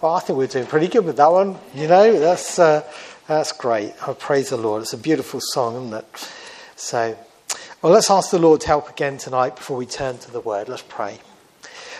Well, 0.00 0.14
I 0.14 0.20
think 0.20 0.38
we're 0.38 0.46
doing 0.46 0.66
pretty 0.66 0.86
good 0.86 1.04
with 1.04 1.16
that 1.16 1.32
one. 1.32 1.58
You 1.74 1.88
know, 1.88 2.20
that's 2.20 2.60
uh, 2.60 2.84
that's 3.26 3.50
great. 3.50 3.94
I 4.00 4.10
oh, 4.10 4.14
praise 4.14 4.50
the 4.50 4.56
Lord. 4.56 4.82
It's 4.82 4.92
a 4.92 4.96
beautiful 4.98 5.40
song, 5.42 5.74
isn't 5.74 5.92
it? 5.92 6.30
So, 6.76 7.18
well, 7.82 7.92
let's 7.92 8.08
ask 8.08 8.30
the 8.30 8.38
Lord 8.38 8.60
to 8.60 8.68
help 8.68 8.88
again 8.88 9.18
tonight 9.18 9.56
before 9.56 9.76
we 9.76 9.86
turn 9.86 10.18
to 10.18 10.30
the 10.30 10.40
Word. 10.40 10.68
Let's 10.68 10.84
pray. 10.88 11.18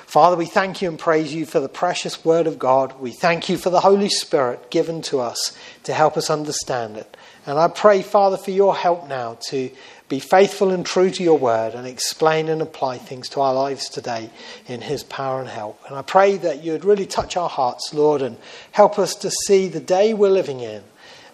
Father, 0.09 0.37
we 0.37 0.47
thank 0.47 0.81
you 0.81 0.89
and 0.89 0.99
praise 0.99 1.35
you 1.35 1.45
for 1.45 1.61
the 1.61 1.69
precious 1.69 2.25
Word 2.25 2.47
of 2.47 2.59
God. 2.59 2.99
We 2.99 3.11
thank 3.11 3.51
you 3.51 3.59
for 3.59 3.69
the 3.69 3.81
Holy 3.81 4.09
Spirit 4.09 4.71
given 4.71 5.03
to 5.03 5.21
us 5.21 5.55
to 5.83 5.93
help 5.93 6.17
us 6.17 6.31
understand 6.31 6.97
it. 6.97 7.15
And 7.45 7.59
I 7.59 7.69
pray, 7.69 8.01
Father, 8.01 8.39
for 8.39 8.51
your 8.51 8.75
help 8.75 9.07
now 9.07 9.37
to 9.51 9.71
be 10.09 10.19
faithful 10.19 10.71
and 10.71 10.87
true 10.87 11.11
to 11.11 11.23
your 11.23 11.37
word 11.37 11.75
and 11.75 11.87
explain 11.87 12.49
and 12.49 12.63
apply 12.63 12.97
things 12.97 13.29
to 13.29 13.43
our 13.43 13.53
lives 13.53 13.91
today 13.91 14.31
in 14.67 14.81
his 14.81 15.05
power 15.05 15.41
and 15.41 15.49
help. 15.51 15.79
And 15.87 15.95
I 15.95 16.01
pray 16.01 16.39
that 16.39 16.65
you 16.65 16.73
would 16.73 16.87
really 16.87 17.05
touch 17.05 17.37
our 17.37 17.51
hearts, 17.51 17.93
Lord, 17.93 18.23
and 18.23 18.39
help 18.73 18.99
us 18.99 19.15
to 19.17 19.31
see 19.31 19.69
the 19.69 19.79
day 19.79 20.15
we're 20.15 20.31
living 20.31 20.61
in. 20.61 20.85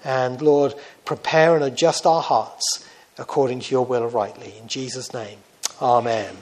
And 0.03 0.43
Lord, 0.43 0.75
prepare 1.05 1.55
and 1.55 1.62
adjust 1.62 2.06
our 2.06 2.23
hearts 2.23 2.84
according 3.19 3.61
to 3.61 3.70
your 3.70 3.87
will 3.87 4.09
rightly. 4.09 4.55
In 4.61 4.67
Jesus' 4.67 5.15
name, 5.15 5.39
amen. 5.81 6.34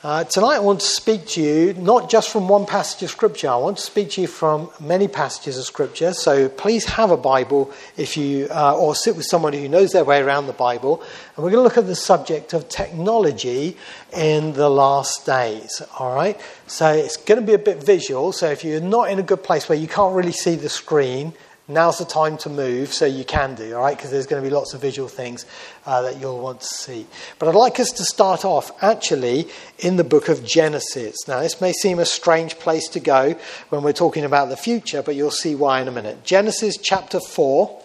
Uh, 0.00 0.22
tonight, 0.22 0.54
I 0.54 0.60
want 0.60 0.78
to 0.78 0.86
speak 0.86 1.26
to 1.30 1.42
you 1.42 1.74
not 1.74 2.08
just 2.08 2.30
from 2.30 2.46
one 2.46 2.66
passage 2.66 3.02
of 3.02 3.10
Scripture. 3.10 3.48
I 3.48 3.56
want 3.56 3.78
to 3.78 3.82
speak 3.82 4.10
to 4.10 4.20
you 4.20 4.28
from 4.28 4.70
many 4.78 5.08
passages 5.08 5.58
of 5.58 5.64
Scripture. 5.64 6.12
So 6.12 6.48
please 6.48 6.84
have 6.84 7.10
a 7.10 7.16
Bible 7.16 7.72
if 7.96 8.16
you, 8.16 8.46
uh, 8.48 8.78
or 8.78 8.94
sit 8.94 9.16
with 9.16 9.26
somebody 9.26 9.60
who 9.60 9.68
knows 9.68 9.90
their 9.90 10.04
way 10.04 10.20
around 10.20 10.46
the 10.46 10.52
Bible. 10.52 11.02
And 11.34 11.44
we're 11.44 11.50
going 11.50 11.58
to 11.58 11.64
look 11.64 11.76
at 11.76 11.88
the 11.88 11.96
subject 11.96 12.52
of 12.52 12.68
technology 12.68 13.76
in 14.16 14.52
the 14.52 14.70
last 14.70 15.26
days. 15.26 15.82
All 15.98 16.14
right. 16.14 16.40
So 16.68 16.92
it's 16.92 17.16
going 17.16 17.40
to 17.40 17.44
be 17.46 17.54
a 17.54 17.58
bit 17.58 17.82
visual. 17.82 18.30
So 18.30 18.48
if 18.48 18.62
you're 18.62 18.80
not 18.80 19.10
in 19.10 19.18
a 19.18 19.24
good 19.24 19.42
place 19.42 19.68
where 19.68 19.78
you 19.78 19.88
can't 19.88 20.14
really 20.14 20.30
see 20.30 20.54
the 20.54 20.68
screen, 20.68 21.32
now's 21.68 21.98
the 21.98 22.04
time 22.04 22.38
to 22.38 22.48
move 22.48 22.92
so 22.92 23.04
you 23.04 23.24
can 23.24 23.54
do, 23.54 23.74
all 23.74 23.82
right? 23.82 23.96
Because 23.96 24.10
there's 24.10 24.26
going 24.26 24.42
to 24.42 24.48
be 24.48 24.54
lots 24.54 24.74
of 24.74 24.80
visual 24.80 25.08
things 25.08 25.44
uh, 25.86 26.02
that 26.02 26.18
you'll 26.18 26.40
want 26.40 26.62
to 26.62 26.66
see. 26.66 27.06
But 27.38 27.48
I'd 27.48 27.54
like 27.54 27.78
us 27.78 27.92
to 27.92 28.04
start 28.04 28.44
off 28.44 28.72
actually 28.82 29.48
in 29.78 29.96
the 29.96 30.04
book 30.04 30.28
of 30.28 30.44
Genesis. 30.44 31.16
Now, 31.28 31.40
this 31.40 31.60
may 31.60 31.72
seem 31.72 31.98
a 31.98 32.06
strange 32.06 32.58
place 32.58 32.88
to 32.88 33.00
go 33.00 33.36
when 33.68 33.82
we're 33.82 33.92
talking 33.92 34.24
about 34.24 34.48
the 34.48 34.56
future, 34.56 35.02
but 35.02 35.14
you'll 35.14 35.30
see 35.30 35.54
why 35.54 35.80
in 35.80 35.88
a 35.88 35.92
minute. 35.92 36.24
Genesis 36.24 36.78
chapter 36.78 37.20
4. 37.20 37.84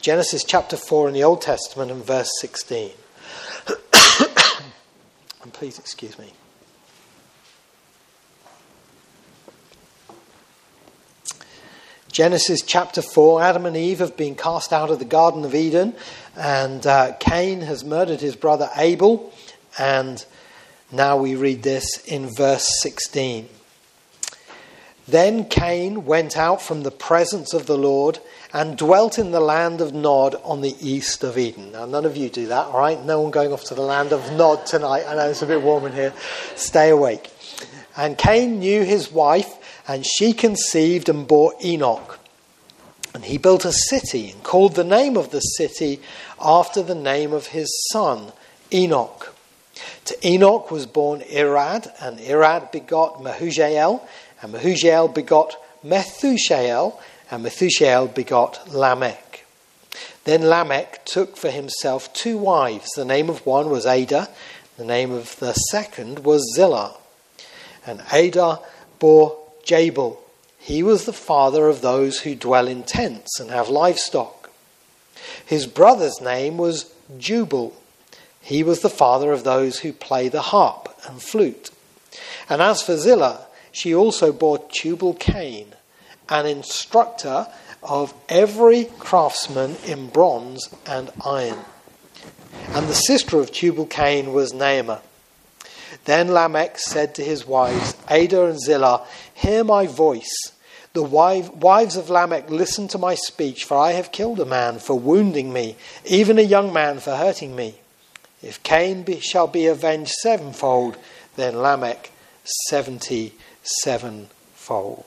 Genesis 0.00 0.42
chapter 0.44 0.78
4 0.78 1.08
in 1.08 1.14
the 1.14 1.24
Old 1.24 1.42
Testament 1.42 1.90
and 1.90 2.02
verse 2.02 2.30
16. 2.40 2.90
and 5.42 5.52
please 5.52 5.78
excuse 5.78 6.18
me. 6.18 6.32
Genesis 12.10 12.62
chapter 12.62 13.02
4 13.02 13.40
Adam 13.40 13.66
and 13.66 13.76
Eve 13.76 14.00
have 14.00 14.16
been 14.16 14.34
cast 14.34 14.72
out 14.72 14.90
of 14.90 14.98
the 14.98 15.04
Garden 15.04 15.44
of 15.44 15.54
Eden, 15.54 15.94
and 16.36 16.84
uh, 16.84 17.12
Cain 17.20 17.60
has 17.60 17.84
murdered 17.84 18.20
his 18.20 18.34
brother 18.34 18.68
Abel. 18.76 19.32
And 19.78 20.24
now 20.90 21.16
we 21.18 21.36
read 21.36 21.62
this 21.62 21.98
in 22.06 22.34
verse 22.34 22.68
16. 22.80 23.48
Then 25.06 25.44
Cain 25.44 26.04
went 26.04 26.36
out 26.36 26.60
from 26.60 26.82
the 26.82 26.90
presence 26.90 27.54
of 27.54 27.66
the 27.66 27.78
Lord 27.78 28.18
and 28.52 28.76
dwelt 28.76 29.16
in 29.16 29.30
the 29.30 29.40
land 29.40 29.80
of 29.80 29.94
Nod 29.94 30.34
on 30.42 30.62
the 30.62 30.74
east 30.80 31.22
of 31.22 31.38
Eden. 31.38 31.70
Now, 31.70 31.86
none 31.86 32.04
of 32.04 32.16
you 32.16 32.28
do 32.28 32.48
that, 32.48 32.66
all 32.66 32.80
right? 32.80 33.00
No 33.04 33.20
one 33.20 33.30
going 33.30 33.52
off 33.52 33.64
to 33.66 33.74
the 33.76 33.82
land 33.82 34.12
of 34.12 34.32
Nod 34.32 34.66
tonight. 34.66 35.04
I 35.06 35.14
know 35.14 35.30
it's 35.30 35.42
a 35.42 35.46
bit 35.46 35.62
warm 35.62 35.86
in 35.86 35.92
here. 35.92 36.12
Stay 36.56 36.90
awake. 36.90 37.30
And 37.96 38.18
Cain 38.18 38.58
knew 38.58 38.82
his 38.82 39.12
wife 39.12 39.59
and 39.90 40.06
she 40.06 40.32
conceived 40.32 41.08
and 41.08 41.26
bore 41.26 41.52
Enoch. 41.64 42.20
And 43.12 43.24
he 43.24 43.38
built 43.38 43.64
a 43.64 43.72
city 43.72 44.30
and 44.30 44.40
called 44.44 44.76
the 44.76 44.84
name 44.84 45.16
of 45.16 45.32
the 45.32 45.40
city 45.40 46.00
after 46.40 46.80
the 46.80 46.94
name 46.94 47.32
of 47.32 47.48
his 47.48 47.68
son, 47.90 48.30
Enoch. 48.72 49.34
To 50.04 50.16
Enoch 50.24 50.70
was 50.70 50.86
born 50.86 51.22
Irad, 51.22 51.90
and 52.00 52.20
Irad 52.20 52.70
begot 52.70 53.20
Mehujael, 53.20 54.00
and 54.40 54.54
Mehujael 54.54 55.12
begot 55.12 55.56
Methushael, 55.84 56.96
and 57.28 57.44
Methushael 57.44 58.14
begot 58.14 58.72
Lamech. 58.72 59.44
Then 60.22 60.42
Lamech 60.42 61.04
took 61.04 61.36
for 61.36 61.50
himself 61.50 62.12
two 62.12 62.38
wives. 62.38 62.90
The 62.94 63.04
name 63.04 63.28
of 63.28 63.44
one 63.44 63.70
was 63.70 63.86
Adah, 63.86 64.28
the 64.76 64.84
name 64.84 65.10
of 65.10 65.36
the 65.40 65.52
second 65.52 66.20
was 66.20 66.48
Zillah. 66.54 66.96
And 67.84 68.02
Adah 68.12 68.60
bore 69.00 69.39
Jabal. 69.70 70.20
He 70.58 70.82
was 70.82 71.04
the 71.04 71.12
father 71.12 71.68
of 71.68 71.80
those 71.80 72.22
who 72.22 72.34
dwell 72.34 72.66
in 72.66 72.82
tents 72.82 73.38
and 73.38 73.50
have 73.50 73.68
livestock. 73.68 74.50
His 75.46 75.68
brother's 75.68 76.20
name 76.20 76.58
was 76.58 76.92
Jubal. 77.18 77.76
He 78.40 78.64
was 78.64 78.80
the 78.80 78.90
father 78.90 79.30
of 79.30 79.44
those 79.44 79.78
who 79.78 79.92
play 79.92 80.28
the 80.28 80.42
harp 80.42 80.92
and 81.06 81.22
flute. 81.22 81.70
And 82.48 82.60
as 82.60 82.82
for 82.82 82.96
Zillah, 82.96 83.46
she 83.70 83.94
also 83.94 84.32
bore 84.32 84.58
Tubal 84.58 85.14
Cain, 85.14 85.68
an 86.28 86.46
instructor 86.46 87.46
of 87.80 88.12
every 88.28 88.86
craftsman 88.98 89.76
in 89.86 90.08
bronze 90.08 90.68
and 90.84 91.12
iron. 91.24 91.60
And 92.70 92.88
the 92.88 92.94
sister 92.94 93.38
of 93.38 93.52
Tubal 93.52 93.86
Cain 93.86 94.32
was 94.32 94.52
Naamah. 94.52 95.00
Then 96.04 96.28
Lamech 96.28 96.78
said 96.78 97.14
to 97.14 97.24
his 97.24 97.46
wives, 97.46 97.94
Adah 98.08 98.46
and 98.46 98.60
Zillah, 98.60 99.06
Hear 99.34 99.64
my 99.64 99.86
voice. 99.86 100.52
The 100.92 101.02
wives 101.02 101.96
of 101.96 102.10
Lamech, 102.10 102.50
listen 102.50 102.88
to 102.88 102.98
my 102.98 103.14
speech, 103.14 103.64
for 103.64 103.76
I 103.76 103.92
have 103.92 104.10
killed 104.10 104.40
a 104.40 104.44
man 104.44 104.80
for 104.80 104.98
wounding 104.98 105.52
me, 105.52 105.76
even 106.04 106.38
a 106.38 106.42
young 106.42 106.72
man 106.72 106.98
for 106.98 107.14
hurting 107.14 107.54
me. 107.54 107.76
If 108.42 108.62
Cain 108.62 109.04
be, 109.04 109.20
shall 109.20 109.46
be 109.46 109.66
avenged 109.66 110.10
sevenfold, 110.10 110.96
then 111.36 111.62
Lamech 111.62 112.10
seventy 112.68 113.34
sevenfold. 113.62 115.04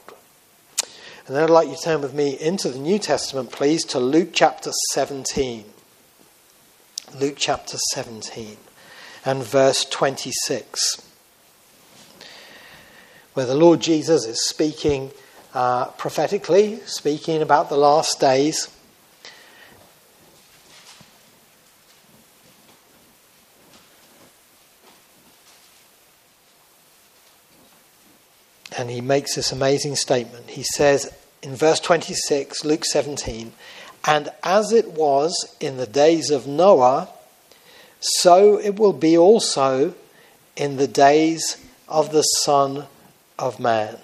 And 1.28 1.36
then 1.36 1.44
I'd 1.44 1.50
like 1.50 1.68
you 1.68 1.76
to 1.76 1.82
turn 1.82 2.02
with 2.02 2.14
me 2.14 2.40
into 2.40 2.70
the 2.70 2.80
New 2.80 3.00
Testament, 3.00 3.52
please, 3.52 3.84
to 3.86 4.00
Luke 4.00 4.30
chapter 4.34 4.72
17. 4.94 5.66
Luke 7.20 7.36
chapter 7.38 7.78
17 7.94 8.58
and 9.26 9.44
verse 9.44 9.86
26, 9.86 11.02
where 13.34 13.46
the 13.46 13.56
Lord 13.56 13.80
Jesus 13.80 14.26
is 14.26 14.48
speaking 14.48 15.12
uh, 15.54 15.86
prophetically, 15.92 16.80
speaking 16.86 17.42
about 17.42 17.70
the 17.70 17.78
last 17.78 18.20
days. 18.20 18.70
And 28.78 28.90
he 28.90 29.02
makes 29.02 29.36
this 29.36 29.52
amazing 29.52 29.96
statement. 29.96 30.50
He 30.50 30.64
says 30.64 31.16
in 31.44 31.56
verse 31.56 31.80
26, 31.80 32.66
Luke 32.66 32.84
17, 32.84 33.54
and 34.06 34.30
as 34.44 34.74
it 34.74 34.92
was 34.92 35.56
in 35.60 35.78
the 35.78 35.86
days 35.86 36.32
of 36.32 36.48
Noah, 36.48 37.08
so 38.04 38.58
it 38.58 38.78
will 38.78 38.94
be 38.94 39.18
also 39.18 39.94
in 40.56 40.76
the 40.76 40.88
days 40.88 41.58
of 41.88 42.12
the 42.12 42.22
Son 42.22 42.86
of 43.40 43.60
Man. 43.60 43.98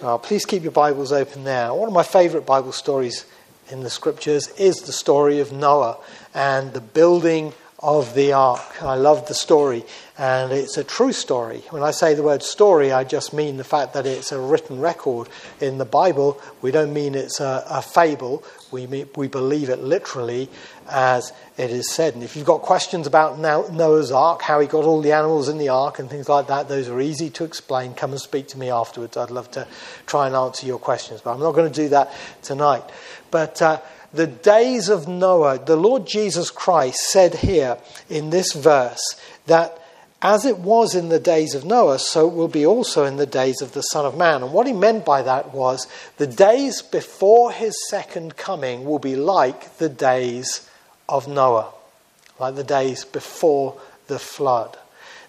Now, 0.00 0.18
please 0.18 0.44
keep 0.44 0.62
your 0.62 0.72
Bibles 0.72 1.12
open 1.12 1.44
there. 1.44 1.72
One 1.74 1.88
of 1.88 1.94
my 1.94 2.02
favourite 2.02 2.46
Bible 2.46 2.72
stories 2.72 3.24
in 3.70 3.82
the 3.82 3.90
scriptures 3.90 4.48
is 4.58 4.76
the 4.76 4.92
story 4.92 5.40
of 5.40 5.52
Noah 5.52 5.98
and 6.34 6.72
the 6.72 6.80
building 6.80 7.52
of 7.82 8.14
the 8.14 8.32
ark. 8.32 8.80
I 8.80 8.94
love 8.94 9.26
the 9.26 9.34
story, 9.34 9.84
and 10.16 10.52
it's 10.52 10.76
a 10.76 10.84
true 10.84 11.12
story. 11.12 11.64
When 11.70 11.82
I 11.82 11.90
say 11.90 12.14
the 12.14 12.22
word 12.22 12.44
story, 12.44 12.92
I 12.92 13.02
just 13.02 13.32
mean 13.32 13.56
the 13.56 13.64
fact 13.64 13.94
that 13.94 14.06
it's 14.06 14.30
a 14.30 14.40
written 14.40 14.80
record 14.80 15.28
in 15.60 15.78
the 15.78 15.84
Bible. 15.84 16.40
We 16.60 16.70
don't 16.70 16.92
mean 16.92 17.16
it's 17.16 17.40
a, 17.40 17.64
a 17.68 17.82
fable, 17.82 18.44
we, 18.70 18.86
mean, 18.86 19.08
we 19.16 19.26
believe 19.26 19.68
it 19.68 19.80
literally 19.80 20.48
as 20.88 21.32
it 21.56 21.70
is 21.70 21.90
said. 21.90 22.14
And 22.14 22.22
if 22.22 22.36
you've 22.36 22.46
got 22.46 22.62
questions 22.62 23.06
about 23.08 23.40
Noah's 23.40 24.12
ark, 24.12 24.42
how 24.42 24.60
he 24.60 24.68
got 24.68 24.84
all 24.84 25.00
the 25.00 25.12
animals 25.12 25.48
in 25.48 25.58
the 25.58 25.70
ark, 25.70 25.98
and 25.98 26.08
things 26.08 26.28
like 26.28 26.46
that, 26.46 26.68
those 26.68 26.88
are 26.88 27.00
easy 27.00 27.30
to 27.30 27.44
explain. 27.44 27.94
Come 27.94 28.12
and 28.12 28.20
speak 28.20 28.46
to 28.48 28.58
me 28.58 28.70
afterwards. 28.70 29.16
I'd 29.16 29.30
love 29.30 29.50
to 29.52 29.66
try 30.06 30.28
and 30.28 30.36
answer 30.36 30.66
your 30.66 30.78
questions, 30.78 31.20
but 31.20 31.32
I'm 31.34 31.40
not 31.40 31.52
going 31.52 31.70
to 31.70 31.82
do 31.82 31.88
that 31.88 32.12
tonight. 32.42 32.84
But 33.32 33.60
uh, 33.60 33.80
the 34.12 34.26
days 34.26 34.88
of 34.88 35.08
Noah, 35.08 35.58
the 35.58 35.76
Lord 35.76 36.06
Jesus 36.06 36.50
Christ 36.50 37.10
said 37.10 37.34
here 37.36 37.78
in 38.08 38.30
this 38.30 38.52
verse 38.52 39.16
that 39.46 39.78
as 40.22 40.44
it 40.44 40.60
was 40.60 40.94
in 40.94 41.08
the 41.08 41.18
days 41.18 41.54
of 41.54 41.64
Noah, 41.64 41.98
so 41.98 42.28
it 42.28 42.34
will 42.34 42.46
be 42.46 42.64
also 42.64 43.04
in 43.04 43.16
the 43.16 43.26
days 43.26 43.60
of 43.60 43.72
the 43.72 43.82
Son 43.82 44.06
of 44.06 44.16
Man. 44.16 44.42
And 44.42 44.52
what 44.52 44.68
he 44.68 44.72
meant 44.72 45.04
by 45.04 45.22
that 45.22 45.52
was 45.52 45.88
the 46.16 46.28
days 46.28 46.80
before 46.80 47.50
his 47.50 47.74
second 47.88 48.36
coming 48.36 48.84
will 48.84 49.00
be 49.00 49.16
like 49.16 49.78
the 49.78 49.88
days 49.88 50.68
of 51.08 51.26
Noah, 51.26 51.72
like 52.38 52.54
the 52.54 52.62
days 52.62 53.04
before 53.04 53.80
the 54.06 54.20
flood. 54.20 54.78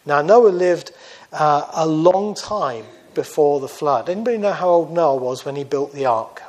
Now, 0.06 0.22
Noah 0.22 0.50
lived 0.50 0.92
uh, 1.32 1.68
a 1.74 1.88
long 1.88 2.36
time 2.36 2.86
before 3.16 3.60
the 3.60 3.68
flood. 3.68 4.10
Anybody 4.10 4.38
know 4.38 4.54
how 4.54 4.70
old 4.70 4.94
Noah 4.94 5.16
was 5.16 5.44
when 5.44 5.56
he 5.56 5.64
built 5.64 5.94
the 5.94 6.06
ark? 6.06 6.44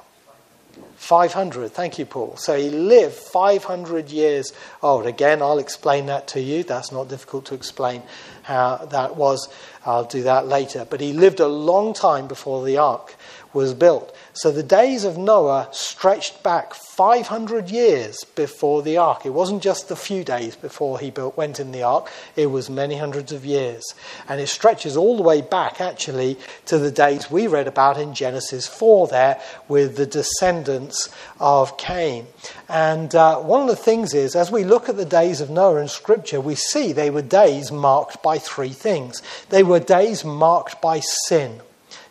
500. 1.05 1.71
Thank 1.71 1.99
you, 1.99 2.07
Paul. 2.07 2.37
So 2.37 2.57
he 2.57 2.71
lived 2.71 3.15
500 3.15 4.11
years 4.11 4.53
old. 4.83 5.05
Again, 5.05 5.43
I'll 5.43 5.59
explain 5.59 6.07
that 6.07 6.27
to 6.29 6.41
you. 6.41 6.63
That's 6.65 6.91
not 6.91 7.09
difficult 7.09 7.45
to 7.47 7.55
explain 7.55 8.03
how 8.43 8.77
that 8.91 9.15
was. 9.15 9.49
I'll 9.85 10.07
do 10.07 10.23
that 10.23 10.47
later. 10.47 10.87
But 10.89 11.03
he 11.03 11.13
lived 11.13 11.41
a 11.41 11.47
long 11.47 11.93
time 11.93 12.27
before 12.27 12.65
the 12.65 12.79
ark 12.79 13.17
was 13.53 13.75
built. 13.75 14.14
So 14.37 14.51
the 14.51 14.65
days 14.65 15.05
of 15.05 15.17
Noah 15.17 15.69
stretched 15.71 16.43
back 16.43 16.75
500 16.75 17.71
years 17.71 18.25
before 18.35 18.83
the 18.83 18.97
ark. 18.97 19.25
It 19.25 19.31
wasn't 19.31 19.63
just 19.63 19.93
a 19.93 19.97
few 19.97 20.25
days 20.25 20.57
before 20.57 20.99
he 20.99 21.13
built, 21.13 21.37
went 21.37 21.61
in 21.61 21.71
the 21.71 21.85
ark, 21.85 22.11
it 22.35 22.47
was 22.47 22.69
many 22.69 22.97
hundreds 22.97 23.31
of 23.31 23.47
years. 23.47 23.85
And 24.29 24.41
it 24.41 24.49
stretches 24.49 24.97
all 24.97 25.17
the 25.17 25.23
way 25.23 25.41
back, 25.41 25.81
actually, 25.81 26.37
to 26.67 26.79
the 26.79 26.91
days 26.91 27.31
we 27.31 27.47
read 27.47 27.69
about 27.69 27.97
in 27.97 28.13
Genesis 28.13 28.67
4 28.67 29.07
there 29.07 29.41
with 29.69 29.97
the 29.97 30.07
descendants 30.07 31.15
of 31.39 31.79
Cain. 31.79 32.27
And 32.69 33.15
uh, 33.15 33.39
one 33.39 33.63
of 33.63 33.69
the 33.69 33.77
things 33.77 34.15
is, 34.15 34.35
as 34.35 34.51
we 34.51 34.65
look 34.65 34.89
at 34.89 34.97
the 34.97 35.05
days 35.05 35.41
of 35.41 35.49
Noah 35.49 35.83
in 35.83 35.89
Scripture, 35.89 36.41
we 36.41 36.57
see 36.57 36.93
they 36.93 37.11
were 37.11 37.23
days 37.23 37.71
marked 37.71 38.21
by 38.21 38.39
three 38.39 38.71
things. 38.71 39.23
They 39.51 39.63
were 39.63 39.79
days 39.79 40.25
marked 40.25 40.83
by 40.83 40.99
sin. 41.29 41.61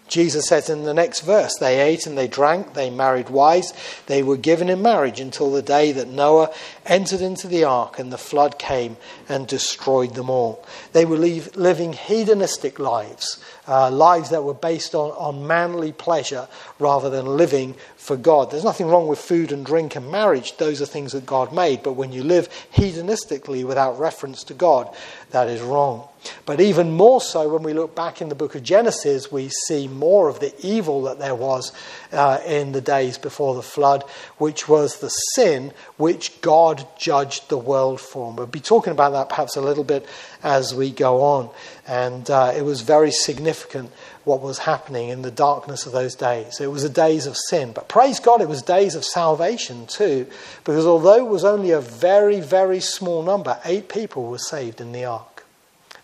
Jesus 0.07 0.47
says 0.47 0.69
in 0.69 0.83
the 0.83 0.93
next 0.93 1.21
verse, 1.21 1.55
they 1.59 1.81
ate 1.81 2.05
and 2.05 2.17
they 2.17 2.27
drank, 2.27 2.73
they 2.73 2.89
married 2.89 3.29
wives, 3.29 3.73
they 4.07 4.21
were 4.21 4.37
given 4.37 4.69
in 4.69 4.81
marriage 4.81 5.19
until 5.19 5.51
the 5.51 5.61
day 5.61 5.91
that 5.93 6.07
Noah 6.07 6.53
entered 6.85 7.21
into 7.21 7.47
the 7.47 7.63
ark 7.63 7.99
and 7.99 8.11
the 8.11 8.17
flood 8.17 8.59
came 8.59 8.97
and 9.29 9.47
destroyed 9.47 10.15
them 10.15 10.29
all. 10.29 10.65
They 10.91 11.05
were 11.05 11.17
leave, 11.17 11.55
living 11.55 11.93
hedonistic 11.93 12.79
lives, 12.79 13.43
uh, 13.67 13.89
lives 13.91 14.29
that 14.31 14.43
were 14.43 14.53
based 14.53 14.93
on, 14.95 15.11
on 15.11 15.47
manly 15.47 15.91
pleasure 15.91 16.47
rather 16.79 17.09
than 17.09 17.25
living 17.25 17.75
for 17.95 18.17
God. 18.17 18.51
There's 18.51 18.63
nothing 18.63 18.87
wrong 18.87 19.07
with 19.07 19.19
food 19.19 19.51
and 19.51 19.65
drink 19.65 19.95
and 19.95 20.11
marriage, 20.11 20.57
those 20.57 20.81
are 20.81 20.85
things 20.85 21.13
that 21.13 21.25
God 21.25 21.53
made, 21.53 21.83
but 21.83 21.93
when 21.93 22.11
you 22.11 22.23
live 22.23 22.49
hedonistically 22.73 23.65
without 23.65 23.99
reference 23.99 24.43
to 24.45 24.53
God, 24.53 24.93
that 25.31 25.47
is 25.47 25.61
wrong. 25.61 26.07
But 26.45 26.61
even 26.61 26.91
more 26.91 27.21
so, 27.21 27.49
when 27.49 27.63
we 27.63 27.73
look 27.73 27.95
back 27.95 28.21
in 28.21 28.29
the 28.29 28.35
book 28.35 28.55
of 28.55 28.63
Genesis, 28.63 29.31
we 29.31 29.49
see 29.49 29.87
more 29.87 30.29
of 30.29 30.39
the 30.39 30.53
evil 30.65 31.03
that 31.03 31.19
there 31.19 31.35
was 31.35 31.73
uh, 32.13 32.39
in 32.45 32.71
the 32.71 32.81
days 32.81 33.17
before 33.17 33.55
the 33.55 33.61
flood, 33.61 34.03
which 34.37 34.69
was 34.69 34.99
the 34.99 35.09
sin 35.09 35.71
which 35.97 36.41
God 36.41 36.85
judged 36.97 37.49
the 37.49 37.57
world 37.57 37.99
for. 37.99 38.31
We'll 38.31 38.47
be 38.47 38.59
talking 38.59 38.91
about 38.91 39.11
that 39.13 39.29
perhaps 39.29 39.55
a 39.55 39.61
little 39.61 39.83
bit 39.83 40.07
as 40.43 40.73
we 40.73 40.91
go 40.91 41.21
on. 41.21 41.49
And 41.87 42.29
uh, 42.29 42.53
it 42.55 42.61
was 42.61 42.81
very 42.81 43.11
significant 43.11 43.91
what 44.23 44.41
was 44.41 44.59
happening 44.59 45.09
in 45.09 45.21
the 45.21 45.31
darkness 45.31 45.85
of 45.85 45.91
those 45.91 46.15
days. 46.15 46.61
It 46.61 46.71
was 46.71 46.83
the 46.83 46.89
days 46.89 47.25
of 47.25 47.35
sin. 47.49 47.71
But 47.73 47.89
praise 47.89 48.19
God, 48.19 48.41
it 48.41 48.47
was 48.47 48.61
days 48.61 48.95
of 48.95 49.03
salvation 49.03 49.85
too, 49.87 50.27
because 50.63 50.85
although 50.85 51.17
it 51.17 51.29
was 51.29 51.43
only 51.43 51.71
a 51.71 51.81
very, 51.81 52.39
very 52.39 52.79
small 52.79 53.23
number, 53.23 53.59
eight 53.65 53.89
people 53.89 54.29
were 54.29 54.37
saved 54.37 54.79
in 54.79 54.91
the 54.91 55.05
ark. 55.05 55.45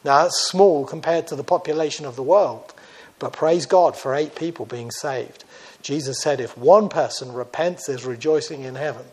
Now, 0.04 0.24
that's 0.24 0.40
small 0.40 0.86
compared 0.86 1.28
to 1.28 1.36
the 1.36 1.44
population 1.44 2.06
of 2.06 2.16
the 2.16 2.24
world, 2.24 2.74
but 3.20 3.34
praise 3.34 3.66
God 3.66 3.98
for 3.98 4.16
eight 4.16 4.36
people 4.36 4.66
being 4.66 4.92
saved. 4.92 5.44
Jesus 5.81 6.20
said, 6.20 6.40
if 6.40 6.58
one 6.58 6.90
person 6.90 7.34
repents, 7.34 7.88
there's 7.88 8.06
rejoicing 8.06 8.64
in 8.64 8.76
heaven. 8.76 9.06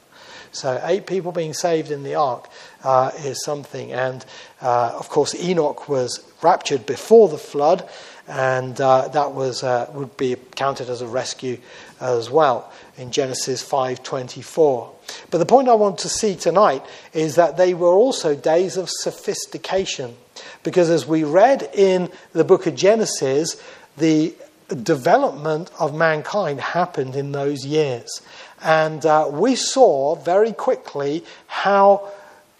So, 0.52 0.80
eight 0.84 1.06
people 1.06 1.32
being 1.32 1.52
saved 1.52 1.90
in 1.90 2.02
the 2.02 2.14
ark 2.14 2.48
uh, 2.82 3.10
is 3.18 3.44
something. 3.44 3.92
And 3.92 4.24
uh, 4.62 4.94
of 4.98 5.08
course, 5.08 5.34
Enoch 5.34 5.88
was 5.88 6.24
raptured 6.42 6.86
before 6.86 7.28
the 7.28 7.38
flood, 7.38 7.86
and 8.26 8.80
uh, 8.80 9.08
that 9.08 9.32
was, 9.32 9.62
uh, 9.62 9.90
would 9.92 10.16
be 10.16 10.36
counted 10.54 10.88
as 10.88 11.02
a 11.02 11.06
rescue 11.06 11.58
as 12.00 12.30
well 12.30 12.72
in 12.96 13.10
Genesis 13.10 13.62
5:24. 13.62 14.88
But 15.30 15.38
the 15.38 15.46
point 15.46 15.68
I 15.68 15.74
want 15.74 15.98
to 15.98 16.08
see 16.08 16.34
tonight 16.34 16.82
is 17.12 17.34
that 17.34 17.56
they 17.56 17.74
were 17.74 17.92
also 17.92 18.34
days 18.34 18.76
of 18.76 18.88
sophistication. 18.90 20.16
Because 20.62 20.90
as 20.90 21.06
we 21.06 21.22
read 21.22 21.68
in 21.74 22.10
the 22.32 22.44
book 22.44 22.66
of 22.66 22.74
Genesis, 22.74 23.60
the 23.96 24.34
development 24.74 25.70
of 25.78 25.94
mankind 25.94 26.60
happened 26.60 27.14
in 27.14 27.32
those 27.32 27.64
years. 27.64 28.20
And 28.62 29.04
uh, 29.06 29.28
we 29.30 29.54
saw 29.54 30.16
very 30.16 30.52
quickly 30.52 31.24
how 31.46 32.10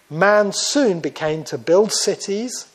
man 0.08 0.52
soon 0.52 1.00
became 1.00 1.42
to 1.44 1.58
build 1.58 1.92
cities, 1.92 2.68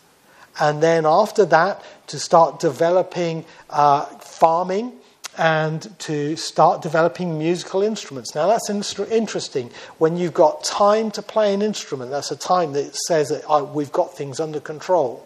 and 0.60 0.84
then 0.84 1.06
after 1.06 1.46
that, 1.46 1.84
to 2.08 2.20
start 2.20 2.60
developing 2.60 3.46
uh, 3.70 4.06
farming 4.18 4.92
and 5.38 5.98
to 6.00 6.36
start 6.36 6.82
developing 6.82 7.38
musical 7.40 7.82
instruments. 7.82 8.36
Now, 8.36 8.48
that's 8.48 8.70
interesting. 8.70 9.72
When 9.98 10.18
you've 10.18 10.34
got 10.34 10.64
time 10.64 11.10
to 11.12 11.22
play 11.22 11.54
an 11.54 11.62
instrument, 11.62 12.12
that's 12.12 12.32
a 12.32 12.36
time 12.36 12.74
that 12.74 12.94
says 13.08 13.30
that 13.30 13.44
oh, 13.48 13.64
we've 13.64 13.94
got 13.94 14.14
things 14.14 14.42
under 14.42 14.60
control. 14.60 15.26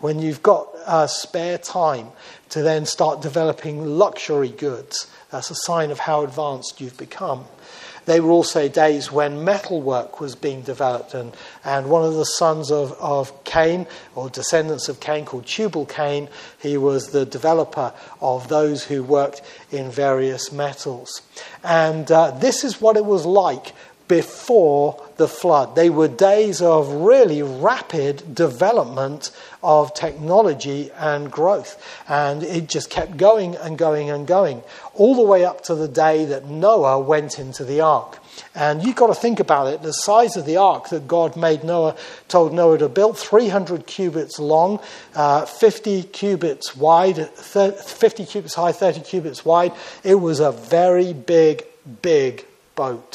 When 0.00 0.20
you've 0.20 0.42
got 0.42 0.68
uh, 0.86 1.06
spare 1.06 1.58
time 1.58 2.08
to 2.50 2.62
then 2.62 2.86
start 2.86 3.20
developing 3.20 3.84
luxury 3.84 4.50
goods, 4.50 5.08
that's 5.30 5.50
a 5.50 5.56
sign 5.56 5.90
of 5.90 5.98
how 5.98 6.22
advanced 6.22 6.80
you've 6.80 6.96
become. 6.96 7.44
They 8.08 8.20
were 8.20 8.30
also 8.30 8.68
days 8.68 9.12
when 9.12 9.44
metalwork 9.44 10.18
was 10.18 10.34
being 10.34 10.62
developed, 10.62 11.12
and, 11.12 11.36
and 11.62 11.90
one 11.90 12.04
of 12.04 12.14
the 12.14 12.24
sons 12.24 12.70
of, 12.70 12.92
of 12.92 13.44
Cain, 13.44 13.86
or 14.14 14.30
descendants 14.30 14.88
of 14.88 14.98
Cain, 14.98 15.26
called 15.26 15.44
Tubal 15.44 15.84
Cain, 15.84 16.30
he 16.58 16.78
was 16.78 17.08
the 17.08 17.26
developer 17.26 17.92
of 18.22 18.48
those 18.48 18.84
who 18.84 19.02
worked 19.02 19.42
in 19.70 19.90
various 19.90 20.50
metals. 20.50 21.20
And 21.62 22.10
uh, 22.10 22.30
this 22.30 22.64
is 22.64 22.80
what 22.80 22.96
it 22.96 23.04
was 23.04 23.26
like 23.26 23.74
before 24.08 25.00
the 25.16 25.28
flood. 25.28 25.76
They 25.76 25.90
were 25.90 26.08
days 26.08 26.62
of 26.62 26.88
really 26.88 27.42
rapid 27.42 28.34
development 28.34 29.30
of 29.62 29.92
technology 29.94 30.90
and 30.96 31.30
growth. 31.30 32.02
And 32.08 32.42
it 32.42 32.68
just 32.68 32.90
kept 32.90 33.16
going 33.16 33.56
and 33.56 33.76
going 33.76 34.10
and 34.10 34.26
going, 34.26 34.62
all 34.94 35.14
the 35.14 35.22
way 35.22 35.44
up 35.44 35.62
to 35.64 35.74
the 35.74 35.88
day 35.88 36.24
that 36.24 36.46
Noah 36.46 36.98
went 37.00 37.38
into 37.38 37.64
the 37.64 37.80
ark. 37.80 38.18
And 38.54 38.84
you've 38.84 38.96
got 38.96 39.08
to 39.08 39.14
think 39.14 39.40
about 39.40 39.66
it. 39.66 39.82
The 39.82 39.92
size 39.92 40.36
of 40.36 40.46
the 40.46 40.56
ark 40.56 40.90
that 40.90 41.08
God 41.08 41.36
made 41.36 41.64
Noah, 41.64 41.96
told 42.28 42.52
Noah 42.52 42.78
to 42.78 42.88
build, 42.88 43.18
300 43.18 43.86
cubits 43.86 44.38
long, 44.38 44.80
uh, 45.16 45.44
50 45.44 46.04
cubits 46.04 46.76
wide, 46.76 47.28
50 47.28 48.24
cubits 48.24 48.54
high, 48.54 48.72
30 48.72 49.00
cubits 49.00 49.44
wide. 49.44 49.72
It 50.04 50.16
was 50.16 50.38
a 50.38 50.52
very 50.52 51.12
big, 51.12 51.64
big 52.02 52.46
boat 52.76 53.07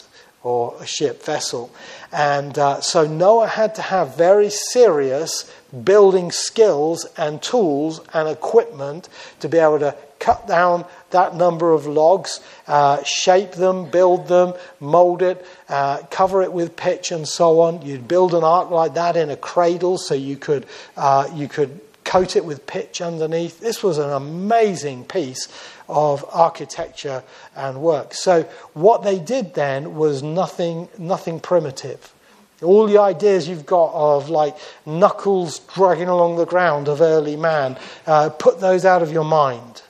or 0.44 0.76
a 0.80 0.86
ship 0.86 1.24
vessel. 1.24 1.72
And 2.12 2.58
uh, 2.60 2.82
so 2.82 3.08
Noah 3.08 3.48
had 3.48 3.76
to 3.76 3.82
have 3.82 4.18
very 4.18 4.50
serious 4.50 5.52
building 5.84 6.32
skills 6.32 7.06
and 7.18 7.42
tools 7.42 8.02
and 8.14 8.30
equipment 8.30 9.10
to 9.40 9.50
be 9.50 9.58
able 9.58 9.80
to 9.80 9.96
cut 10.20 10.48
down 10.48 10.86
that 11.10 11.36
number 11.36 11.74
of 11.74 11.86
logs, 11.86 12.40
uh, 12.68 13.04
shape 13.04 13.52
them, 13.54 13.90
build 13.90 14.28
them, 14.28 14.54
mold 14.80 15.22
it, 15.22 15.46
uh, 15.68 15.98
cover 16.10 16.42
it 16.42 16.54
with 16.54 16.76
pitch, 16.76 17.12
and 17.12 17.28
so 17.28 17.60
on. 17.60 17.82
You'd 17.82 18.08
build 18.08 18.34
an 18.34 18.44
ark 18.44 18.70
like 18.70 18.94
that 18.94 19.18
in 19.18 19.30
a 19.30 19.36
cradle, 19.36 19.98
so 19.98 20.14
you 20.14 20.38
could 20.38 20.66
uh, 20.96 21.30
you 21.34 21.50
could 21.50 21.82
coat 22.06 22.36
it 22.36 22.46
with 22.46 22.66
pitch 22.68 23.02
underneath. 23.02 23.60
This 23.60 23.84
was 23.84 23.98
an 23.98 24.12
amazing 24.12 25.06
piece 25.06 25.48
of 25.88 26.25
architecture 26.32 27.24
and 27.56 27.82
work. 27.82 28.13
So 28.13 28.44
what 28.74 29.04
they 29.04 29.20
did 29.20 29.54
then 29.54 29.96
was 29.96 30.24
nothing, 30.24 30.90
nothing 30.98 31.40
primitive. 31.40 32.13
All 32.62 32.88
the 32.88 33.00
ideas 33.00 33.48
you've 33.48 33.66
got 33.66 33.94
of 33.94 34.30
like 34.30 34.56
knuckles 34.86 35.60
dragging 35.60 36.08
along 36.08 36.38
the 36.38 36.46
ground 36.46 36.88
of 36.88 37.02
early 37.02 37.36
man, 37.36 37.78
uh, 38.08 38.30
put 38.30 38.60
those 38.60 38.86
out 38.86 39.02
of 39.02 39.12
your 39.12 39.25
mind. 39.25 39.82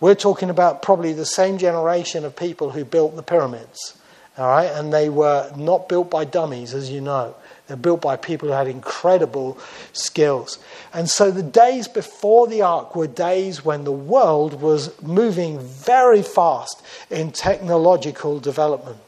We're 0.00 0.14
talking 0.14 0.50
about 0.50 0.82
probably 0.82 1.12
the 1.12 1.26
same 1.26 1.58
generation 1.58 2.24
of 2.24 2.34
people 2.34 2.70
who 2.70 2.84
built 2.84 3.16
the 3.16 3.22
pyramids. 3.22 3.96
All 4.38 4.48
right, 4.48 4.70
and 4.70 4.92
they 4.92 5.08
were 5.08 5.52
not 5.56 5.88
built 5.88 6.10
by 6.10 6.24
dummies, 6.24 6.74
as 6.74 6.90
you 6.90 7.00
know. 7.00 7.34
They're 7.66 7.76
built 7.76 8.00
by 8.00 8.16
people 8.16 8.48
who 8.48 8.54
had 8.54 8.66
incredible 8.66 9.58
skills. 9.92 10.58
And 10.92 11.08
so 11.08 11.30
the 11.30 11.42
days 11.42 11.88
before 11.88 12.46
the 12.46 12.62
ark 12.62 12.96
were 12.96 13.06
days 13.06 13.64
when 13.64 13.84
the 13.84 13.92
world 13.92 14.60
was 14.60 15.00
moving 15.00 15.60
very 15.60 16.22
fast 16.22 16.82
in 17.10 17.30
technological 17.30 18.40
development. 18.40 18.98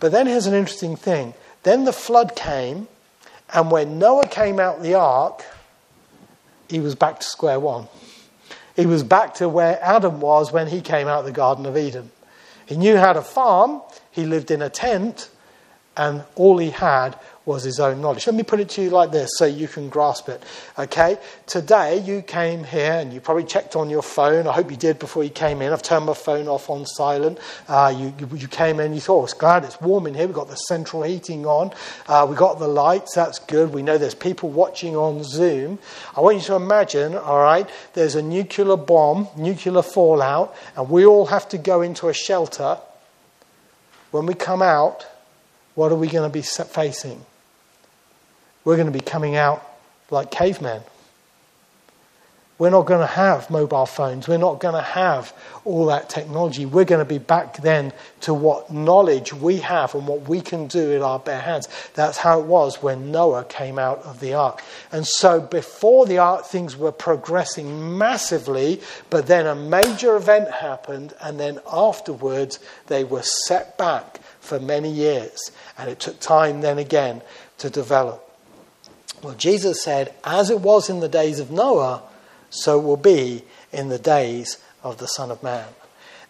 But 0.00 0.12
then 0.12 0.26
here's 0.26 0.46
an 0.46 0.54
interesting 0.54 0.96
thing. 0.96 1.34
Then 1.64 1.84
the 1.84 1.92
flood 1.92 2.36
came, 2.36 2.88
and 3.52 3.70
when 3.70 3.98
Noah 3.98 4.28
came 4.28 4.60
out 4.60 4.82
the 4.82 4.94
ark, 4.94 5.44
he 6.68 6.80
was 6.80 6.94
back 6.94 7.20
to 7.20 7.26
square 7.26 7.58
one. 7.58 7.88
He 8.76 8.86
was 8.86 9.02
back 9.02 9.34
to 9.34 9.48
where 9.48 9.78
Adam 9.82 10.20
was 10.20 10.52
when 10.52 10.68
he 10.68 10.80
came 10.80 11.06
out 11.06 11.20
of 11.20 11.24
the 11.24 11.32
Garden 11.32 11.66
of 11.66 11.76
Eden. 11.76 12.10
He 12.66 12.76
knew 12.76 12.96
how 12.96 13.12
to 13.12 13.22
farm, 13.22 13.82
he 14.10 14.24
lived 14.24 14.50
in 14.50 14.62
a 14.62 14.70
tent, 14.70 15.30
and 15.96 16.24
all 16.34 16.58
he 16.58 16.70
had 16.70 17.18
was 17.46 17.62
his 17.62 17.78
own 17.78 18.00
knowledge. 18.00 18.26
Let 18.26 18.36
me 18.36 18.42
put 18.42 18.60
it 18.60 18.70
to 18.70 18.82
you 18.82 18.90
like 18.90 19.10
this 19.10 19.30
so 19.36 19.44
you 19.44 19.68
can 19.68 19.90
grasp 19.90 20.28
it. 20.28 20.42
Okay? 20.78 21.18
Today 21.46 21.98
you 21.98 22.22
came 22.22 22.64
here 22.64 22.92
and 22.92 23.12
you 23.12 23.20
probably 23.20 23.44
checked 23.44 23.76
on 23.76 23.90
your 23.90 24.02
phone. 24.02 24.46
I 24.46 24.52
hope 24.52 24.70
you 24.70 24.78
did 24.78 24.98
before 24.98 25.24
you 25.24 25.30
came 25.30 25.60
in. 25.60 25.72
I've 25.72 25.82
turned 25.82 26.06
my 26.06 26.14
phone 26.14 26.48
off 26.48 26.70
on 26.70 26.86
silent. 26.86 27.38
Uh, 27.68 27.94
you, 27.94 28.14
you, 28.34 28.48
came 28.48 28.80
in, 28.80 28.94
you 28.94 29.00
thought, 29.00 29.20
oh, 29.20 29.24
it's 29.24 29.34
glad 29.34 29.64
it's 29.64 29.78
warm 29.80 30.06
in 30.06 30.14
here. 30.14 30.26
We've 30.26 30.34
got 30.34 30.48
the 30.48 30.56
central 30.56 31.02
heating 31.02 31.44
on. 31.44 31.72
Uh, 32.06 32.26
we've 32.26 32.38
got 32.38 32.58
the 32.58 32.68
lights. 32.68 33.14
That's 33.14 33.38
good. 33.40 33.74
We 33.74 33.82
know 33.82 33.98
there's 33.98 34.14
people 34.14 34.48
watching 34.48 34.96
on 34.96 35.22
Zoom. 35.22 35.78
I 36.16 36.20
want 36.20 36.36
you 36.36 36.42
to 36.44 36.54
imagine, 36.54 37.14
all 37.14 37.42
right, 37.42 37.68
there's 37.92 38.14
a 38.14 38.22
nuclear 38.22 38.76
bomb, 38.76 39.28
nuclear 39.36 39.82
fallout, 39.82 40.56
and 40.76 40.88
we 40.88 41.04
all 41.04 41.26
have 41.26 41.48
to 41.50 41.58
go 41.58 41.82
into 41.82 42.08
a 42.08 42.14
shelter. 42.14 42.78
When 44.12 44.24
we 44.24 44.34
come 44.34 44.62
out, 44.62 45.06
what 45.74 45.92
are 45.92 45.96
we 45.96 46.08
going 46.08 46.30
to 46.30 46.32
be 46.32 46.42
facing? 46.42 47.20
We're 48.64 48.76
going 48.76 48.90
to 48.90 48.92
be 48.92 49.00
coming 49.00 49.36
out 49.36 49.62
like 50.10 50.30
cavemen. 50.30 50.82
We're 52.56 52.70
not 52.70 52.86
going 52.86 53.00
to 53.00 53.06
have 53.06 53.50
mobile 53.50 53.84
phones. 53.84 54.28
We're 54.28 54.38
not 54.38 54.60
going 54.60 54.76
to 54.76 54.80
have 54.80 55.34
all 55.64 55.86
that 55.86 56.08
technology. 56.08 56.66
We're 56.66 56.84
going 56.84 57.04
to 57.04 57.04
be 57.04 57.18
back 57.18 57.56
then 57.56 57.92
to 58.20 58.32
what 58.32 58.72
knowledge 58.72 59.32
we 59.32 59.56
have 59.56 59.92
and 59.96 60.06
what 60.06 60.28
we 60.28 60.40
can 60.40 60.68
do 60.68 60.92
in 60.92 61.02
our 61.02 61.18
bare 61.18 61.40
hands. 61.40 61.68
That's 61.94 62.16
how 62.16 62.38
it 62.38 62.46
was 62.46 62.80
when 62.80 63.10
Noah 63.10 63.44
came 63.44 63.76
out 63.76 64.02
of 64.04 64.20
the 64.20 64.34
ark. 64.34 64.62
And 64.92 65.04
so 65.04 65.40
before 65.40 66.06
the 66.06 66.18
ark, 66.18 66.44
things 66.44 66.76
were 66.76 66.92
progressing 66.92 67.98
massively, 67.98 68.80
but 69.10 69.26
then 69.26 69.46
a 69.46 69.56
major 69.56 70.14
event 70.14 70.48
happened, 70.48 71.12
and 71.20 71.40
then 71.40 71.58
afterwards, 71.70 72.60
they 72.86 73.02
were 73.02 73.22
set 73.22 73.76
back 73.76 74.20
for 74.38 74.60
many 74.60 74.92
years. 74.92 75.50
And 75.76 75.90
it 75.90 75.98
took 75.98 76.20
time 76.20 76.60
then 76.60 76.78
again 76.78 77.20
to 77.58 77.68
develop. 77.68 78.23
Well, 79.24 79.34
Jesus 79.36 79.82
said, 79.82 80.12
as 80.22 80.50
it 80.50 80.60
was 80.60 80.90
in 80.90 81.00
the 81.00 81.08
days 81.08 81.40
of 81.40 81.50
Noah, 81.50 82.02
so 82.50 82.78
will 82.78 82.98
be 82.98 83.42
in 83.72 83.88
the 83.88 83.98
days 83.98 84.58
of 84.82 84.98
the 84.98 85.06
Son 85.06 85.30
of 85.30 85.42
Man. 85.42 85.66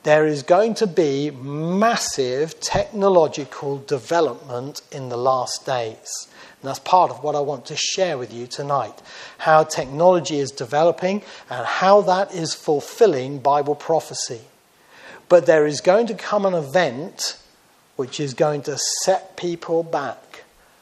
There 0.05 0.29
is 0.29 0.45
going 0.45 0.75
to 0.75 0.87
be 0.87 1.33
massive 1.33 2.61
technological 2.61 3.79
development 3.79 4.81
in 4.93 5.09
the 5.09 5.17
last 5.17 5.67
days. 5.67 6.29
And 6.63 6.69
that's 6.69 6.79
part 6.79 7.11
of 7.11 7.25
what 7.25 7.35
I 7.35 7.41
want 7.41 7.67
to 7.67 7.77
share 7.77 8.17
with 8.17 8.33
you 8.33 8.47
tonight. 8.47 9.03
How 9.39 9.65
technology 9.65 10.39
is 10.39 10.53
developing 10.53 11.23
and 11.51 11.67
how 11.67 12.01
that 12.03 12.33
is 12.33 12.55
fulfilling 12.55 13.41
Bible 13.41 13.75
prophecy. 13.75 14.43
But 15.29 15.47
there 15.47 15.67
is 15.67 15.81
going 15.81 16.07
to 16.07 16.15
come 16.15 16.47
an 16.47 16.55
event 16.55 17.41
which 17.97 18.21
is 18.21 18.35
going 18.35 18.63
to 18.63 18.79
set 19.03 19.37
people 19.37 19.83
back 19.83 20.24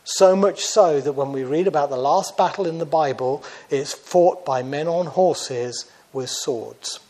so 0.04 0.34
much 0.34 0.64
so 0.64 1.00
that 1.00 1.12
when 1.12 1.32
we 1.32 1.44
read 1.44 1.66
about 1.66 1.90
the 1.90 1.96
last 1.96 2.36
battle 2.36 2.66
in 2.66 2.78
the 2.78 2.86
Bible, 2.86 3.44
it's 3.70 3.92
fought 3.92 4.44
by 4.44 4.62
men 4.62 4.88
on 4.88 5.06
horses 5.06 5.90
with 6.12 6.28
swords. 6.28 7.00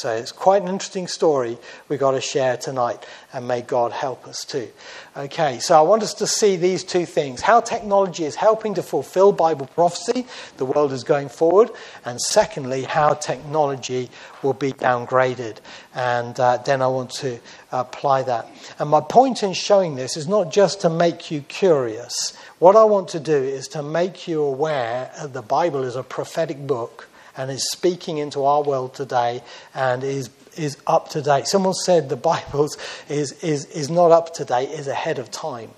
So 0.00 0.10
it's 0.14 0.32
quite 0.32 0.62
an 0.62 0.68
interesting 0.68 1.08
story 1.08 1.58
we've 1.90 2.00
got 2.00 2.12
to 2.12 2.22
share 2.22 2.56
tonight, 2.56 3.04
and 3.34 3.46
may 3.46 3.60
God 3.60 3.92
help 3.92 4.26
us 4.26 4.46
too. 4.46 4.70
Okay, 5.14 5.58
so 5.58 5.78
I 5.78 5.82
want 5.82 6.02
us 6.02 6.14
to 6.14 6.26
see 6.26 6.56
these 6.56 6.84
two 6.84 7.04
things 7.04 7.42
how 7.42 7.60
technology 7.60 8.24
is 8.24 8.34
helping 8.34 8.72
to 8.76 8.82
fulfill 8.82 9.30
Bible 9.30 9.66
prophecy, 9.66 10.26
the 10.56 10.64
world 10.64 10.92
is 10.92 11.04
going 11.04 11.28
forward, 11.28 11.68
and 12.06 12.18
secondly, 12.18 12.84
how 12.84 13.12
technology 13.12 14.08
will 14.42 14.54
be 14.54 14.72
downgraded. 14.72 15.58
And 15.94 16.40
uh, 16.40 16.56
then 16.56 16.80
I 16.80 16.86
want 16.86 17.10
to 17.16 17.38
apply 17.70 18.22
that. 18.22 18.48
And 18.78 18.88
my 18.88 19.02
point 19.02 19.42
in 19.42 19.52
showing 19.52 19.96
this 19.96 20.16
is 20.16 20.26
not 20.26 20.50
just 20.50 20.80
to 20.80 20.88
make 20.88 21.30
you 21.30 21.42
curious. 21.42 22.34
What 22.58 22.74
I 22.74 22.84
want 22.84 23.08
to 23.08 23.20
do 23.20 23.36
is 23.36 23.68
to 23.68 23.82
make 23.82 24.26
you 24.26 24.42
aware 24.42 25.10
that 25.20 25.34
the 25.34 25.42
Bible 25.42 25.84
is 25.84 25.94
a 25.94 26.02
prophetic 26.02 26.66
book 26.66 27.09
and 27.40 27.50
is 27.50 27.70
speaking 27.70 28.18
into 28.18 28.44
our 28.44 28.62
world 28.62 28.94
today 28.94 29.42
and 29.74 30.04
is 30.04 30.28
is 30.56 30.76
up 30.86 31.08
to 31.10 31.22
date. 31.22 31.46
Someone 31.46 31.74
said 31.74 32.08
the 32.08 32.16
Bible 32.32 32.68
is, 33.08 33.32
is, 33.42 33.64
is 33.66 33.88
not 33.88 34.10
up 34.10 34.34
to 34.34 34.44
date, 34.44 34.70
is 34.70 34.88
ahead 34.88 35.18
of 35.18 35.30
time. 35.30 35.70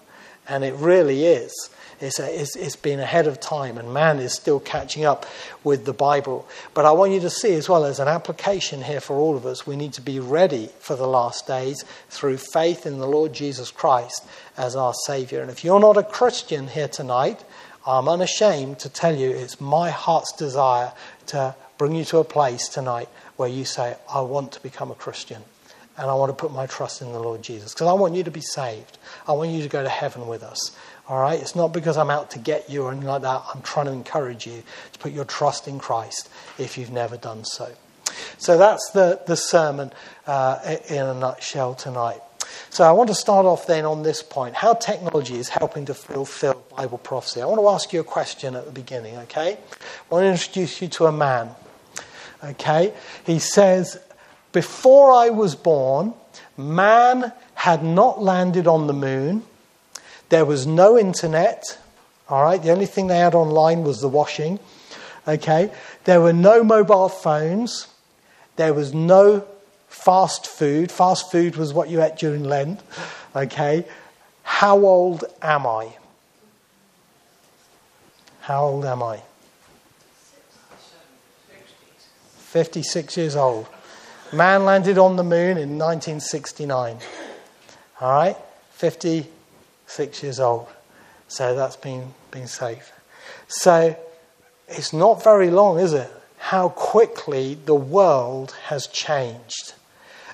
And 0.48 0.64
it 0.64 0.74
really 0.74 1.24
is. 1.24 1.52
It's, 2.00 2.18
a, 2.18 2.40
it's, 2.40 2.56
it's 2.56 2.74
been 2.74 2.98
ahead 2.98 3.28
of 3.28 3.38
time, 3.38 3.78
and 3.78 3.94
man 3.94 4.18
is 4.18 4.32
still 4.34 4.58
catching 4.58 5.04
up 5.04 5.24
with 5.62 5.84
the 5.84 5.92
Bible. 5.92 6.48
But 6.74 6.84
I 6.84 6.90
want 6.90 7.12
you 7.12 7.20
to 7.20 7.30
see 7.30 7.54
as 7.54 7.68
well 7.68 7.84
as 7.84 8.00
an 8.00 8.08
application 8.08 8.82
here 8.82 9.00
for 9.00 9.16
all 9.16 9.36
of 9.36 9.46
us, 9.46 9.68
we 9.68 9.76
need 9.76 9.92
to 9.92 10.00
be 10.00 10.18
ready 10.18 10.70
for 10.80 10.96
the 10.96 11.06
last 11.06 11.46
days 11.46 11.84
through 12.08 12.38
faith 12.38 12.86
in 12.86 12.98
the 12.98 13.06
Lord 13.06 13.32
Jesus 13.32 13.70
Christ 13.70 14.26
as 14.56 14.74
our 14.74 14.94
Savior. 15.06 15.42
And 15.42 15.50
if 15.50 15.62
you're 15.62 15.78
not 15.78 15.96
a 15.96 16.02
Christian 16.02 16.66
here 16.66 16.88
tonight, 16.88 17.44
I'm 17.86 18.08
unashamed 18.08 18.78
to 18.80 18.88
tell 18.88 19.16
you 19.16 19.30
it's 19.30 19.60
my 19.60 19.90
heart's 19.90 20.32
desire 20.32 20.92
to 21.26 21.54
bring 21.78 21.94
you 21.94 22.04
to 22.06 22.18
a 22.18 22.24
place 22.24 22.68
tonight 22.68 23.08
where 23.36 23.48
you 23.48 23.64
say, 23.64 23.96
I 24.12 24.20
want 24.20 24.52
to 24.52 24.62
become 24.62 24.90
a 24.90 24.94
Christian 24.94 25.42
and 25.96 26.10
I 26.10 26.14
want 26.14 26.30
to 26.30 26.34
put 26.34 26.52
my 26.52 26.66
trust 26.66 27.02
in 27.02 27.12
the 27.12 27.18
Lord 27.18 27.42
Jesus 27.42 27.74
because 27.74 27.86
I 27.86 27.92
want 27.92 28.14
you 28.14 28.24
to 28.24 28.30
be 28.30 28.40
saved. 28.40 28.98
I 29.26 29.32
want 29.32 29.50
you 29.50 29.62
to 29.62 29.68
go 29.68 29.82
to 29.82 29.88
heaven 29.88 30.26
with 30.26 30.42
us. 30.42 30.76
All 31.08 31.20
right? 31.20 31.38
It's 31.38 31.54
not 31.54 31.72
because 31.72 31.96
I'm 31.96 32.10
out 32.10 32.30
to 32.32 32.38
get 32.38 32.70
you 32.70 32.84
or 32.84 32.92
anything 32.92 33.08
like 33.08 33.22
that. 33.22 33.42
I'm 33.54 33.62
trying 33.62 33.86
to 33.86 33.92
encourage 33.92 34.46
you 34.46 34.62
to 34.92 34.98
put 34.98 35.12
your 35.12 35.24
trust 35.24 35.68
in 35.68 35.78
Christ 35.78 36.30
if 36.58 36.78
you've 36.78 36.92
never 36.92 37.16
done 37.16 37.44
so. 37.44 37.72
So 38.38 38.58
that's 38.58 38.90
the, 38.90 39.20
the 39.26 39.36
sermon 39.36 39.92
uh, 40.26 40.76
in 40.88 41.04
a 41.04 41.14
nutshell 41.14 41.74
tonight. 41.74 42.20
So 42.70 42.84
I 42.84 42.92
want 42.92 43.08
to 43.08 43.14
start 43.14 43.46
off 43.46 43.66
then 43.66 43.84
on 43.84 44.02
this 44.02 44.22
point 44.22 44.54
how 44.54 44.74
technology 44.74 45.36
is 45.36 45.48
helping 45.48 45.86
to 45.86 45.94
fulfill 45.94 46.62
Bible 46.76 46.98
prophecy. 46.98 47.42
I 47.42 47.46
want 47.46 47.60
to 47.60 47.68
ask 47.68 47.92
you 47.92 48.00
a 48.00 48.04
question 48.04 48.56
at 48.56 48.64
the 48.64 48.72
beginning, 48.72 49.16
okay? 49.18 49.58
I 49.58 50.14
want 50.14 50.24
to 50.24 50.30
introduce 50.30 50.80
you 50.80 50.88
to 50.88 51.06
a 51.06 51.12
man, 51.12 51.50
okay? 52.42 52.92
He 53.24 53.38
says, 53.38 53.98
Before 54.52 55.12
I 55.12 55.30
was 55.30 55.54
born, 55.54 56.14
man 56.56 57.32
had 57.54 57.84
not 57.84 58.22
landed 58.22 58.66
on 58.66 58.86
the 58.86 58.92
moon, 58.92 59.44
there 60.30 60.44
was 60.44 60.66
no 60.66 60.98
internet, 60.98 61.78
all 62.28 62.42
right? 62.42 62.62
The 62.62 62.70
only 62.70 62.86
thing 62.86 63.06
they 63.06 63.18
had 63.18 63.34
online 63.34 63.84
was 63.84 64.00
the 64.00 64.08
washing, 64.08 64.58
okay? 65.28 65.70
There 66.04 66.20
were 66.20 66.32
no 66.32 66.64
mobile 66.64 67.10
phones, 67.10 67.88
there 68.56 68.72
was 68.72 68.94
no 68.94 69.46
fast 70.04 70.46
food. 70.46 70.90
Fast 70.90 71.30
food 71.30 71.56
was 71.56 71.72
what 71.72 71.88
you 71.88 72.02
ate 72.02 72.16
during 72.16 72.44
Lent. 72.44 72.80
Okay. 73.34 73.84
How 74.42 74.76
old 74.78 75.24
am 75.40 75.66
I? 75.66 75.96
How 78.40 78.64
old 78.64 78.84
am 78.84 79.02
I? 79.02 79.22
56 82.36 83.16
years 83.16 83.36
old. 83.36 83.66
Man 84.32 84.64
landed 84.64 84.98
on 84.98 85.16
the 85.16 85.22
moon 85.22 85.56
in 85.56 85.78
1969. 85.78 86.98
All 88.00 88.12
right? 88.12 88.36
56 88.72 90.22
years 90.22 90.40
old. 90.40 90.66
So 91.28 91.54
that's 91.54 91.76
been, 91.76 92.12
been 92.30 92.48
safe. 92.48 92.92
So 93.46 93.96
it's 94.68 94.92
not 94.92 95.22
very 95.22 95.50
long, 95.50 95.78
is 95.78 95.92
it? 95.92 96.10
How 96.38 96.70
quickly 96.70 97.54
the 97.54 97.74
world 97.74 98.52
has 98.64 98.86
changed. 98.88 99.74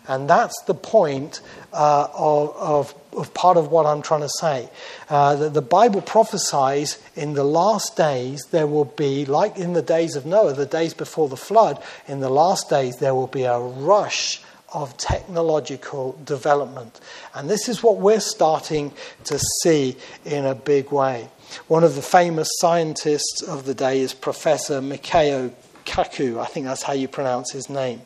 And 0.09 0.29
that's 0.29 0.61
the 0.63 0.75
point 0.75 1.43
uh, 1.73 2.09
of, 2.15 2.57
of, 2.57 2.95
of, 3.13 3.35
part 3.35 3.59
of 3.59 3.71
what 3.71 3.85
I'm 3.85 4.01
trying 4.01 4.23
to 4.23 4.31
say. 4.41 4.69
Uh, 5.11 5.37
that 5.37 5.55
the 5.55 5.63
Bible 5.63 6.01
prophesies 6.01 6.99
in 7.15 7.35
the 7.35 7.45
last 7.45 7.97
days 7.97 8.47
there 8.51 8.67
will 8.67 8.87
be, 8.87 9.27
like 9.27 9.59
in 9.59 9.75
the 9.75 9.83
days 9.83 10.17
of 10.17 10.25
Noah, 10.25 10.55
the 10.55 10.67
days 10.67 10.95
before 10.95 11.29
the 11.29 11.37
flood, 11.37 11.83
in 12.09 12.21
the 12.21 12.31
last 12.31 12.71
days 12.71 12.97
there 12.97 13.15
will 13.15 13.27
be 13.27 13.45
a 13.45 13.59
rush 13.59 14.41
of 14.73 14.97
technological 14.97 16.19
development. 16.25 17.01
And 17.35 17.49
this 17.49 17.69
is 17.69 17.83
what 17.83 17.99
we're 17.99 18.21
starting 18.21 18.93
to 19.25 19.39
see 19.63 19.97
in 20.25 20.45
a 20.45 20.55
big 20.55 20.91
way. 20.91 21.29
One 21.69 21.85
of 21.85 21.95
the 21.95 22.03
famous 22.03 22.49
scientists 22.59 23.43
of 23.43 23.65
the 23.65 23.75
day 23.75 24.01
is 24.01 24.13
Professor 24.13 24.83
Mikhail 24.83 25.55
Kaku, 25.89 26.39
I 26.39 26.45
think 26.45 26.67
that's 26.67 26.83
how 26.83 26.93
you 26.93 27.09
pronounce 27.09 27.51
his 27.51 27.71
name. 27.71 28.03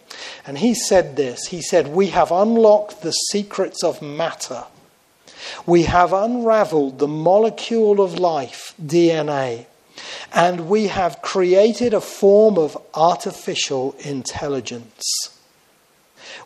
And 0.46 0.56
he 0.56 0.72
said 0.72 1.16
this 1.16 1.48
He 1.48 1.60
said, 1.60 1.88
We 1.88 2.08
have 2.08 2.30
unlocked 2.30 3.02
the 3.02 3.12
secrets 3.12 3.82
of 3.82 4.00
matter. 4.00 4.64
We 5.66 5.82
have 5.82 6.12
unraveled 6.12 7.00
the 7.00 7.08
molecule 7.08 8.00
of 8.00 8.18
life, 8.18 8.74
DNA, 8.80 9.66
and 10.32 10.68
we 10.68 10.86
have 10.86 11.20
created 11.20 11.92
a 11.92 12.00
form 12.00 12.56
of 12.56 12.78
artificial 12.94 13.96
intelligence. 13.98 15.02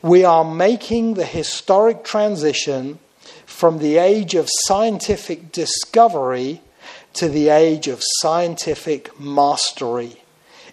We 0.01 0.25
are 0.25 0.45
making 0.45 1.15
the 1.15 1.27
historic 1.27 2.03
transition 2.03 2.99
from 3.45 3.79
the 3.79 3.99
age 3.99 4.35
of 4.35 4.49
scientific 4.65 5.53
discovery 5.53 6.63
to 7.13 7.29
the 7.29 7.51
age 7.51 7.89
of 7.89 8.03
scientific 8.03 9.21
mastery 9.21 10.23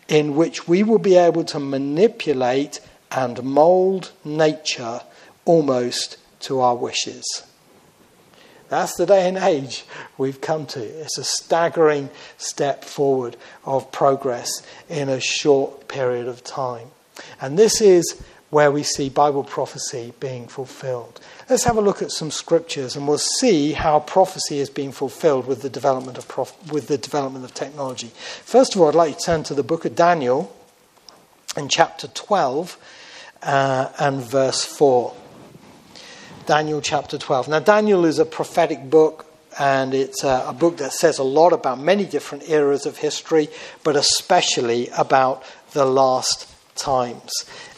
in 0.08 0.36
which 0.36 0.68
we 0.68 0.84
will 0.84 1.00
be 1.00 1.16
able 1.16 1.44
to 1.46 1.60
manipulate 1.60 2.80
and 3.12 3.44
mold 3.44 4.12
nature 4.24 5.02
almost 5.46 6.18
to 6.42 6.60
our 6.60 6.76
wishes. 6.76 7.44
That's 8.70 8.96
the 8.96 9.06
day 9.06 9.28
and 9.28 9.38
age 9.38 9.86
we've 10.18 10.42
come 10.42 10.66
to. 10.68 10.82
It's 10.82 11.18
a 11.18 11.24
staggering 11.24 12.10
step 12.38 12.84
forward 12.84 13.38
of 13.66 13.92
progress 13.92 14.50
in 14.90 15.10
a 15.10 15.20
short 15.20 15.88
period 15.88 16.28
of 16.28 16.44
time. 16.44 16.88
And 17.40 17.58
this 17.58 17.82
is 17.82 18.20
where 18.50 18.72
we 18.72 18.84
see 18.84 19.10
Bible 19.10 19.44
prophecy 19.44 20.14
being 20.20 20.48
fulfilled. 20.48 21.20
Let's 21.54 21.66
have 21.66 21.78
a 21.78 21.82
look 21.82 22.02
at 22.02 22.10
some 22.10 22.32
scriptures 22.32 22.96
and 22.96 23.08
we'll 23.08 23.20
see 23.20 23.74
how 23.74 24.00
prophecy 24.00 24.58
is 24.58 24.72
being 24.72 24.92
fulfilled 24.92 25.46
with 25.46 25.62
the 25.62 25.70
development 25.70 26.18
of, 26.18 26.28
prof- 26.28 26.58
with 26.72 26.88
the 26.88 26.98
development 26.98 27.46
of 27.46 27.54
technology. 27.54 28.08
First 28.44 28.74
of 28.74 28.82
all, 28.82 28.88
I'd 28.88 28.96
like 28.96 29.20
to 29.20 29.24
turn 29.24 29.44
to 29.44 29.54
the 29.54 29.62
book 29.62 29.86
of 29.86 29.96
Daniel 29.96 30.52
in 31.56 31.70
chapter 31.70 32.08
12 32.08 32.76
uh, 33.44 33.90
and 34.00 34.20
verse 34.22 34.66
4. 34.66 35.14
Daniel 36.48 36.82
chapter 36.82 37.20
12. 37.20 37.50
Now, 37.50 37.60
Daniel 37.60 38.04
is 38.06 38.18
a 38.18 38.26
prophetic 38.26 38.90
book, 38.90 39.28
and 39.60 39.94
it's 39.94 40.24
a, 40.24 40.46
a, 40.48 40.54
book 40.54 40.78
that 40.78 40.92
says 40.92 41.20
a 41.20 41.24
lot 41.24 41.54
about 41.54 41.80
many 41.80 42.06
different 42.06 42.50
eras 42.50 42.88
of 42.88 42.98
history, 42.98 43.48
but 43.84 43.96
especially 43.96 44.90
about 44.98 45.44
the 45.74 45.86
last 45.86 46.50
times. 46.76 47.32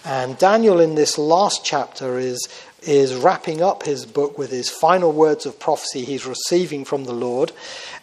And 0.06 0.38
Daniel, 0.38 0.80
in 0.80 0.96
this 0.96 1.18
last 1.18 1.66
chapter, 1.66 2.18
is, 2.18 2.48
is 2.88 3.16
wrapping 3.16 3.62
up 3.62 3.84
his 3.84 4.06
book 4.06 4.38
with 4.38 4.52
his 4.52 4.70
final 4.70 5.12
words 5.12 5.46
of 5.46 5.60
prophecy 5.60 6.06
he's 6.06 6.26
receiving 6.26 6.86
from 6.86 7.04
the 7.04 7.14
Lord, 7.14 7.52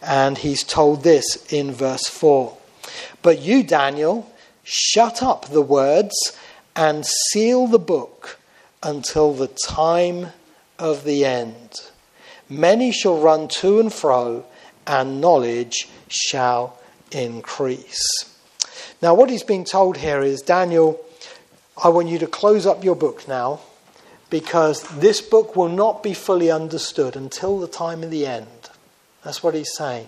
and 0.01 0.37
he's 0.37 0.63
told 0.63 1.03
this 1.03 1.51
in 1.51 1.71
verse 1.71 2.07
4 2.07 2.55
But 3.21 3.39
you, 3.39 3.63
Daniel, 3.63 4.31
shut 4.63 5.23
up 5.23 5.47
the 5.47 5.61
words 5.61 6.13
and 6.75 7.05
seal 7.05 7.67
the 7.67 7.79
book 7.79 8.39
until 8.81 9.33
the 9.33 9.47
time 9.47 10.27
of 10.77 11.03
the 11.03 11.23
end. 11.25 11.89
Many 12.49 12.91
shall 12.91 13.19
run 13.19 13.47
to 13.47 13.79
and 13.79 13.91
fro, 13.91 14.45
and 14.85 15.21
knowledge 15.21 15.87
shall 16.09 16.77
increase. 17.11 18.01
Now, 19.01 19.13
what 19.13 19.29
he's 19.29 19.43
being 19.43 19.65
told 19.65 19.97
here 19.97 20.21
is 20.21 20.41
Daniel, 20.41 20.99
I 21.81 21.89
want 21.89 22.09
you 22.09 22.19
to 22.19 22.27
close 22.27 22.65
up 22.65 22.83
your 22.83 22.95
book 22.95 23.27
now 23.27 23.61
because 24.33 24.81
this 24.97 25.21
book 25.21 25.55
will 25.55 25.69
not 25.69 26.01
be 26.01 26.15
fully 26.15 26.49
understood 26.49 27.15
until 27.15 27.59
the 27.59 27.67
time 27.67 28.01
of 28.01 28.09
the 28.09 28.25
end. 28.25 28.47
That's 29.23 29.43
what 29.43 29.53
he's 29.53 29.71
saying. 29.75 30.07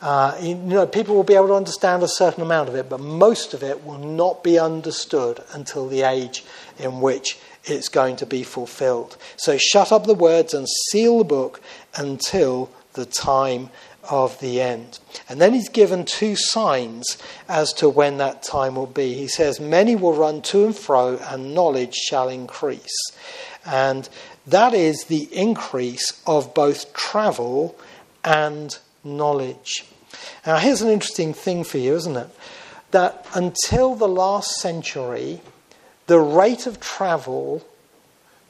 Uh, 0.00 0.38
you 0.40 0.54
know, 0.54 0.86
people 0.86 1.16
will 1.16 1.24
be 1.24 1.34
able 1.34 1.48
to 1.48 1.54
understand 1.54 2.04
a 2.04 2.08
certain 2.08 2.44
amount 2.44 2.68
of 2.68 2.76
it, 2.76 2.88
but 2.88 3.00
most 3.00 3.52
of 3.52 3.64
it 3.64 3.84
will 3.84 3.98
not 3.98 4.44
be 4.44 4.60
understood 4.60 5.42
until 5.54 5.88
the 5.88 6.02
age 6.02 6.44
in 6.78 7.00
which 7.00 7.36
it's 7.64 7.88
going 7.88 8.14
to 8.14 8.26
be 8.26 8.44
fulfilled. 8.44 9.16
So 9.36 9.58
shut 9.58 9.90
up 9.90 10.06
the 10.06 10.14
words 10.14 10.54
and 10.54 10.68
seal 10.68 11.18
the 11.18 11.24
book 11.24 11.60
until 11.96 12.70
the 12.92 13.06
time 13.06 13.70
of 14.10 14.38
the 14.40 14.60
end. 14.60 14.98
And 15.28 15.40
then 15.40 15.54
he's 15.54 15.68
given 15.68 16.04
two 16.04 16.36
signs 16.36 17.18
as 17.48 17.72
to 17.74 17.88
when 17.88 18.18
that 18.18 18.42
time 18.42 18.74
will 18.74 18.86
be. 18.86 19.14
He 19.14 19.28
says, 19.28 19.60
Many 19.60 19.96
will 19.96 20.14
run 20.14 20.42
to 20.42 20.64
and 20.64 20.76
fro, 20.76 21.18
and 21.18 21.54
knowledge 21.54 21.94
shall 21.94 22.28
increase. 22.28 23.12
And 23.64 24.08
that 24.46 24.74
is 24.74 25.04
the 25.04 25.28
increase 25.32 26.20
of 26.26 26.54
both 26.54 26.92
travel 26.92 27.78
and 28.24 28.76
knowledge. 29.04 29.84
Now, 30.46 30.58
here's 30.58 30.82
an 30.82 30.90
interesting 30.90 31.32
thing 31.32 31.64
for 31.64 31.78
you, 31.78 31.94
isn't 31.94 32.16
it? 32.16 32.28
That 32.90 33.26
until 33.34 33.94
the 33.94 34.08
last 34.08 34.56
century, 34.56 35.40
the 36.06 36.18
rate 36.18 36.66
of 36.66 36.80
travel 36.80 37.66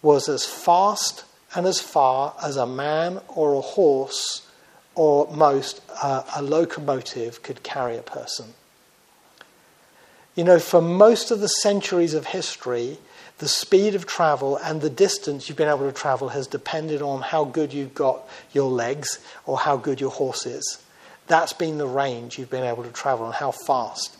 was 0.00 0.28
as 0.28 0.44
fast 0.44 1.24
and 1.54 1.66
as 1.66 1.80
far 1.80 2.34
as 2.42 2.56
a 2.56 2.66
man 2.66 3.20
or 3.28 3.54
a 3.54 3.60
horse 3.60 4.46
or 4.94 5.32
most 5.34 5.80
uh, 6.02 6.22
a 6.36 6.42
locomotive 6.42 7.42
could 7.42 7.62
carry 7.62 7.96
a 7.96 8.02
person. 8.02 8.46
You 10.34 10.44
know, 10.44 10.58
for 10.58 10.80
most 10.80 11.30
of 11.30 11.40
the 11.40 11.48
centuries 11.48 12.14
of 12.14 12.26
history, 12.26 12.98
the 13.38 13.48
speed 13.48 13.94
of 13.94 14.06
travel 14.06 14.56
and 14.56 14.80
the 14.80 14.90
distance 14.90 15.48
you've 15.48 15.58
been 15.58 15.68
able 15.68 15.90
to 15.90 15.92
travel 15.92 16.28
has 16.30 16.46
depended 16.46 17.02
on 17.02 17.22
how 17.22 17.44
good 17.44 17.72
you've 17.72 17.94
got 17.94 18.26
your 18.52 18.70
legs 18.70 19.18
or 19.46 19.58
how 19.58 19.76
good 19.76 20.00
your 20.00 20.10
horse 20.10 20.46
is. 20.46 20.82
That's 21.26 21.52
been 21.52 21.78
the 21.78 21.86
range 21.86 22.38
you've 22.38 22.50
been 22.50 22.64
able 22.64 22.84
to 22.84 22.92
travel 22.92 23.26
and 23.26 23.34
how 23.34 23.50
fast. 23.50 24.16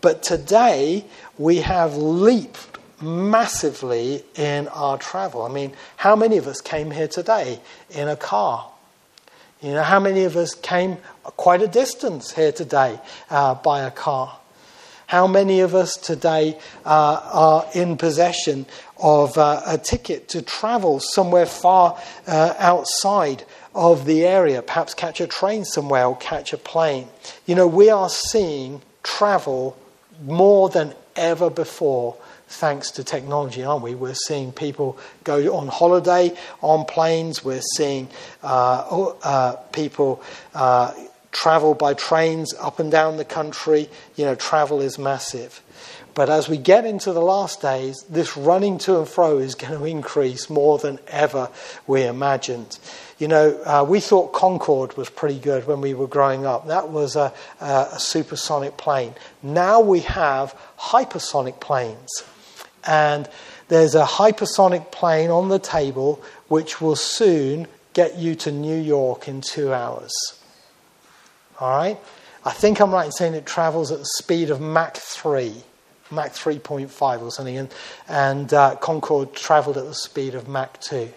But 0.00 0.22
today, 0.22 1.04
we 1.38 1.58
have 1.58 1.96
leaped 1.96 2.78
massively 3.00 4.24
in 4.34 4.68
our 4.68 4.98
travel. 4.98 5.42
I 5.42 5.48
mean, 5.48 5.72
how 5.96 6.16
many 6.16 6.36
of 6.36 6.46
us 6.46 6.60
came 6.60 6.90
here 6.90 7.08
today 7.08 7.60
in 7.90 8.08
a 8.08 8.16
car? 8.16 8.70
You 9.64 9.72
know, 9.72 9.82
how 9.82 9.98
many 9.98 10.24
of 10.24 10.36
us 10.36 10.54
came 10.54 10.98
quite 11.22 11.62
a 11.62 11.66
distance 11.66 12.32
here 12.32 12.52
today 12.52 13.00
uh, 13.30 13.54
by 13.54 13.80
a 13.80 13.90
car? 13.90 14.38
How 15.06 15.26
many 15.26 15.60
of 15.60 15.74
us 15.74 15.96
today 15.96 16.58
uh, 16.84 17.20
are 17.32 17.66
in 17.72 17.96
possession 17.96 18.66
of 18.98 19.38
uh, 19.38 19.62
a 19.66 19.78
ticket 19.78 20.28
to 20.28 20.42
travel 20.42 21.00
somewhere 21.00 21.46
far 21.46 21.98
uh, 22.26 22.52
outside 22.58 23.44
of 23.74 24.04
the 24.04 24.26
area, 24.26 24.60
perhaps 24.60 24.92
catch 24.92 25.22
a 25.22 25.26
train 25.26 25.64
somewhere 25.64 26.04
or 26.04 26.16
catch 26.18 26.52
a 26.52 26.58
plane? 26.58 27.08
You 27.46 27.54
know, 27.54 27.66
we 27.66 27.88
are 27.88 28.10
seeing 28.10 28.82
travel 29.02 29.78
more 30.22 30.68
than 30.68 30.92
ever 31.16 31.48
before 31.48 32.18
thanks 32.48 32.90
to 32.92 33.04
technology, 33.04 33.64
aren't 33.64 33.82
we? 33.82 33.94
We're 33.94 34.14
seeing 34.14 34.52
people 34.52 34.98
go 35.24 35.56
on 35.56 35.68
holiday 35.68 36.36
on 36.60 36.84
planes. 36.84 37.44
We're 37.44 37.62
seeing 37.76 38.08
uh, 38.42 39.12
uh, 39.22 39.56
people 39.72 40.22
uh, 40.54 40.94
travel 41.32 41.74
by 41.74 41.94
trains 41.94 42.54
up 42.54 42.78
and 42.78 42.90
down 42.90 43.16
the 43.16 43.24
country. 43.24 43.88
You 44.16 44.24
know, 44.26 44.34
travel 44.34 44.80
is 44.80 44.98
massive. 44.98 45.60
But 46.14 46.30
as 46.30 46.48
we 46.48 46.58
get 46.58 46.84
into 46.84 47.12
the 47.12 47.20
last 47.20 47.60
days, 47.60 48.04
this 48.08 48.36
running 48.36 48.78
to 48.78 48.98
and 48.98 49.08
fro 49.08 49.38
is 49.38 49.56
going 49.56 49.76
to 49.76 49.84
increase 49.84 50.48
more 50.48 50.78
than 50.78 51.00
ever 51.08 51.50
we 51.88 52.04
imagined. 52.04 52.78
You 53.18 53.26
know, 53.28 53.60
uh, 53.64 53.84
we 53.88 53.98
thought 53.98 54.32
Concorde 54.32 54.96
was 54.96 55.10
pretty 55.10 55.40
good 55.40 55.66
when 55.66 55.80
we 55.80 55.92
were 55.92 56.06
growing 56.06 56.46
up. 56.46 56.68
That 56.68 56.90
was 56.90 57.16
a, 57.16 57.32
a, 57.60 57.88
a 57.92 57.98
supersonic 57.98 58.76
plane. 58.76 59.14
Now 59.42 59.80
we 59.80 60.00
have 60.00 60.56
hypersonic 60.78 61.58
planes. 61.58 62.10
And 62.86 63.28
there's 63.68 63.94
a 63.94 64.04
hypersonic 64.04 64.90
plane 64.92 65.30
on 65.30 65.48
the 65.48 65.58
table 65.58 66.22
which 66.48 66.80
will 66.80 66.96
soon 66.96 67.66
get 67.94 68.16
you 68.18 68.34
to 68.34 68.52
New 68.52 68.76
York 68.76 69.28
in 69.28 69.40
two 69.40 69.72
hours. 69.72 70.12
All 71.60 71.70
right? 71.70 71.98
I 72.44 72.50
think 72.50 72.80
I'm 72.80 72.92
right 72.92 73.06
in 73.06 73.12
saying 73.12 73.34
it 73.34 73.46
travels 73.46 73.90
at 73.90 74.00
the 74.00 74.04
speed 74.04 74.50
of 74.50 74.60
Mach 74.60 74.96
3, 74.96 75.54
Mach 76.10 76.32
3.5 76.32 77.22
or 77.22 77.30
something, 77.30 77.56
and, 77.56 77.74
and 78.06 78.52
uh, 78.52 78.76
Concorde 78.76 79.32
traveled 79.34 79.78
at 79.78 79.86
the 79.86 79.94
speed 79.94 80.34
of 80.34 80.46
Mach 80.46 80.78
2. 80.80 81.10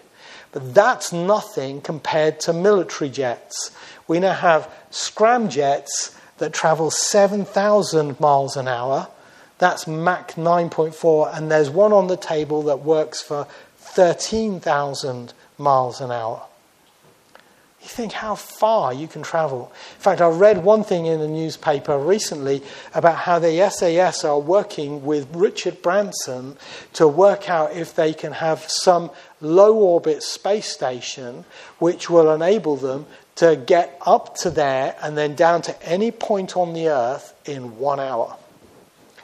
But 0.52 0.74
that's 0.74 1.12
nothing 1.12 1.82
compared 1.82 2.40
to 2.40 2.54
military 2.54 3.10
jets. 3.10 3.70
We 4.06 4.20
now 4.20 4.32
have 4.32 4.72
scramjets 4.90 6.16
that 6.38 6.54
travel 6.54 6.90
7,000 6.90 8.18
miles 8.18 8.56
an 8.56 8.68
hour 8.68 9.08
that's 9.58 9.86
Mach 9.86 10.32
9.4, 10.32 11.36
and 11.36 11.50
there's 11.50 11.68
one 11.68 11.92
on 11.92 12.06
the 12.06 12.16
table 12.16 12.62
that 12.64 12.80
works 12.80 13.20
for 13.20 13.46
13,000 13.76 15.32
miles 15.58 16.00
an 16.00 16.12
hour. 16.12 16.42
You 17.80 17.88
think 17.88 18.12
how 18.12 18.34
far 18.34 18.92
you 18.92 19.06
can 19.06 19.22
travel. 19.22 19.72
In 19.96 20.00
fact, 20.00 20.20
I 20.20 20.28
read 20.28 20.64
one 20.64 20.82
thing 20.82 21.06
in 21.06 21.20
the 21.20 21.28
newspaper 21.28 21.96
recently 21.96 22.62
about 22.92 23.18
how 23.18 23.38
the 23.38 23.70
SAS 23.70 24.24
are 24.24 24.38
working 24.38 25.04
with 25.04 25.28
Richard 25.34 25.80
Branson 25.80 26.56
to 26.94 27.06
work 27.06 27.48
out 27.48 27.72
if 27.72 27.94
they 27.94 28.12
can 28.12 28.32
have 28.32 28.64
some 28.68 29.10
low 29.40 29.76
orbit 29.76 30.22
space 30.22 30.66
station 30.66 31.44
which 31.78 32.10
will 32.10 32.32
enable 32.32 32.76
them 32.76 33.06
to 33.36 33.54
get 33.54 33.96
up 34.04 34.36
to 34.38 34.50
there 34.50 34.96
and 35.00 35.16
then 35.16 35.36
down 35.36 35.62
to 35.62 35.82
any 35.88 36.10
point 36.10 36.56
on 36.56 36.72
the 36.72 36.88
Earth 36.88 37.32
in 37.46 37.78
one 37.78 38.00
hour. 38.00 38.36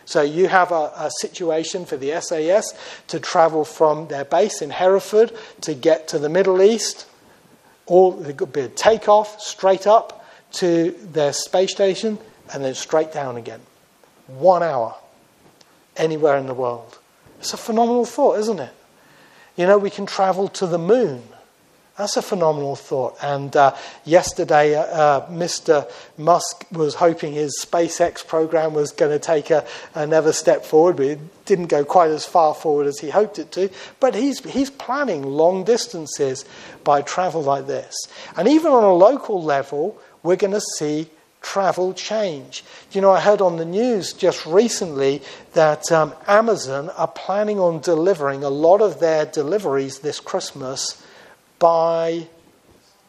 So 0.04 0.22
you 0.22 0.48
have 0.48 0.70
a, 0.70 0.92
a, 0.96 1.10
situation 1.20 1.86
for 1.86 1.96
the 1.96 2.20
SAS 2.20 2.74
to 3.08 3.18
travel 3.18 3.64
from 3.64 4.08
their 4.08 4.24
base 4.24 4.60
in 4.60 4.70
Hereford 4.70 5.32
to 5.62 5.74
get 5.74 6.08
to 6.08 6.18
the 6.18 6.28
Middle 6.28 6.60
East, 6.60 7.06
or 7.86 8.22
it 8.26 8.36
could 8.36 8.52
be 8.52 8.60
a 8.60 8.68
takeoff 8.68 9.40
straight 9.40 9.86
up 9.86 10.26
to 10.52 10.90
their 10.90 11.32
space 11.32 11.72
station 11.72 12.18
and 12.52 12.64
then 12.64 12.74
straight 12.74 13.12
down 13.12 13.36
again. 13.36 13.60
One 14.26 14.62
hour, 14.62 14.94
anywhere 15.96 16.36
in 16.36 16.46
the 16.46 16.54
world. 16.54 16.98
It's 17.38 17.52
a 17.52 17.58
phenomenal 17.58 18.04
thought, 18.04 18.38
isn't 18.40 18.58
it? 18.58 18.72
You 19.56 19.66
know, 19.66 19.78
we 19.78 19.90
can 19.90 20.06
travel 20.06 20.48
to 20.48 20.66
the 20.66 20.78
moon 20.78 21.22
That's 21.96 22.16
a 22.16 22.22
phenomenal 22.22 22.74
thought. 22.74 23.16
And 23.22 23.54
uh, 23.56 23.76
yesterday, 24.04 24.74
uh, 24.74 24.82
uh 24.82 25.30
Mr. 25.30 25.88
Musk 26.18 26.66
was 26.72 26.96
hoping 26.96 27.34
his 27.34 27.64
SpaceX 27.64 28.26
program 28.26 28.74
was 28.74 28.90
going 28.90 29.12
to 29.12 29.20
take 29.20 29.50
a, 29.50 29.64
another 29.94 30.32
step 30.32 30.64
forward, 30.64 30.96
but 30.96 31.06
it 31.06 31.44
didn't 31.44 31.66
go 31.66 31.84
quite 31.84 32.10
as 32.10 32.26
far 32.26 32.52
forward 32.52 32.88
as 32.88 32.98
he 32.98 33.10
hoped 33.10 33.38
it 33.38 33.52
to. 33.52 33.70
But 34.00 34.16
he's, 34.16 34.40
he's 34.40 34.70
planning 34.70 35.22
long 35.22 35.62
distances 35.62 36.44
by 36.82 37.02
travel 37.02 37.44
like 37.44 37.68
this. 37.68 37.94
And 38.36 38.48
even 38.48 38.72
on 38.72 38.82
a 38.82 38.92
local 38.92 39.40
level, 39.40 39.96
we're 40.24 40.36
going 40.36 40.52
to 40.52 40.62
see 40.78 41.08
travel 41.42 41.94
change. 41.94 42.64
You 42.90 43.02
know, 43.02 43.12
I 43.12 43.20
heard 43.20 43.40
on 43.40 43.56
the 43.56 43.64
news 43.64 44.14
just 44.14 44.44
recently 44.46 45.22
that 45.52 45.92
um, 45.92 46.12
Amazon 46.26 46.90
are 46.90 47.06
planning 47.06 47.60
on 47.60 47.80
delivering 47.80 48.42
a 48.42 48.48
lot 48.48 48.80
of 48.80 48.98
their 48.98 49.26
deliveries 49.26 50.00
this 50.00 50.18
Christmas 50.18 51.03
by 51.58 52.26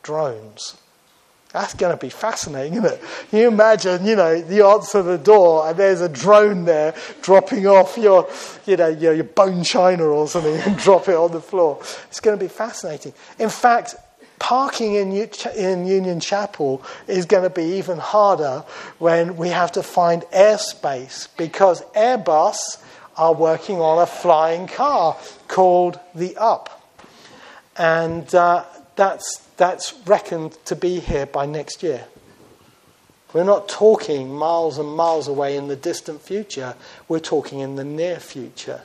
drones. 0.04 0.78
That's 1.56 1.74
going 1.74 1.94
to 1.94 1.98
be 1.98 2.10
fascinating, 2.10 2.74
isn't 2.74 2.86
it? 2.86 3.02
You 3.32 3.48
imagine, 3.48 4.06
you 4.06 4.18
know, 4.18 4.34
you 4.34 4.68
answer 4.68 5.02
the 5.02 5.18
door 5.18 5.70
and 5.70 5.80
there's 5.80 6.02
a 6.02 6.10
drone 6.10 6.66
there 6.66 6.94
dropping 7.22 7.66
off 7.66 7.98
your, 7.98 8.30
you 8.66 8.76
know, 8.76 8.90
your, 8.90 9.14
your 9.14 9.24
bone 9.24 9.64
china 9.64 10.04
or 10.04 10.28
something 10.28 10.54
and 10.66 10.78
drop 10.78 11.08
it 11.08 11.16
on 11.16 11.32
the 11.32 11.40
floor. 11.40 11.80
It's 12.10 12.20
going 12.20 12.38
to 12.38 12.44
be 12.44 12.50
fascinating. 12.50 13.14
In 13.40 13.48
fact, 13.48 13.96
parking 14.38 14.96
in, 14.96 15.14
in 15.56 15.88
Union 15.88 16.20
Chapel 16.20 16.84
is 17.08 17.26
going 17.26 17.44
to 17.44 17.50
be 17.50 17.78
even 17.78 18.00
harder 18.00 18.66
when 19.00 19.38
we 19.38 19.48
have 19.48 19.72
to 19.72 19.82
find 19.82 20.24
airspace 20.34 21.30
because 21.38 21.84
Airbus 21.96 22.84
are 23.16 23.34
working 23.34 23.78
on 23.78 24.04
a 24.04 24.06
flying 24.06 24.68
car 24.68 25.16
called 25.48 26.02
the 26.14 26.36
Up 26.36 26.85
and 27.78 28.34
uh, 28.34 28.64
that's, 28.96 29.38
that's 29.58 29.94
reckoned 30.06 30.58
to 30.66 30.76
be 30.76 31.00
here 31.00 31.26
by 31.26 31.46
next 31.46 31.84
year. 31.84 32.06
We're 33.34 33.44
not 33.44 33.68
talking 33.68 34.34
miles 34.34 34.78
and 34.78 34.90
miles 34.90 35.28
away 35.28 35.58
in 35.58 35.68
the 35.68 35.76
distant 35.76 36.22
future, 36.22 36.76
we're 37.08 37.20
talking 37.20 37.60
in 37.60 37.76
the 37.76 37.84
near 37.84 38.20
future. 38.20 38.82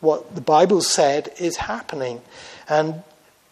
What 0.00 0.34
the 0.34 0.42
Bible 0.42 0.82
said 0.82 1.32
is 1.40 1.56
happening. 1.56 2.20
And 2.68 3.02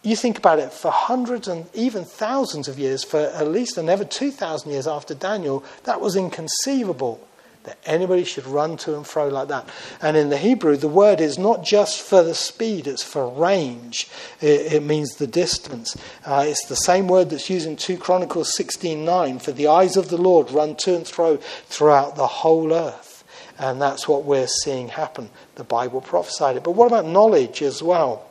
you 0.03 0.17
think 0.17 0.37
about 0.37 0.59
it, 0.59 0.73
for 0.73 0.91
hundreds 0.91 1.49
and 1.49 1.67
even 1.75 2.05
thousands 2.05 2.69
of 2.69 2.79
years, 2.79 3.05
for 3.05 3.21
at 3.21 3.49
least 3.49 3.79
another 3.79 4.05
2,000 4.05 4.71
years 4.71 4.87
after 4.87 5.15
Daniel, 5.15 5.65
that 5.85 6.01
was 6.01 6.15
inconceivable 6.15 7.27
that 7.65 7.79
anybody 7.85 8.25
should 8.25 8.47
run 8.47 8.77
to 8.77 8.97
and 8.97 9.07
fro 9.07 9.29
like 9.29 9.49
that. 9.49 9.69
And 10.01 10.17
in 10.17 10.31
the 10.31 10.39
Hebrew, 10.39 10.77
the 10.77 10.89
word 10.89 11.21
is 11.21 11.39
not 11.39 11.65
just 11.65 12.01
for 12.01 12.23
the 12.23 12.35
speed, 12.35 12.87
it's 12.87 13.05
for 13.05 13.29
range. 13.29 14.09
It, 14.41 14.73
it 14.73 14.83
means 14.83 15.17
the 15.17 15.27
distance. 15.27 15.97
Uh, 16.27 16.45
it's 16.47 16.67
the 16.67 16.75
same 16.75 17.09
word 17.09 17.31
that's 17.31 17.49
used 17.49 17.69
in 17.69 17.77
2 17.77 17.99
Chronicles 17.99 18.57
16.9, 18.59 19.41
for 19.41 19.53
the 19.53 19.69
eyes 19.69 19.97
of 19.97 20.09
the 20.09 20.17
Lord 20.17 20.51
run 20.51 20.77
to 20.77 20.97
and 20.97 21.07
fro 21.07 21.37
throughout 21.37 22.17
the 22.17 22.27
whole 22.27 22.73
earth. 22.73 23.25
And 23.59 23.81
that's 23.81 24.09
what 24.09 24.25
we're 24.25 24.49
seeing 24.49 24.89
happen. 24.89 25.31
The 25.55 25.65
Bible 25.65 26.01
prophesied 26.01 26.57
it. 26.57 26.65
But 26.65 26.73
what 26.73 26.87
about 26.87 27.07
knowledge 27.07 27.63
as 27.63 27.83
well? 27.83 28.29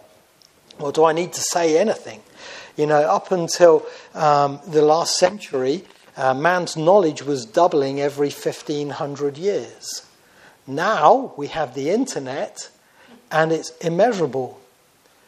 Or 0.79 0.91
do 0.91 1.05
I 1.05 1.13
need 1.13 1.31
to 1.33 1.41
say 1.41 1.77
anything? 1.77 2.21
You 2.75 2.87
know, 2.87 3.01
up 3.01 3.31
until 3.31 3.85
um, 4.13 4.59
the 4.67 4.81
last 4.81 5.17
century, 5.17 5.85
uh, 6.17 6.33
man's 6.33 6.75
knowledge 6.75 7.23
was 7.23 7.45
doubling 7.45 8.01
every 8.01 8.29
1500 8.29 9.37
years. 9.37 10.05
Now 10.67 11.33
we 11.37 11.47
have 11.47 11.73
the 11.73 11.89
internet 11.89 12.69
and 13.31 13.51
it's 13.51 13.75
immeasurable. 13.77 14.59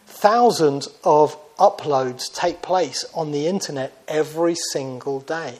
Thousands 0.05 0.89
of 1.03 1.37
uploads 1.57 2.33
take 2.33 2.61
place 2.61 3.05
on 3.13 3.31
the 3.31 3.47
internet 3.47 3.93
every 4.07 4.55
single 4.71 5.21
day. 5.21 5.59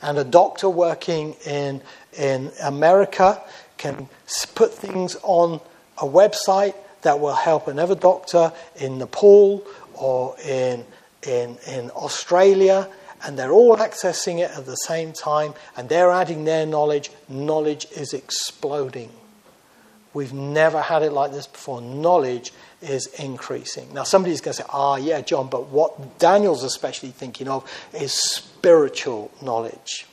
And 0.00 0.18
a 0.18 0.24
doctor 0.24 0.68
working 0.68 1.34
in, 1.46 1.82
in 2.18 2.50
America 2.62 3.40
can 3.78 4.08
put 4.54 4.72
things 4.72 5.16
on 5.22 5.60
a 5.98 6.06
website 6.06 6.74
that 7.02 7.20
will 7.20 7.34
help 7.34 7.68
another 7.68 7.94
doctor 7.94 8.52
in 8.76 8.98
Nepal 8.98 9.64
or 9.94 10.36
in, 10.44 10.84
in, 11.26 11.58
in 11.66 11.90
Australia 11.90 12.88
and 13.24 13.38
they're 13.38 13.52
all 13.52 13.76
accessing 13.76 14.38
it 14.38 14.50
at 14.56 14.66
the 14.66 14.76
same 14.76 15.12
time, 15.12 15.54
and 15.76 15.88
they're 15.88 16.10
adding 16.10 16.44
their 16.44 16.66
knowledge. 16.66 17.10
Knowledge 17.28 17.86
is 17.96 18.12
exploding. 18.12 19.10
We've 20.14 20.32
never 20.32 20.82
had 20.82 21.02
it 21.02 21.12
like 21.12 21.32
this 21.32 21.46
before. 21.46 21.80
Knowledge 21.80 22.52
is 22.82 23.06
increasing. 23.18 23.94
Now, 23.94 24.02
somebody's 24.02 24.40
going 24.40 24.54
to 24.56 24.62
say, 24.62 24.68
ah, 24.70 24.96
yeah, 24.96 25.20
John, 25.22 25.48
but 25.48 25.68
what 25.68 26.18
Daniel's 26.18 26.64
especially 26.64 27.10
thinking 27.10 27.48
of 27.48 27.70
is 27.94 28.12
spiritual 28.12 29.30
knowledge. 29.40 30.06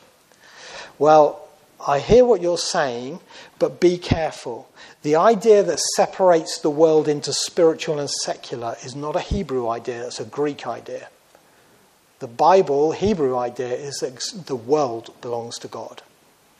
Well, 0.98 1.48
I 1.86 2.00
hear 2.00 2.26
what 2.26 2.41
you're 2.41 2.58
saying, 2.58 3.19
but 3.58 3.80
be 3.80 3.98
careful. 3.98 4.69
The 5.02 5.15
idea 5.15 5.63
that 5.63 5.80
separates 5.95 6.60
the 6.60 6.69
world 6.69 7.08
into 7.08 7.34
spiritual 7.34 8.00
and 8.00 8.10
secular 8.10 8.76
is 8.84 8.95
not 8.95 9.15
a 9.15 9.22
Hebrew 9.22 9.69
idea, 9.69 10.06
it's 10.06 10.19
a 10.19 10.26
Greek 10.26 10.67
idea. 10.67 11.10
The 12.19 12.27
Bible, 12.27 12.91
Hebrew 12.91 13.38
idea, 13.38 13.73
is 13.73 13.95
that 13.99 14.45
the 14.45 14.55
world 14.55 15.13
belongs 15.21 15.58
to 15.60 15.67
God, 15.67 16.01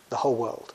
the 0.10 0.18
whole 0.18 0.36
world. 0.36 0.74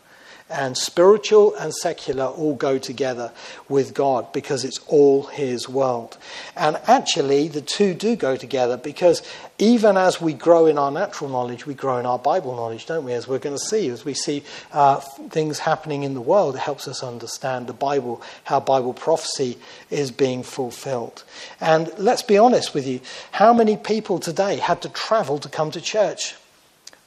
And 0.51 0.77
spiritual 0.77 1.55
and 1.55 1.75
secular 1.75 2.27
all 2.27 2.55
go 2.55 2.77
together 2.77 3.33
with 3.71 3.95
God 3.95 4.31
because 4.35 4.63
it's 4.63 4.79
all 4.89 5.23
His 5.23 5.71
world. 5.71 6.19
And 6.55 6.79
actually, 6.87 7.49
the 7.49 7.63
two 7.63 7.95
do 7.95 8.15
go 8.15 8.37
together 8.37 8.77
because 8.77 9.23
even 9.59 9.97
as 9.97 10.21
we 10.21 10.35
grow 10.35 10.67
in 10.67 10.77
our 10.77 10.91
natural 10.91 11.31
knowledge, 11.31 11.65
we 11.65 11.73
grow 11.73 11.97
in 11.97 12.05
our 12.05 12.19
Bible 12.19 12.55
knowledge, 12.55 12.85
don't 12.85 13.05
we? 13.05 13.15
As 13.15 13.27
we're 13.27 13.39
going 13.39 13.57
to 13.57 13.65
see, 13.65 13.89
as 13.89 14.05
we 14.05 14.13
see 14.13 14.45
uh, 14.73 15.01
things 15.31 15.61
happening 15.61 16.03
in 16.03 16.13
the 16.13 16.21
world, 16.21 16.57
it 16.57 16.61
helps 16.61 16.89
us 16.89 17.03
understand 17.03 17.67
the 17.67 17.73
Bible, 17.73 18.21
how 18.45 18.61
Bible 18.61 18.93
prophecy 18.93 19.57
is 19.89 20.11
being 20.11 20.43
fulfilled. 20.43 21.25
And 21.59 21.91
let's 21.97 22.23
be 22.23 22.37
honest 22.37 22.75
with 22.75 22.87
you 22.87 23.01
how 23.31 23.55
many 23.55 23.79
people 23.79 24.19
today 24.19 24.57
had 24.57 24.83
to 24.83 24.91
travel 24.91 25.39
to 25.39 25.49
come 25.49 25.71
to 25.71 25.81
church? 25.81 26.35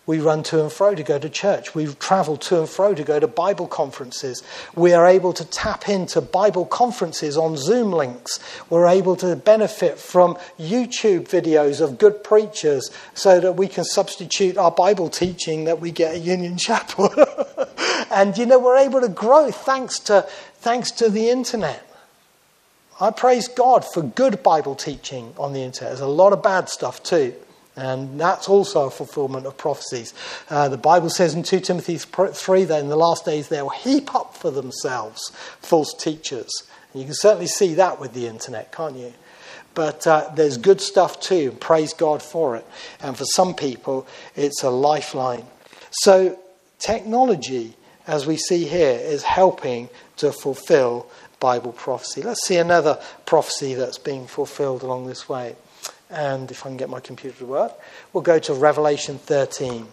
We 0.08 0.22
run 0.22 0.42
to 0.44 0.62
and 0.62 0.72
fro 0.72 0.96
to 0.96 1.04
go 1.04 1.20
to 1.20 1.30
church. 1.30 1.76
We 1.76 1.94
travel 1.96 2.38
to 2.38 2.60
and 2.60 2.70
fro 2.70 2.96
to 2.96 3.04
go 3.04 3.20
to 3.20 3.28
Bible 3.28 3.68
conferences. 3.68 4.42
We 4.74 4.94
are 4.94 5.06
able 5.06 5.34
to 5.34 5.44
tap 5.44 5.90
into 5.90 6.22
Bible 6.22 6.66
conferences 6.66 7.38
on 7.38 7.58
Zoom 7.58 7.92
links. 7.92 8.40
We're 8.70 8.88
able 8.88 9.18
to 9.18 9.36
benefit 9.36 10.00
from 10.00 10.38
YouTube 10.58 11.28
videos 11.28 11.82
of 11.82 11.98
good 11.98 12.24
preachers 12.24 12.90
so 13.14 13.42
that 13.42 13.58
we 13.58 13.68
can 13.68 13.84
substitute 13.84 14.58
our 14.58 14.72
Bible 14.72 15.10
teaching 15.10 15.66
that 15.66 15.82
we 15.82 15.92
get 15.92 16.16
at 16.16 16.22
Union 16.22 16.58
Chapel. 16.58 17.14
and 18.10 18.38
you 18.38 18.46
know, 18.46 18.60
we're 18.60 18.78
able 18.78 19.02
to 19.02 19.10
grow 19.10 19.52
thanks 19.52 20.00
to, 20.00 20.22
thanks 20.56 20.90
to 20.92 21.10
the 21.10 21.30
internet. 21.30 21.84
I 23.02 23.12
praise 23.12 23.50
God 23.50 23.86
for 23.94 24.02
good 24.02 24.42
Bible 24.42 24.74
teaching 24.74 25.34
on 25.38 25.52
the 25.52 25.62
internet. 25.62 25.92
There's 25.92 26.00
a 26.00 26.08
lot 26.08 26.32
of 26.32 26.42
bad 26.42 26.70
stuff 26.70 27.04
too. 27.04 27.36
And 27.78 28.20
that's 28.20 28.50
also 28.50 28.88
a 28.88 28.90
fulfillment 28.90 29.46
of 29.46 29.56
prophecies. 29.56 30.14
Uh, 30.50 30.68
the 30.68 30.78
Bible 30.78 31.12
says 31.12 31.36
in 31.36 31.44
2 31.44 31.60
Timothy 31.60 32.00
3 32.00 32.64
that 32.64 32.80
in 32.80 32.90
the 32.90 32.96
last 32.96 33.24
days 33.24 33.50
they 33.50 33.62
will 33.62 33.70
heap 33.70 34.16
up 34.16 34.36
for 34.36 34.50
themselves 34.50 35.32
false 35.62 35.94
teachers. 35.94 36.50
And 36.92 37.02
you 37.02 37.06
can 37.06 37.16
certainly 37.16 37.46
see 37.46 37.76
that 37.76 38.00
with 38.00 38.14
the 38.14 38.26
internet, 38.26 38.72
can't 38.72 38.96
you? 38.96 39.14
But 39.76 40.08
uh, 40.08 40.32
there's 40.36 40.58
good 40.58 40.82
stuff 40.82 41.20
too, 41.20 41.52
praise 41.52 41.94
God 41.94 42.24
for 42.24 42.56
it. 42.56 42.66
And 43.00 43.16
for 43.16 43.26
some 43.26 43.54
people, 43.54 44.08
it's 44.36 44.64
a 44.64 44.72
lifeline. 44.72 45.46
So, 45.92 46.40
technology, 46.80 47.76
as 48.08 48.26
we 48.26 48.38
see 48.38 48.66
here, 48.66 48.98
is 49.00 49.22
helping 49.22 49.90
to 50.18 50.32
fulfill 50.32 51.06
Bible 51.40 51.74
prophecy. 51.74 52.24
Let's 52.24 52.44
see 52.44 52.58
another 52.58 53.00
prophecy 53.28 53.76
that's 53.76 54.00
being 54.00 54.26
fulfilled 54.26 54.82
along 54.82 55.06
this 55.06 55.30
way 55.30 55.56
and 56.10 56.50
if 56.52 56.66
I 56.66 56.70
can 56.70 56.78
get 56.78 56.90
my 56.90 57.00
computer 57.00 57.38
to 57.40 57.46
work, 57.46 57.74
we'll 58.14 58.24
go 58.24 58.40
to 58.40 58.54
Revelation 58.54 59.18
13. 59.18 59.88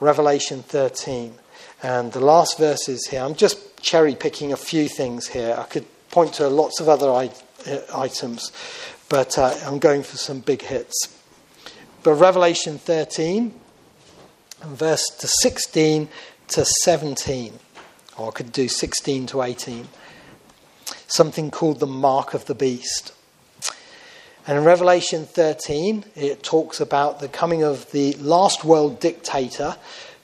Revelation 0.00 0.62
13. 0.62 1.34
And 1.82 2.12
the 2.12 2.20
last 2.20 2.58
verses 2.58 3.06
here, 3.06 3.22
I'm 3.22 3.34
just 3.34 3.80
cherry 3.82 4.14
picking 4.14 4.52
a 4.52 4.56
few 4.56 4.88
things 4.88 5.28
here. 5.28 5.56
I 5.58 5.64
could 5.64 5.86
point 6.10 6.34
to 6.34 6.48
lots 6.48 6.80
of 6.80 6.88
other 6.88 7.10
I- 7.10 7.30
uh, 7.66 7.80
items, 7.94 8.52
but 9.08 9.38
uh, 9.38 9.54
I'm 9.64 9.78
going 9.78 10.02
for 10.02 10.16
some 10.16 10.40
big 10.40 10.62
hits. 10.62 11.14
But 12.02 12.14
Revelation 12.14 12.78
13, 12.78 13.52
verse 14.64 15.04
to 15.20 15.28
16 15.28 16.08
to 16.48 16.64
17, 16.64 17.52
or 18.16 18.28
I 18.28 18.30
could 18.30 18.52
do 18.52 18.68
16 18.68 19.26
to 19.26 19.42
18, 19.42 19.88
something 21.06 21.50
called 21.50 21.80
the 21.80 21.86
mark 21.86 22.34
of 22.34 22.46
the 22.46 22.54
beast. 22.54 23.12
And 24.48 24.56
in 24.56 24.64
Revelation 24.64 25.26
13, 25.26 26.06
it 26.16 26.42
talks 26.42 26.80
about 26.80 27.20
the 27.20 27.28
coming 27.28 27.62
of 27.62 27.92
the 27.92 28.14
last 28.14 28.64
world 28.64 28.98
dictator 28.98 29.76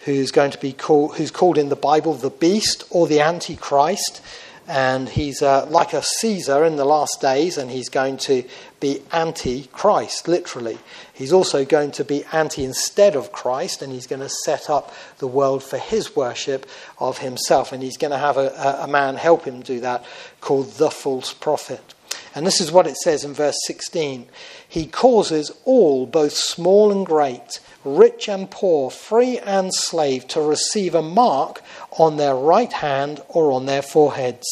who's 0.07 0.31
going 0.31 0.51
to 0.53 0.59
be 0.59 0.73
called, 0.73 1.17
who's 1.17 1.31
called 1.31 1.59
in 1.59 1.69
the 1.69 1.77
Bible 1.77 2.15
the 2.15 2.31
beast 2.31 2.85
or 2.89 3.07
the 3.07 3.21
antichrist. 3.21 4.23
and 4.67 5.11
he's 5.11 5.43
uh, 5.43 5.67
like 5.67 5.93
a 5.93 6.01
Caesar 6.01 6.65
in 6.65 6.77
the 6.77 6.87
last 6.87 7.21
days, 7.21 7.59
and 7.59 7.71
he's 7.71 7.91
going 7.91 8.17
to 8.17 8.45
be 8.81 9.03
anti 9.13 9.65
Christ, 9.65 10.27
literally. 10.27 10.79
He's 11.13 11.35
also 11.35 11.67
going 11.67 11.91
to 11.91 12.05
be 12.05 12.25
anti 12.33 12.65
instead 12.65 13.17
of 13.17 13.31
Christ, 13.31 13.83
and 13.83 13.93
he's 13.93 14.07
going 14.07 14.23
to 14.23 14.35
set 14.47 14.71
up 14.71 14.91
the 15.19 15.29
world 15.29 15.63
for 15.63 15.77
his 15.77 16.17
worship 16.17 16.67
of 16.99 17.19
himself. 17.19 17.73
And 17.73 17.83
he's 17.83 17.99
going 17.99 18.13
to 18.13 18.17
have 18.17 18.39
a, 18.39 18.79
a 18.81 18.89
man 18.89 19.17
help 19.17 19.45
him 19.45 19.61
do 19.61 19.81
that 19.81 20.03
called 20.41 20.71
the 20.79 20.91
false 20.91 21.35
prophet. 21.35 21.94
And 22.35 22.47
this 22.47 22.61
is 22.61 22.73
what 22.73 22.87
it 22.87 22.97
says 22.97 23.25
in 23.25 23.33
verse 23.33 23.57
16 23.67 24.27
He 24.69 24.87
causes 24.87 25.53
all, 25.65 26.07
both 26.07 26.33
small 26.33 26.91
and 26.91 27.07
great, 27.07 27.61
rich 27.85 28.29
and 28.29 28.51
poor, 28.51 28.91
free 28.91 29.39
and 29.39 29.73
slave, 29.73 30.27
to 30.29 30.41
receive 30.41 30.95
a 30.95 31.03
mark 31.03 31.63
on 31.99 32.17
their 32.17 32.35
right 32.35 32.73
hand 32.73 33.21
or 33.29 33.53
on 33.53 33.67
their 33.67 33.83
foreheads, 33.83 34.47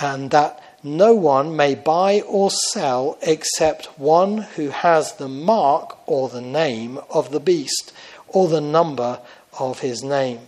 and 0.00 0.30
that 0.30 0.62
no 0.82 1.14
one 1.14 1.56
may 1.56 1.74
buy 1.74 2.20
or 2.20 2.50
sell 2.50 3.18
except 3.22 3.98
one 3.98 4.38
who 4.38 4.68
has 4.68 5.14
the 5.14 5.28
mark 5.28 5.98
or 6.06 6.28
the 6.28 6.42
name 6.42 6.98
of 7.10 7.32
the 7.32 7.40
beast 7.40 7.92
or 8.28 8.46
the 8.48 8.60
number 8.60 9.20
of 9.58 9.80
his 9.80 10.04
name. 10.04 10.40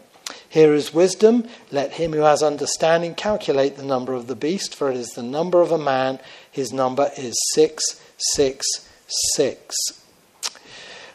Here 0.49 0.73
is 0.73 0.95
wisdom. 0.95 1.47
Let 1.71 1.93
him 1.93 2.13
who 2.13 2.21
has 2.21 2.43
understanding 2.43 3.15
calculate 3.15 3.77
the 3.77 3.83
number 3.83 4.15
of 4.15 4.27
the 4.27 4.37
beast, 4.37 4.75
for 4.75 4.91
it 4.91 4.97
is 4.97 5.11
the 5.11 5.23
number 5.23 5.61
of 5.61 5.73
a 5.73 5.79
man. 5.79 6.21
His 6.51 6.73
number 6.73 7.11
is 7.17 7.35
666. 7.55 9.77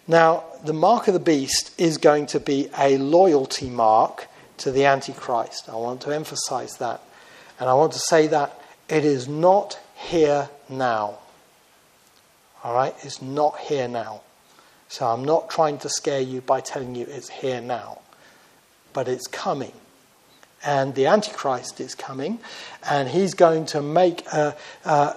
Now, 0.07 0.45
the 0.63 0.73
mark 0.73 1.07
of 1.07 1.13
the 1.13 1.19
beast 1.19 1.79
is 1.79 1.97
going 1.97 2.25
to 2.27 2.39
be 2.39 2.69
a 2.77 2.97
loyalty 2.97 3.69
mark 3.69 4.27
to 4.57 4.71
the 4.71 4.85
Antichrist. 4.85 5.69
I 5.69 5.75
want 5.75 6.01
to 6.01 6.13
emphasize 6.13 6.77
that. 6.77 7.01
And 7.59 7.69
I 7.69 7.73
want 7.73 7.93
to 7.93 7.99
say 7.99 8.27
that 8.27 8.59
it 8.89 9.05
is 9.05 9.27
not 9.27 9.79
here 9.95 10.49
now. 10.69 11.19
All 12.63 12.73
right? 12.73 12.95
It's 13.03 13.21
not 13.21 13.59
here 13.59 13.87
now. 13.87 14.21
So 14.89 15.07
I'm 15.07 15.23
not 15.23 15.49
trying 15.49 15.77
to 15.79 15.89
scare 15.89 16.21
you 16.21 16.41
by 16.41 16.61
telling 16.61 16.95
you 16.95 17.05
it's 17.09 17.29
here 17.29 17.61
now. 17.61 17.99
But 18.93 19.07
it's 19.07 19.27
coming. 19.27 19.73
And 20.65 20.95
the 20.95 21.07
Antichrist 21.07 21.79
is 21.79 21.95
coming. 21.95 22.39
And 22.89 23.09
he's 23.09 23.33
going 23.33 23.65
to 23.67 23.81
make, 23.81 24.23
uh, 24.31 24.53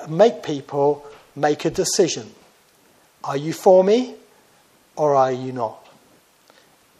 make 0.09 0.43
people 0.43 1.07
make 1.35 1.65
a 1.65 1.71
decision. 1.71 2.33
Are 3.23 3.37
you 3.37 3.53
for 3.53 3.85
me 3.85 4.15
or 4.97 5.15
are 5.15 5.33
you 5.33 5.53
not? 5.53 5.87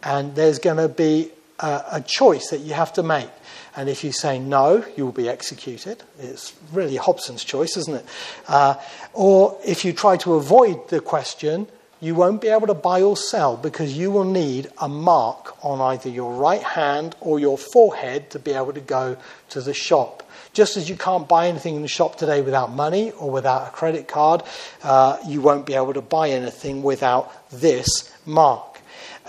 And 0.03 0.35
there's 0.37 0.59
going 0.59 0.77
to 0.77 0.89
be 0.89 1.31
a, 1.59 1.85
a 1.93 2.01
choice 2.01 2.51
that 2.51 2.61
you 2.61 2.75
have 2.75 2.93
to 2.95 3.03
make. 3.03 3.31
And 3.77 3.89
if 3.89 4.05
you 4.05 4.13
say 4.13 4.39
no, 4.39 4.85
you 4.97 5.05
will 5.05 5.13
be 5.13 5.29
executed. 5.29 6.03
It's 6.19 6.55
really 6.73 6.97
Hobson's 6.97 7.45
choice, 7.45 7.77
isn't 7.77 7.97
it? 7.97 8.07
Uh, 8.49 8.77
or 9.13 9.59
if 9.65 9.85
you 9.85 9.93
try 9.93 10.17
to 10.19 10.35
avoid 10.35 10.89
the 10.89 11.01
question, 11.01 11.67
you 12.01 12.15
won't 12.15 12.41
be 12.41 12.49
able 12.49 12.67
to 12.67 12.75
buy 12.75 13.03
or 13.03 13.17
sell 13.17 13.57
because 13.57 13.97
you 13.97 14.11
will 14.11 14.25
need 14.25 14.71
a 14.81 14.89
mark 14.89 15.57
on 15.65 15.81
either 15.81 16.09
your 16.09 16.33
right 16.35 16.63
hand 16.63 17.17
or 17.21 17.39
your 17.39 17.57
forehead 17.57 18.31
to 18.31 18.39
be 18.39 18.53
able 18.53 18.73
to 18.73 18.81
go 18.81 19.17
to 19.51 19.61
the 19.61 19.75
shop. 19.75 20.23
Just 20.53 20.77
as 20.77 20.89
you 20.89 20.97
can't 20.97 21.29
buy 21.29 21.49
anything 21.49 21.77
in 21.77 21.83
the 21.83 21.89
shop 21.89 22.17
today 22.17 22.41
without 22.43 22.71
money 22.71 23.13
or 23.13 23.31
without 23.31 23.69
a 23.69 23.71
credit 23.71 24.09
card, 24.09 24.43
uh, 24.83 25.19
you 25.27 25.41
won't 25.41 25.67
be 25.67 25.75
able 25.75 25.95
to 25.95 26.03
buy 26.03 26.31
anything 26.31 26.83
without 26.83 27.33
this 27.51 28.13
mark. 28.25 28.81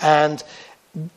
And 0.01 0.43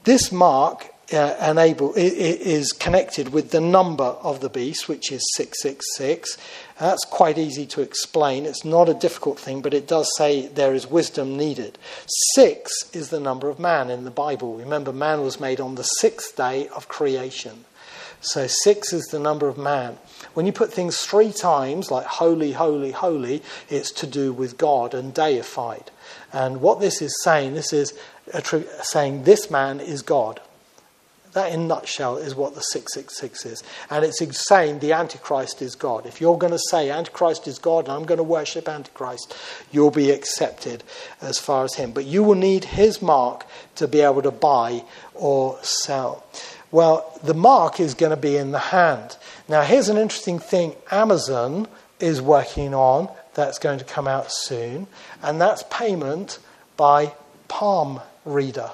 this 0.04 0.32
mark 0.32 0.86
uh, 1.12 1.50
enable, 1.50 1.92
is 1.94 2.72
connected 2.72 3.32
with 3.32 3.50
the 3.50 3.60
number 3.60 4.04
of 4.04 4.40
the 4.40 4.48
beast, 4.48 4.88
which 4.88 5.10
is 5.10 5.22
666. 5.36 6.36
That's 6.78 7.04
quite 7.04 7.38
easy 7.38 7.66
to 7.66 7.82
explain. 7.82 8.46
It's 8.46 8.64
not 8.64 8.88
a 8.88 8.94
difficult 8.94 9.38
thing, 9.38 9.60
but 9.60 9.74
it 9.74 9.86
does 9.86 10.10
say 10.16 10.46
there 10.46 10.74
is 10.74 10.86
wisdom 10.86 11.36
needed. 11.36 11.78
Six 12.34 12.90
is 12.94 13.10
the 13.10 13.20
number 13.20 13.48
of 13.48 13.58
man 13.58 13.90
in 13.90 14.04
the 14.04 14.10
Bible. 14.10 14.56
Remember, 14.56 14.92
man 14.92 15.22
was 15.22 15.40
made 15.40 15.60
on 15.60 15.74
the 15.74 15.82
sixth 15.84 16.36
day 16.36 16.68
of 16.68 16.88
creation. 16.88 17.64
So 18.22 18.46
six 18.46 18.92
is 18.92 19.06
the 19.06 19.18
number 19.18 19.48
of 19.48 19.56
man. 19.56 19.96
When 20.34 20.44
you 20.44 20.52
put 20.52 20.72
things 20.72 20.98
three 20.98 21.32
times, 21.32 21.90
like 21.90 22.04
holy, 22.04 22.52
holy, 22.52 22.92
holy, 22.92 23.42
it's 23.70 23.90
to 23.92 24.06
do 24.06 24.32
with 24.32 24.58
God 24.58 24.92
and 24.92 25.14
deified. 25.14 25.90
And 26.32 26.60
what 26.60 26.80
this 26.80 27.00
is 27.00 27.18
saying, 27.22 27.54
this 27.54 27.72
is 27.72 27.94
saying 28.82 29.24
this 29.24 29.50
man 29.50 29.80
is 29.80 30.02
God. 30.02 30.40
That, 31.32 31.52
in 31.52 31.68
nutshell, 31.68 32.16
is 32.16 32.34
what 32.34 32.54
the 32.54 32.60
666 32.60 33.46
is. 33.46 33.62
And 33.88 34.04
it's 34.04 34.48
saying 34.48 34.80
the 34.80 34.92
Antichrist 34.92 35.62
is 35.62 35.76
God. 35.76 36.04
If 36.04 36.20
you're 36.20 36.36
going 36.36 36.52
to 36.52 36.58
say 36.70 36.90
Antichrist 36.90 37.46
is 37.46 37.58
God 37.58 37.84
and 37.84 37.92
I'm 37.92 38.04
going 38.04 38.18
to 38.18 38.24
worship 38.24 38.68
Antichrist, 38.68 39.36
you'll 39.70 39.92
be 39.92 40.10
accepted 40.10 40.82
as 41.20 41.38
far 41.38 41.64
as 41.64 41.74
him. 41.74 41.92
But 41.92 42.04
you 42.04 42.24
will 42.24 42.34
need 42.34 42.64
his 42.64 43.00
mark 43.00 43.46
to 43.76 43.86
be 43.86 44.00
able 44.00 44.22
to 44.22 44.32
buy 44.32 44.82
or 45.14 45.58
sell. 45.62 46.24
Well, 46.72 47.18
the 47.22 47.34
mark 47.34 47.78
is 47.78 47.94
going 47.94 48.10
to 48.10 48.16
be 48.16 48.36
in 48.36 48.50
the 48.50 48.58
hand. 48.58 49.16
Now, 49.48 49.62
here's 49.62 49.88
an 49.88 49.96
interesting 49.96 50.38
thing 50.38 50.74
Amazon 50.90 51.68
is 52.00 52.20
working 52.20 52.74
on 52.74 53.08
that's 53.34 53.58
going 53.58 53.78
to 53.78 53.84
come 53.84 54.08
out 54.08 54.32
soon, 54.32 54.86
and 55.22 55.40
that's 55.40 55.64
payment 55.70 56.38
by 56.76 57.12
palm 57.48 58.00
reader. 58.24 58.70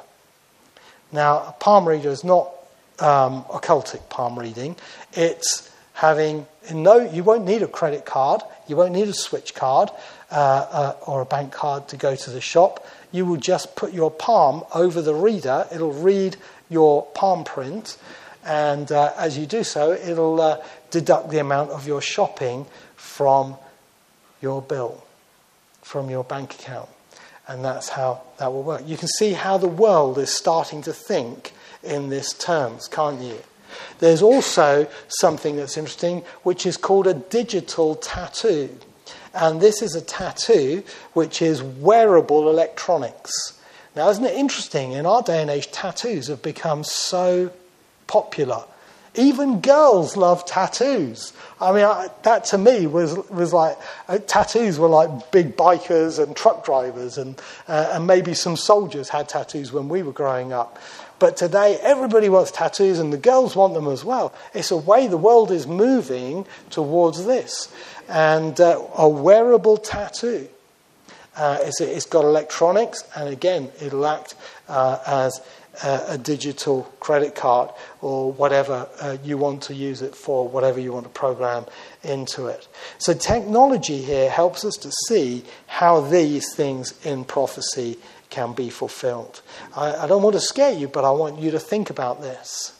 Now, 1.13 1.39
a 1.49 1.53
palm 1.53 1.87
reader 1.89 2.11
is 2.11 2.25
not 2.25 2.51
um, 2.99 3.45
occultic 3.45 4.09
palm 4.09 4.39
reading. 4.39 4.77
It's 5.13 5.71
having 5.95 6.47
no. 6.73 6.99
You 6.99 7.23
won't 7.23 7.45
need 7.45 7.63
a 7.63 7.69
credit 7.69 8.05
card. 8.05 8.43
You 8.67 8.77
won't 8.77 8.93
need 8.93 9.09
a 9.09 9.15
switch 9.15 9.55
card 9.55 9.91
uh, 10.31 10.35
uh, 10.35 10.97
or 11.07 11.21
a 11.21 11.25
bank 11.25 11.53
card 11.53 11.89
to 11.89 11.97
go 11.97 12.17
to 12.17 12.31
the 12.31 12.41
shop. 12.41 12.87
You 13.13 13.25
will 13.27 13.37
just 13.37 13.77
put 13.77 13.93
your 13.93 14.11
palm 14.11 14.65
over 14.75 15.01
the 15.01 15.15
reader. 15.15 15.67
It'll 15.73 15.93
read 15.93 16.37
your 16.69 17.07
palm 17.15 17.45
print, 17.45 17.97
and 18.45 18.91
uh, 18.91 19.13
as 19.17 19.39
you 19.39 19.47
do 19.47 19.63
so, 19.63 19.93
it'll 19.93 20.41
uh, 20.41 20.63
deduct 20.91 21.31
the 21.31 21.39
amount 21.39 21.71
of 21.71 21.87
your 21.87 22.01
shopping 22.01 22.67
from 22.97 23.57
your 24.43 24.61
bill, 24.61 25.05
from 25.83 26.11
your 26.11 26.25
bank 26.25 26.55
account. 26.55 26.89
And 27.49 27.65
that's 27.65 27.89
how 27.89 28.23
that 28.39 28.53
will 28.53 28.63
work. 28.63 28.83
You 28.87 28.97
can 28.97 29.09
see 29.09 29.33
how 29.33 29.57
the 29.57 29.69
world 29.69 30.19
is 30.19 30.35
starting 30.35 30.83
to 30.83 30.93
think 30.93 31.53
in 31.83 32.09
these 32.09 32.33
terms, 32.33 32.89
can't 32.89 33.21
you? 33.21 33.39
There's 33.99 34.23
also 34.23 34.89
something 35.09 35.57
that's 35.57 35.77
interesting, 35.77 36.23
which 36.43 36.67
is 36.67 36.77
called 36.77 37.07
a 37.07 37.15
digital 37.15 37.95
tattoo. 37.95 38.77
And 39.35 39.61
this 39.61 39.83
is 39.83 39.95
a 39.95 40.01
tattoo 40.01 40.83
which 41.13 41.43
is 41.43 41.63
wearable 41.63 42.49
electronics. 42.49 43.33
Now, 43.95 44.09
isn't 44.09 44.25
it 44.25 44.35
interesting? 44.35 44.93
In 44.93 45.07
our 45.07 45.23
day 45.23 45.41
and 45.41 45.51
age, 45.51 45.71
tattoos 45.71 46.29
have 46.29 46.43
become 46.43 46.85
so 46.85 47.53
popular. 48.07 48.65
Even 49.17 49.61
girls 49.61 50.17
love 50.17 50.45
tattoos. 50.45 51.33
I 51.61 51.73
mean, 51.73 51.85
I, 51.85 52.09
that 52.23 52.45
to 52.47 52.59
me 52.59 52.87
was, 52.87 53.17
was 53.31 53.53
like, 53.53 53.79
uh, 54.09 54.19
tattoos 54.19 54.79
were 54.79 54.89
like 54.89 55.33
big 55.33 55.57
bikers 55.57 56.23
and 56.23 56.37
truck 56.37 56.65
drivers, 56.65 57.19
and, 57.19 57.41
uh, 57.67 57.91
and 57.93 58.07
maybe 58.07 58.35
some 58.35 58.57
soldiers 58.57 59.09
had 59.09 59.29
tattoos 59.29 59.73
when 59.73 59.89
we 59.89 60.03
were 60.03 60.13
growing 60.13 60.53
up. 60.53 60.79
But 61.19 61.39
today, 61.39 61.79
everybody 61.81 62.29
wants 62.29 62.51
tattoos, 62.51 62.99
and 62.99 63.11
the 63.13 63.19
girls 63.19 63.57
want 63.57 63.73
them 63.73 63.89
as 63.89 64.05
well. 64.05 64.35
It's 64.53 64.71
a 64.71 64.77
way 64.77 65.07
the 65.07 65.17
world 65.17 65.51
is 65.51 65.67
moving 65.67 66.47
towards 66.69 67.25
this. 67.25 67.73
And 68.09 68.61
uh, 68.61 68.83
a 68.97 69.09
wearable 69.09 69.79
tattoo. 69.79 70.49
Uh, 71.35 71.59
it's, 71.63 71.81
it's 71.81 72.07
got 72.07 72.25
electronics, 72.25 73.05
and 73.15 73.29
again, 73.29 73.71
it'll 73.81 74.07
act 74.07 74.35
uh, 74.69 74.99
as 75.07 75.41
a 75.85 76.19
digital 76.19 76.83
credit 77.01 77.35
card 77.35 77.71
or 78.01 78.33
whatever 78.33 78.89
uh, 79.01 79.17
you 79.23 79.37
want 79.37 79.63
to 79.63 79.75
use 79.75 80.03
it 80.03 80.15
for, 80.15 80.49
whatever 80.49 80.81
you 80.81 80.93
want 80.93 81.05
to 81.05 81.11
program 81.11 81.65
into 82.03 82.47
it. 82.47 82.67
So, 82.99 83.13
technology 83.15 83.99
here 84.03 84.31
helps 84.31 84.65
us 84.65 84.77
to 84.79 84.93
see 85.09 85.45
how 85.67 86.01
these 86.01 86.55
things 86.55 86.95
in 87.05 87.25
prophecy 87.25 87.99
can 88.31 88.53
be 88.53 88.71
fulfilled. 88.71 89.43
I, 89.75 89.95
I 89.97 90.07
don't 90.07 90.23
want 90.23 90.35
to 90.35 90.41
scare 90.41 90.73
you, 90.73 90.89
but 90.89 91.05
I 91.05 91.11
want 91.11 91.39
you 91.39 91.51
to 91.53 91.61
think 91.61 91.91
about 91.91 92.21
this. 92.21 92.79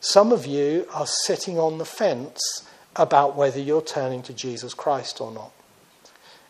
Some 0.00 0.32
of 0.32 0.46
you 0.46 0.86
are 0.92 1.06
sitting 1.06 1.58
on 1.58 1.78
the 1.78 1.84
fence 1.84 2.68
about 2.96 3.36
whether 3.36 3.58
you're 3.58 3.82
turning 3.82 4.22
to 4.22 4.32
Jesus 4.32 4.74
Christ 4.74 5.20
or 5.20 5.32
not. 5.32 5.52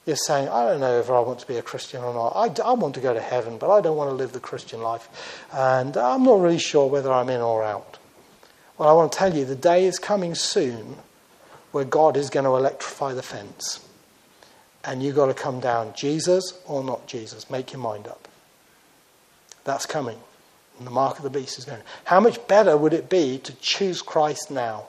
You're 0.06 0.16
saying, 0.16 0.48
I 0.48 0.66
don't 0.66 0.80
know 0.80 0.98
if 0.98 1.08
I 1.08 1.20
want 1.20 1.38
to 1.38 1.46
be 1.46 1.56
a 1.56 1.62
Christian 1.62 2.02
or 2.02 2.12
not. 2.12 2.32
I, 2.36 2.62
I 2.62 2.72
want 2.74 2.94
to 2.96 3.00
go 3.00 3.14
to 3.14 3.20
heaven, 3.20 3.56
but 3.56 3.70
I 3.70 3.80
don't 3.80 3.96
want 3.96 4.10
to 4.10 4.14
live 4.14 4.32
the 4.32 4.40
Christian 4.40 4.82
life. 4.82 5.08
And 5.52 5.96
I'm 5.96 6.24
not 6.24 6.40
really 6.40 6.58
sure 6.58 6.88
whether 6.88 7.10
I'm 7.10 7.30
in 7.30 7.40
or 7.40 7.64
out. 7.64 7.98
Well, 8.76 8.88
I 8.88 8.92
want 8.92 9.12
to 9.12 9.18
tell 9.18 9.34
you, 9.34 9.44
the 9.44 9.56
day 9.56 9.84
is 9.86 9.98
coming 9.98 10.34
soon 10.34 10.96
where 11.72 11.84
God 11.84 12.16
is 12.16 12.28
going 12.28 12.44
to 12.44 12.54
electrify 12.54 13.14
the 13.14 13.22
fence. 13.22 13.80
And 14.84 15.02
you've 15.02 15.16
got 15.16 15.26
to 15.26 15.34
come 15.34 15.60
down, 15.60 15.94
Jesus 15.96 16.60
or 16.66 16.84
not 16.84 17.06
Jesus. 17.06 17.48
Make 17.48 17.72
your 17.72 17.80
mind 17.80 18.06
up. 18.06 18.28
That's 19.64 19.86
coming. 19.86 20.18
And 20.78 20.86
the 20.86 20.90
mark 20.90 21.16
of 21.16 21.22
the 21.22 21.30
beast 21.30 21.58
is 21.58 21.64
going. 21.64 21.80
How 22.04 22.20
much 22.20 22.46
better 22.46 22.76
would 22.76 22.92
it 22.92 23.08
be 23.08 23.38
to 23.38 23.54
choose 23.56 24.02
Christ 24.02 24.50
now? 24.50 24.84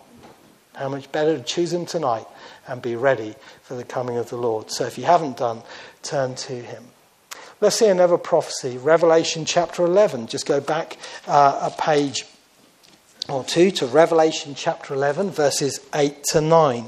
How 0.75 0.89
much 0.89 1.11
better 1.11 1.37
to 1.37 1.43
choose 1.43 1.73
Him 1.73 1.85
tonight 1.85 2.27
and 2.67 2.81
be 2.81 2.95
ready 2.95 3.35
for 3.61 3.75
the 3.75 3.83
coming 3.83 4.17
of 4.17 4.29
the 4.29 4.37
Lord. 4.37 4.71
So 4.71 4.85
if 4.85 4.97
you 4.97 5.05
haven't 5.05 5.37
done, 5.37 5.61
turn 6.03 6.35
to 6.35 6.53
Him. 6.53 6.83
Let's 7.61 7.77
see 7.77 7.87
another 7.87 8.17
prophecy, 8.17 8.77
Revelation 8.77 9.45
chapter 9.45 9.85
11. 9.85 10.27
Just 10.27 10.45
go 10.45 10.59
back 10.59 10.97
uh, 11.25 11.71
a 11.71 11.81
page 11.81 12.25
or 13.29 13.43
two 13.43 13.71
to 13.71 13.87
Revelation 13.87 14.55
chapter 14.55 14.93
11, 14.93 15.31
verses 15.31 15.79
8 15.93 16.23
to 16.25 16.41
9. 16.41 16.85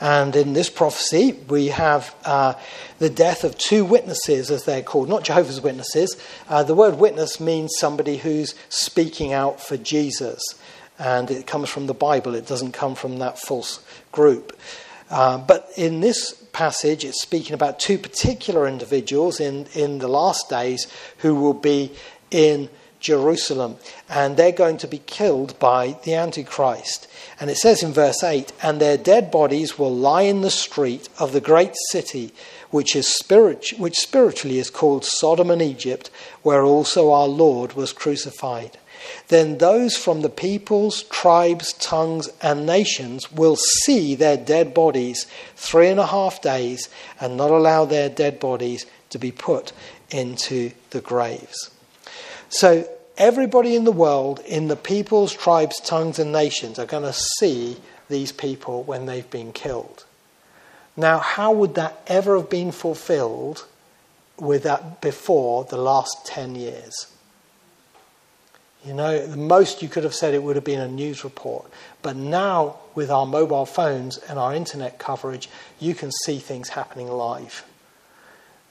And 0.00 0.34
in 0.34 0.54
this 0.54 0.70
prophecy, 0.70 1.32
we 1.48 1.68
have 1.68 2.14
uh, 2.24 2.54
the 2.98 3.10
death 3.10 3.44
of 3.44 3.58
two 3.58 3.84
witnesses, 3.84 4.50
as 4.50 4.64
they're 4.64 4.82
called, 4.82 5.10
not 5.10 5.24
Jehovah's 5.24 5.60
Witnesses. 5.60 6.16
Uh, 6.48 6.62
the 6.62 6.74
word 6.74 6.98
witness 6.98 7.38
means 7.38 7.74
somebody 7.78 8.16
who's 8.16 8.54
speaking 8.70 9.34
out 9.34 9.60
for 9.60 9.76
Jesus. 9.76 10.40
And 11.00 11.30
it 11.30 11.46
comes 11.46 11.70
from 11.70 11.86
the 11.86 11.94
Bible, 11.94 12.34
it 12.34 12.46
doesn't 12.46 12.72
come 12.72 12.94
from 12.94 13.18
that 13.18 13.38
false 13.38 13.82
group. 14.12 14.56
Uh, 15.08 15.38
but 15.38 15.70
in 15.76 16.00
this 16.00 16.34
passage, 16.52 17.04
it's 17.04 17.22
speaking 17.22 17.54
about 17.54 17.80
two 17.80 17.98
particular 17.98 18.68
individuals 18.68 19.40
in, 19.40 19.66
in 19.74 19.98
the 19.98 20.08
last 20.08 20.48
days 20.50 20.86
who 21.18 21.34
will 21.34 21.54
be 21.54 21.90
in 22.30 22.68
Jerusalem. 23.00 23.76
And 24.08 24.36
they're 24.36 24.52
going 24.52 24.76
to 24.78 24.86
be 24.86 24.98
killed 24.98 25.58
by 25.58 25.96
the 26.04 26.14
Antichrist. 26.14 27.08
And 27.40 27.50
it 27.50 27.56
says 27.56 27.82
in 27.82 27.92
verse 27.92 28.22
8, 28.22 28.52
and 28.62 28.78
their 28.78 28.98
dead 28.98 29.30
bodies 29.30 29.78
will 29.78 29.94
lie 29.94 30.22
in 30.22 30.42
the 30.42 30.50
street 30.50 31.08
of 31.18 31.32
the 31.32 31.40
great 31.40 31.74
city, 31.88 32.32
which, 32.70 32.94
is 32.94 33.08
spirit, 33.08 33.68
which 33.78 33.98
spiritually 33.98 34.58
is 34.58 34.70
called 34.70 35.04
Sodom 35.04 35.50
and 35.50 35.62
Egypt, 35.62 36.10
where 36.42 36.62
also 36.62 37.10
our 37.10 37.26
Lord 37.26 37.72
was 37.72 37.92
crucified. 37.92 38.76
Then 39.28 39.58
those 39.58 39.96
from 39.96 40.22
the 40.22 40.28
peoples, 40.28 41.04
tribes, 41.04 41.72
tongues, 41.74 42.28
and 42.42 42.66
nations 42.66 43.30
will 43.32 43.56
see 43.56 44.14
their 44.14 44.36
dead 44.36 44.74
bodies 44.74 45.26
three 45.56 45.88
and 45.88 46.00
a 46.00 46.06
half 46.06 46.42
days 46.42 46.88
and 47.20 47.36
not 47.36 47.50
allow 47.50 47.84
their 47.84 48.08
dead 48.08 48.40
bodies 48.40 48.86
to 49.10 49.18
be 49.18 49.32
put 49.32 49.72
into 50.10 50.72
the 50.90 51.00
graves. 51.00 51.70
So 52.48 52.88
everybody 53.16 53.76
in 53.76 53.84
the 53.84 53.92
world, 53.92 54.40
in 54.40 54.68
the 54.68 54.76
peoples, 54.76 55.32
tribes, 55.32 55.80
tongues, 55.80 56.18
and 56.18 56.32
nations, 56.32 56.78
are 56.78 56.86
going 56.86 57.04
to 57.04 57.12
see 57.12 57.76
these 58.08 58.32
people 58.32 58.82
when 58.82 59.06
they've 59.06 59.30
been 59.30 59.52
killed. 59.52 60.04
Now, 60.96 61.18
how 61.18 61.52
would 61.52 61.76
that 61.76 62.02
ever 62.06 62.36
have 62.36 62.50
been 62.50 62.72
fulfilled 62.72 63.66
with 64.38 64.64
that 64.64 65.00
before 65.00 65.64
the 65.64 65.76
last 65.76 66.26
10 66.26 66.56
years? 66.56 67.09
You 68.84 68.94
know, 68.94 69.26
the 69.26 69.36
most 69.36 69.82
you 69.82 69.88
could 69.88 70.04
have 70.04 70.14
said 70.14 70.32
it 70.32 70.42
would 70.42 70.56
have 70.56 70.64
been 70.64 70.80
a 70.80 70.88
news 70.88 71.22
report. 71.22 71.70
But 72.00 72.16
now, 72.16 72.78
with 72.94 73.10
our 73.10 73.26
mobile 73.26 73.66
phones 73.66 74.16
and 74.16 74.38
our 74.38 74.54
internet 74.54 74.98
coverage, 74.98 75.50
you 75.78 75.94
can 75.94 76.10
see 76.24 76.38
things 76.38 76.70
happening 76.70 77.08
live. 77.08 77.64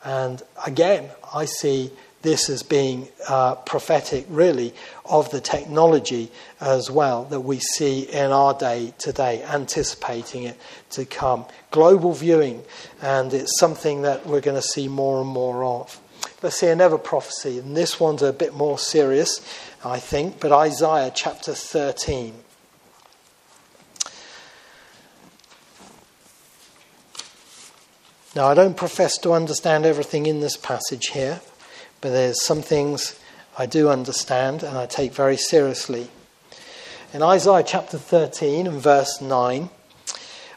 And 0.04 0.41
again, 0.65 1.10
I 1.34 1.45
see 1.45 1.91
this 2.22 2.50
as 2.50 2.63
being 2.63 3.08
uh, 3.28 3.56
prophetic, 3.56 4.26
really, 4.30 4.74
of 5.06 5.30
the 5.32 5.39
technology 5.39 6.32
as 6.60 6.91
well 6.91 7.26
that 7.26 7.41
we 7.41 7.60
see 7.60 8.02
in 8.02 8.32
our 8.32 8.54
day 8.54 8.93
today, 8.98 9.43
anticipating 9.43 10.43
it 10.43 10.58
to 10.91 11.06
come. 11.06 11.45
Global 11.72 12.13
viewing, 12.13 12.63
and 13.02 13.34
it's 13.34 13.58
something 13.60 14.02
that 14.02 14.26
we're 14.26 14.41
going 14.41 14.60
to 14.60 14.67
see 14.67 14.88
more 14.88 15.22
and 15.22 15.30
more 15.30 15.63
of. 15.63 16.00
Let's 16.41 16.58
see 16.58 16.67
another 16.67 16.97
prophecy, 16.97 17.60
and 17.60 17.75
this 17.75 17.99
one's 17.99 18.21
a 18.21 18.32
bit 18.32 18.54
more 18.54 18.80
serious, 18.80 19.41
I 19.84 19.99
think, 19.99 20.39
but 20.39 20.54
Isaiah 20.54 21.12
chapter 21.13 21.54
13. 21.54 22.34
Now, 28.36 28.47
I 28.47 28.54
don't 28.54 28.78
profess 28.78 29.17
to 29.17 29.34
understand 29.34 29.86
everything 29.86 30.28
in 30.28 30.39
this 30.39 30.56
passage 30.56 31.08
here, 31.08 31.41
but 31.99 32.12
there's 32.12 32.41
some 32.41 32.62
things 32.62 33.19
I 33.58 33.65
do 33.65 33.89
understand 33.89 34.63
and 34.63 34.78
I 34.78 34.86
take 34.86 35.12
very 35.12 35.36
seriously. 35.36 36.10
In 37.12 37.21
Isaiah 37.21 37.63
chapter 37.63 37.97
13 37.97 38.65
and 38.65 38.82
verse 38.82 39.19
9, 39.19 39.69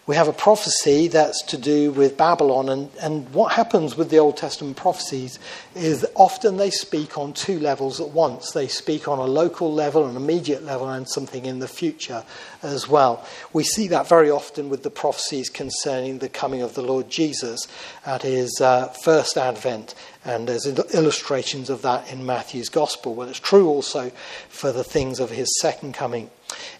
we 0.04 0.16
have 0.16 0.26
a 0.26 0.32
prophecy 0.32 1.06
that's 1.06 1.42
to 1.42 1.56
do 1.56 1.92
with 1.92 2.16
Babylon. 2.16 2.68
And, 2.68 2.90
and 3.00 3.32
what 3.32 3.52
happens 3.52 3.96
with 3.96 4.10
the 4.10 4.18
Old 4.18 4.36
Testament 4.36 4.76
prophecies 4.76 5.38
is 5.76 6.04
often 6.16 6.56
they 6.56 6.70
speak 6.70 7.16
on 7.16 7.32
two 7.32 7.60
levels 7.60 8.00
at 8.00 8.08
once. 8.08 8.50
They 8.50 8.66
speak 8.66 9.06
on 9.06 9.20
a 9.20 9.24
local 9.24 9.72
level, 9.72 10.04
an 10.06 10.16
immediate 10.16 10.64
level, 10.64 10.88
and 10.88 11.08
something 11.08 11.46
in 11.46 11.60
the 11.60 11.68
future 11.68 12.24
as 12.64 12.88
well. 12.88 13.24
We 13.52 13.62
see 13.62 13.86
that 13.88 14.08
very 14.08 14.28
often 14.28 14.68
with 14.70 14.82
the 14.82 14.90
prophecies 14.90 15.48
concerning 15.48 16.18
the 16.18 16.28
coming 16.28 16.62
of 16.62 16.74
the 16.74 16.82
Lord 16.82 17.08
Jesus 17.08 17.68
at 18.04 18.22
his 18.22 18.60
uh, 18.60 18.88
first 19.04 19.36
advent. 19.36 19.94
And 20.24 20.48
there's 20.48 20.66
illustrations 20.66 21.70
of 21.70 21.82
that 21.82 22.12
in 22.12 22.26
Matthew's 22.26 22.68
Gospel. 22.68 23.14
Well, 23.14 23.28
it's 23.28 23.38
true 23.38 23.68
also 23.68 24.10
for 24.48 24.72
the 24.72 24.84
things 24.84 25.20
of 25.20 25.30
his 25.30 25.48
second 25.60 25.94
coming. 25.94 26.30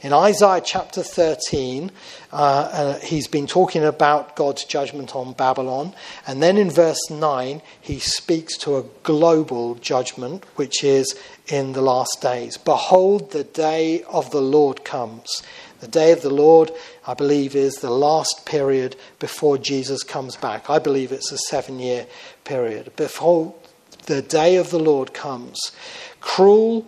In 0.02 0.12
Isaiah 0.12 0.62
chapter 0.64 1.02
13, 1.02 1.90
uh, 2.32 2.36
uh, 2.36 2.98
he's 3.00 3.28
been 3.28 3.46
talking 3.46 3.84
about 3.84 4.36
God's 4.36 4.64
judgment 4.64 5.14
on 5.14 5.32
Babylon. 5.32 5.94
And 6.26 6.42
then 6.42 6.58
in 6.58 6.70
verse 6.70 7.10
9, 7.10 7.62
he 7.80 7.98
speaks 7.98 8.56
to 8.58 8.76
a 8.76 8.84
global 9.02 9.74
judgment, 9.76 10.44
which 10.56 10.82
is 10.82 11.18
in 11.48 11.72
the 11.72 11.82
last 11.82 12.20
days. 12.20 12.56
Behold, 12.56 13.32
the 13.32 13.44
day 13.44 14.02
of 14.04 14.30
the 14.30 14.42
Lord 14.42 14.84
comes. 14.84 15.42
The 15.80 15.88
day 15.88 16.12
of 16.12 16.22
the 16.22 16.30
Lord, 16.30 16.70
I 17.06 17.14
believe, 17.14 17.56
is 17.56 17.74
the 17.74 17.90
last 17.90 18.46
period 18.46 18.94
before 19.18 19.58
Jesus 19.58 20.04
comes 20.04 20.36
back. 20.36 20.70
I 20.70 20.78
believe 20.78 21.10
it's 21.10 21.32
a 21.32 21.38
seven 21.38 21.80
year 21.80 22.06
period. 22.44 22.92
Behold, 22.96 23.58
the 24.06 24.22
day 24.22 24.56
of 24.56 24.70
the 24.70 24.78
Lord 24.78 25.12
comes. 25.12 25.72
Cruel 26.20 26.86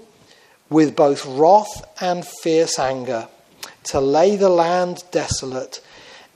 with 0.70 0.96
both 0.96 1.24
wrath 1.26 1.84
and 2.00 2.26
fierce 2.26 2.78
anger, 2.78 3.28
to 3.84 4.00
lay 4.00 4.36
the 4.36 4.48
land 4.48 5.04
desolate, 5.10 5.80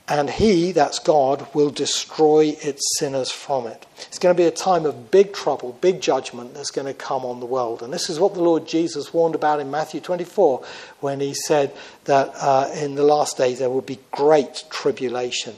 and 0.07 0.29
he, 0.29 0.71
that's 0.71 0.97
God, 0.97 1.47
will 1.53 1.69
destroy 1.69 2.57
its 2.61 2.81
sinners 2.97 3.31
from 3.31 3.67
it. 3.67 3.85
It's 4.07 4.17
going 4.17 4.35
to 4.35 4.41
be 4.41 4.47
a 4.47 4.51
time 4.51 4.85
of 4.85 5.11
big 5.11 5.33
trouble, 5.33 5.77
big 5.81 6.01
judgment 6.01 6.55
that's 6.55 6.71
going 6.71 6.87
to 6.87 6.95
come 6.95 7.23
on 7.23 7.39
the 7.39 7.45
world. 7.45 7.83
And 7.83 7.93
this 7.93 8.09
is 8.09 8.19
what 8.19 8.33
the 8.33 8.41
Lord 8.41 8.67
Jesus 8.67 9.13
warned 9.13 9.35
about 9.35 9.59
in 9.59 9.69
Matthew 9.69 10.01
24 10.01 10.63
when 10.99 11.19
he 11.19 11.35
said 11.35 11.75
that 12.05 12.31
uh, 12.35 12.71
in 12.73 12.95
the 12.95 13.03
last 13.03 13.37
days 13.37 13.59
there 13.59 13.69
will 13.69 13.81
be 13.81 13.99
great 14.11 14.63
tribulation. 14.71 15.55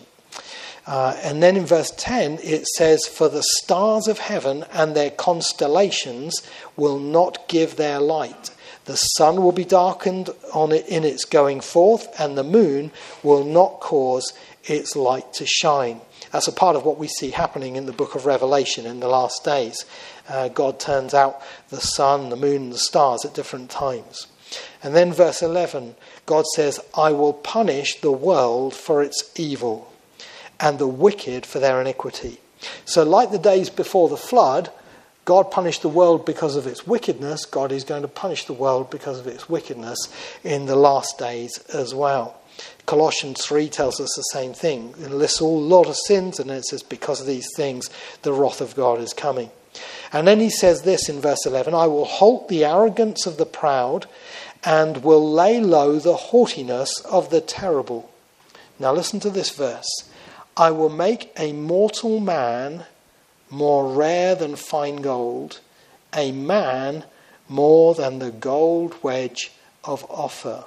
Uh, 0.86 1.16
and 1.24 1.42
then 1.42 1.56
in 1.56 1.66
verse 1.66 1.92
10, 1.96 2.40
it 2.44 2.66
says, 2.66 3.06
For 3.06 3.30
the 3.30 3.44
stars 3.44 4.08
of 4.08 4.20
heaven 4.20 4.66
and 4.74 4.96
their 4.96 5.12
constellations 5.12 6.42
will 6.76 7.00
not 7.00 7.48
give 7.48 7.78
their 7.78 8.00
light 8.00 8.50
the 8.92 8.98
sun 8.98 9.42
will 9.42 9.54
be 9.54 9.64
darkened 9.64 10.30
on 10.54 10.74
it 10.74 10.86
in 10.90 11.06
its 11.06 11.24
going 11.24 11.62
forth, 11.62 12.10
and 12.20 12.38
the 12.38 12.44
moon 12.44 12.92
will 13.24 13.46
not 13.46 13.80
cause 13.80 14.34
its 14.66 14.98
light 14.98 15.32
to 15.32 15.46
shine. 15.46 16.02
That's 16.34 16.50
a 16.50 16.52
part 16.52 16.76
of 16.76 16.84
what 16.84 16.98
we 16.98 17.08
see 17.08 17.30
happening 17.30 17.78
in 17.78 17.86
the 17.86 17.94
book 17.94 18.16
of 18.16 18.26
Revelation 18.26 18.86
in 18.86 19.00
the 19.00 19.08
last 19.08 19.46
days. 19.46 19.86
Uh, 20.28 20.50
God 20.50 20.78
turns 20.78 21.14
out 21.14 21.42
the 21.70 21.80
sun, 21.80 22.28
the 22.28 22.36
moon, 22.36 22.70
the 22.70 22.78
stars 22.78 23.24
at 23.24 23.34
different 23.34 23.70
times. 23.70 24.28
And 24.84 24.94
then, 24.94 25.14
verse 25.14 25.42
11, 25.42 25.96
God 26.26 26.46
says, 26.48 26.78
I 26.94 27.14
will 27.14 27.32
punish 27.32 28.02
the 28.02 28.12
world 28.12 28.76
for 28.76 29.02
its 29.02 29.32
evil 29.40 29.90
and 30.60 30.80
the 30.80 30.88
wicked 30.88 31.46
for 31.46 31.60
their 31.60 31.80
iniquity. 31.80 32.42
So, 32.84 33.04
like 33.04 33.32
the 33.32 33.40
days 33.40 33.70
before 33.70 34.10
the 34.10 34.18
flood, 34.18 34.70
God 35.32 35.50
punished 35.50 35.82
the 35.82 35.88
world 35.88 36.26
because 36.26 36.58
of 36.58 36.68
its 36.68 36.86
wickedness. 36.86 37.46
God 37.46 37.72
is 37.72 37.86
going 37.86 38.02
to 38.02 38.10
punish 38.10 38.44
the 38.44 38.52
world 38.52 38.90
because 38.90 39.18
of 39.18 39.28
its 39.28 39.48
wickedness 39.48 40.14
in 40.44 40.66
the 40.66 40.76
last 40.76 41.18
days 41.18 41.58
as 41.74 41.96
well. 41.96 42.36
Colossians 42.86 43.46
3 43.46 43.70
tells 43.70 44.02
us 44.02 44.14
the 44.14 44.24
same 44.24 44.52
thing. 44.52 44.94
It 45.00 45.10
lists 45.10 45.40
all 45.40 45.62
lot 45.62 45.88
of 45.88 45.96
sins, 45.96 46.38
and 46.38 46.52
it 46.52 46.66
says, 46.66 46.84
because 46.84 47.22
of 47.22 47.28
these 47.28 47.48
things, 47.56 47.90
the 48.24 48.34
wrath 48.34 48.60
of 48.60 48.76
God 48.76 49.00
is 49.00 49.14
coming. 49.14 49.52
And 50.12 50.28
then 50.28 50.42
he 50.42 50.50
says 50.50 50.82
this 50.82 51.08
in 51.08 51.22
verse 51.22 51.46
11 51.46 51.74
I 51.74 51.88
will 51.88 52.04
halt 52.04 52.50
the 52.50 52.66
arrogance 52.66 53.26
of 53.26 53.38
the 53.38 53.46
proud 53.46 54.08
and 54.66 55.02
will 55.02 55.32
lay 55.32 55.62
low 55.62 55.98
the 55.98 56.18
haughtiness 56.18 57.00
of 57.10 57.30
the 57.30 57.40
terrible. 57.40 58.12
Now 58.80 58.92
listen 58.92 59.22
to 59.22 59.30
this 59.30 59.52
verse 59.52 60.10
I 60.58 60.72
will 60.72 60.90
make 60.90 61.32
a 61.38 61.54
mortal 61.54 62.20
man 62.20 62.86
more 63.52 63.94
rare 63.94 64.34
than 64.34 64.56
fine 64.56 64.98
gold, 64.98 65.60
a 66.14 66.32
man 66.32 67.04
more 67.50 67.94
than 67.94 68.20
the 68.20 68.32
gold 68.32 68.96
wedge 69.04 69.52
of 69.84 70.10
Ophir. 70.10 70.64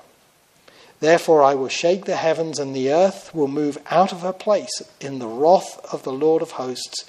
Therefore, 1.01 1.43
I 1.43 1.55
will 1.55 1.69
shake 1.69 2.05
the 2.05 2.17
heavens, 2.17 2.59
and 2.59 2.75
the 2.75 2.93
earth 2.93 3.35
will 3.35 3.49
move 3.49 3.79
out 3.91 4.13
of 4.13 4.21
her 4.21 4.33
place 4.33 4.83
in 5.01 5.19
the 5.19 5.27
wrath 5.27 5.81
of 5.93 6.03
the 6.03 6.13
Lord 6.13 6.43
of 6.43 6.53
hosts 6.53 7.05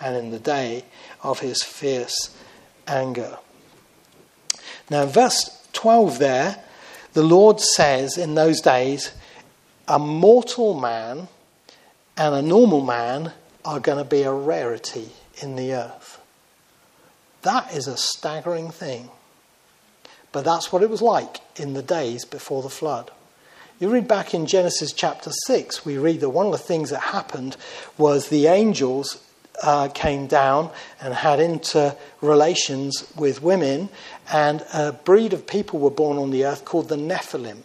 and 0.00 0.16
in 0.16 0.30
the 0.30 0.38
day 0.38 0.84
of 1.22 1.40
his 1.40 1.62
fierce 1.62 2.36
anger. 2.86 3.38
Now, 4.88 5.06
verse 5.06 5.66
12 5.72 6.18
there, 6.18 6.62
The 7.12 7.22
Lord 7.22 7.60
says 7.60 8.18
in 8.18 8.34
those 8.34 8.60
days, 8.60 9.12
a 9.88 9.98
mortal 9.98 10.78
man 10.78 11.28
and 12.16 12.34
a 12.34 12.42
normal 12.42 12.82
man 12.82 13.32
are 13.64 13.80
going 13.80 13.98
to 13.98 14.08
be 14.08 14.22
a 14.22 14.32
rarity 14.32 15.10
in 15.42 15.56
the 15.56 15.74
earth. 15.74 16.20
That 17.42 17.74
is 17.74 17.86
a 17.86 17.96
staggering 17.96 18.70
thing. 18.70 19.10
But 20.32 20.44
that's 20.44 20.72
what 20.72 20.82
it 20.82 20.90
was 20.90 21.02
like 21.02 21.38
in 21.56 21.74
the 21.74 21.82
days 21.82 22.24
before 22.24 22.62
the 22.62 22.68
flood. 22.68 23.10
You 23.80 23.88
read 23.90 24.06
back 24.06 24.34
in 24.34 24.46
Genesis 24.46 24.92
chapter 24.92 25.30
6, 25.46 25.86
we 25.86 25.96
read 25.96 26.20
that 26.20 26.30
one 26.30 26.46
of 26.46 26.52
the 26.52 26.58
things 26.58 26.90
that 26.90 27.00
happened 27.00 27.56
was 27.96 28.28
the 28.28 28.46
angels 28.46 29.22
uh, 29.62 29.88
came 29.88 30.26
down 30.26 30.70
and 31.00 31.14
had 31.14 31.40
interrelations 31.40 33.10
with 33.16 33.42
women, 33.42 33.88
and 34.32 34.64
a 34.74 34.92
breed 34.92 35.32
of 35.32 35.46
people 35.46 35.78
were 35.78 35.90
born 35.90 36.18
on 36.18 36.30
the 36.30 36.44
earth 36.44 36.64
called 36.64 36.88
the 36.88 36.96
Nephilim. 36.96 37.62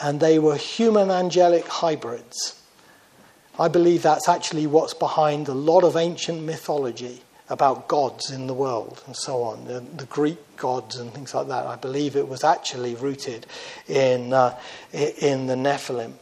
And 0.00 0.18
they 0.18 0.38
were 0.38 0.56
human 0.56 1.10
angelic 1.10 1.66
hybrids. 1.68 2.60
I 3.58 3.68
believe 3.68 4.02
that's 4.02 4.28
actually 4.28 4.66
what's 4.66 4.94
behind 4.94 5.48
a 5.48 5.54
lot 5.54 5.84
of 5.84 5.96
ancient 5.96 6.42
mythology 6.42 7.22
about 7.48 7.88
gods 7.88 8.30
in 8.30 8.46
the 8.46 8.54
world 8.54 9.02
and 9.06 9.14
so 9.14 9.42
on, 9.42 9.66
the, 9.66 9.80
the, 9.80 10.06
Greek 10.06 10.56
gods 10.56 10.96
and 10.96 11.12
things 11.12 11.34
like 11.34 11.48
that. 11.48 11.66
I 11.66 11.76
believe 11.76 12.16
it 12.16 12.26
was 12.26 12.42
actually 12.42 12.94
rooted 12.94 13.46
in, 13.86 14.32
uh, 14.32 14.58
in 14.92 15.46
the 15.46 15.54
Nephilim. 15.54 16.14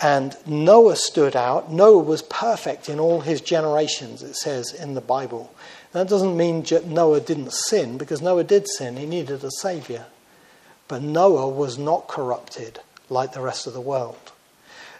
And 0.00 0.36
Noah 0.46 0.96
stood 0.96 1.34
out. 1.34 1.72
Noah 1.72 2.02
was 2.02 2.22
perfect 2.22 2.88
in 2.88 3.00
all 3.00 3.20
his 3.20 3.40
generations, 3.40 4.22
it 4.22 4.36
says 4.36 4.72
in 4.72 4.94
the 4.94 5.00
Bible. 5.00 5.52
That 5.92 6.08
doesn't 6.08 6.36
mean 6.36 6.64
Noah 6.86 7.20
didn't 7.20 7.52
sin, 7.52 7.98
because 7.98 8.22
Noah 8.22 8.44
did 8.44 8.68
sin. 8.68 8.96
He 8.96 9.06
needed 9.06 9.42
a 9.42 9.50
savior. 9.50 10.06
But 10.88 11.02
Noah 11.02 11.48
was 11.48 11.78
not 11.78 12.08
corrupted 12.08 12.78
like 13.08 13.32
the 13.32 13.40
rest 13.40 13.66
of 13.66 13.72
the 13.72 13.80
world. 13.80 14.32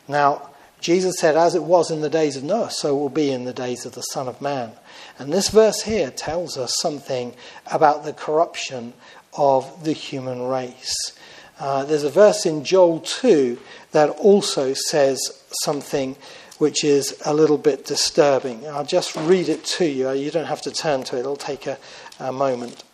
Now, 0.08 0.50
Jesus 0.80 1.18
said, 1.18 1.36
As 1.36 1.54
it 1.54 1.62
was 1.62 1.90
in 1.90 2.00
the 2.00 2.10
days 2.10 2.36
of 2.36 2.44
Noah, 2.44 2.70
so 2.70 2.94
will 2.96 3.08
be 3.08 3.30
in 3.30 3.44
the 3.44 3.52
days 3.52 3.86
of 3.86 3.92
the 3.92 4.02
Son 4.02 4.28
of 4.28 4.40
Man. 4.40 4.72
And 5.18 5.32
this 5.32 5.48
verse 5.48 5.82
here 5.82 6.10
tells 6.10 6.56
us 6.56 6.76
something 6.80 7.34
about 7.70 8.04
the 8.04 8.12
corruption 8.12 8.92
of 9.36 9.84
the 9.84 9.92
human 9.92 10.42
race. 10.42 10.94
Uh, 11.58 11.84
there's 11.84 12.04
a 12.04 12.10
verse 12.10 12.44
in 12.44 12.64
Joel 12.64 13.00
2 13.00 13.58
that 13.92 14.10
also 14.10 14.74
says 14.74 15.42
something 15.62 16.16
which 16.58 16.84
is 16.84 17.20
a 17.24 17.34
little 17.34 17.58
bit 17.58 17.84
disturbing. 17.84 18.66
I'll 18.68 18.84
just 18.84 19.14
read 19.16 19.48
it 19.48 19.64
to 19.64 19.86
you. 19.86 20.10
You 20.12 20.30
don't 20.30 20.46
have 20.46 20.62
to 20.62 20.70
turn 20.70 21.04
to 21.04 21.16
it, 21.16 21.20
it'll 21.20 21.36
take 21.36 21.66
a, 21.66 21.78
a 22.18 22.32
moment. 22.32 22.84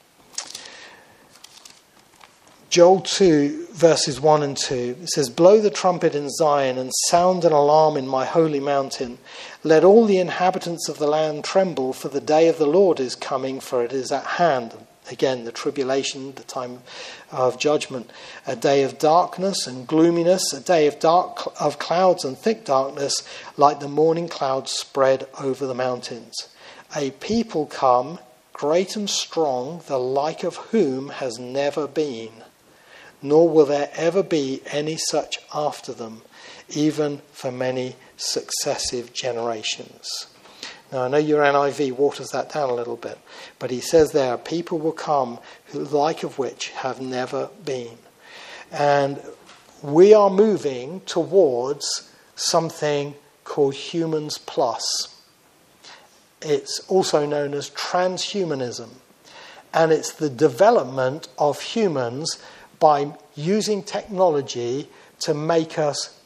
Joel 2.72 3.00
2, 3.00 3.66
verses 3.72 4.18
1 4.18 4.42
and 4.42 4.56
2, 4.56 4.96
it 5.02 5.10
says, 5.10 5.28
Blow 5.28 5.60
the 5.60 5.68
trumpet 5.68 6.14
in 6.14 6.30
Zion 6.30 6.78
and 6.78 6.90
sound 7.08 7.44
an 7.44 7.52
alarm 7.52 7.98
in 7.98 8.08
my 8.08 8.24
holy 8.24 8.60
mountain. 8.60 9.18
Let 9.62 9.84
all 9.84 10.06
the 10.06 10.16
inhabitants 10.16 10.88
of 10.88 10.96
the 10.96 11.06
land 11.06 11.44
tremble, 11.44 11.92
for 11.92 12.08
the 12.08 12.18
day 12.18 12.48
of 12.48 12.56
the 12.56 12.66
Lord 12.66 12.98
is 12.98 13.14
coming, 13.14 13.60
for 13.60 13.84
it 13.84 13.92
is 13.92 14.10
at 14.10 14.24
hand. 14.24 14.74
Again, 15.10 15.44
the 15.44 15.52
tribulation, 15.52 16.32
the 16.32 16.44
time 16.44 16.78
of 17.30 17.58
judgment, 17.58 18.10
a 18.46 18.56
day 18.56 18.84
of 18.84 18.98
darkness 18.98 19.66
and 19.66 19.86
gloominess, 19.86 20.54
a 20.54 20.60
day 20.62 20.86
of 20.86 20.98
dark 20.98 21.52
of 21.60 21.78
clouds 21.78 22.24
and 22.24 22.38
thick 22.38 22.64
darkness, 22.64 23.22
like 23.58 23.80
the 23.80 23.86
morning 23.86 24.28
clouds 24.28 24.72
spread 24.72 25.26
over 25.38 25.66
the 25.66 25.74
mountains. 25.74 26.48
A 26.96 27.10
people 27.10 27.66
come, 27.66 28.18
great 28.54 28.96
and 28.96 29.10
strong, 29.10 29.82
the 29.88 29.98
like 29.98 30.42
of 30.42 30.56
whom 30.56 31.10
has 31.10 31.38
never 31.38 31.86
been 31.86 32.32
nor 33.22 33.48
will 33.48 33.66
there 33.66 33.90
ever 33.94 34.22
be 34.22 34.60
any 34.66 34.96
such 34.96 35.38
after 35.54 35.92
them, 35.92 36.22
even 36.68 37.22
for 37.32 37.52
many 37.52 37.96
successive 38.16 39.12
generations. 39.12 40.26
Now, 40.92 41.04
I 41.04 41.08
know 41.08 41.16
your 41.16 41.42
NIV 41.42 41.92
waters 41.92 42.28
that 42.30 42.52
down 42.52 42.68
a 42.68 42.74
little 42.74 42.96
bit, 42.96 43.18
but 43.58 43.70
he 43.70 43.80
says 43.80 44.12
there, 44.12 44.36
people 44.36 44.78
will 44.78 44.92
come, 44.92 45.38
who, 45.66 45.84
like 45.84 46.22
of 46.22 46.38
which 46.38 46.68
have 46.70 47.00
never 47.00 47.48
been. 47.64 47.96
And 48.70 49.22
we 49.82 50.12
are 50.12 50.28
moving 50.28 51.00
towards 51.06 52.10
something 52.34 53.14
called 53.44 53.74
Humans 53.74 54.38
Plus. 54.38 55.18
It's 56.42 56.80
also 56.88 57.24
known 57.24 57.54
as 57.54 57.70
transhumanism. 57.70 58.90
And 59.72 59.92
it's 59.92 60.12
the 60.12 60.30
development 60.30 61.28
of 61.38 61.60
humans 61.60 62.38
by 62.82 63.12
using 63.36 63.80
technology 63.80 64.88
to 65.20 65.32
make 65.32 65.78
us 65.78 66.18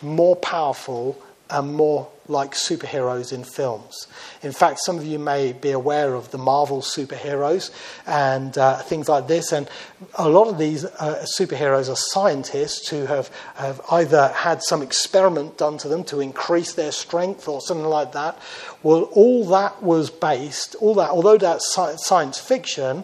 more 0.00 0.36
powerful 0.36 1.20
and 1.50 1.74
more 1.74 2.08
like 2.28 2.52
superheroes 2.52 3.32
in 3.32 3.42
films. 3.42 4.06
In 4.40 4.52
fact, 4.52 4.78
some 4.84 4.98
of 4.98 5.04
you 5.04 5.18
may 5.18 5.52
be 5.52 5.72
aware 5.72 6.14
of 6.14 6.30
the 6.30 6.38
Marvel 6.38 6.80
superheroes 6.80 7.72
and 8.06 8.56
uh, 8.56 8.78
things 8.82 9.08
like 9.08 9.26
this. 9.26 9.50
And 9.50 9.68
a 10.14 10.28
lot 10.28 10.46
of 10.46 10.58
these 10.58 10.84
uh, 10.84 11.24
superheroes 11.36 11.90
are 11.90 11.96
scientists 11.96 12.88
who 12.88 13.06
have, 13.06 13.32
have 13.56 13.80
either 13.90 14.28
had 14.28 14.62
some 14.62 14.82
experiment 14.82 15.58
done 15.58 15.76
to 15.78 15.88
them 15.88 16.04
to 16.04 16.20
increase 16.20 16.74
their 16.74 16.92
strength 16.92 17.48
or 17.48 17.60
something 17.60 17.86
like 17.86 18.12
that. 18.12 18.38
Well, 18.84 19.02
all 19.12 19.44
that 19.46 19.82
was 19.82 20.10
based, 20.10 20.76
all 20.76 20.94
that, 20.94 21.10
although 21.10 21.38
that's 21.38 21.76
science 21.96 22.38
fiction, 22.38 23.02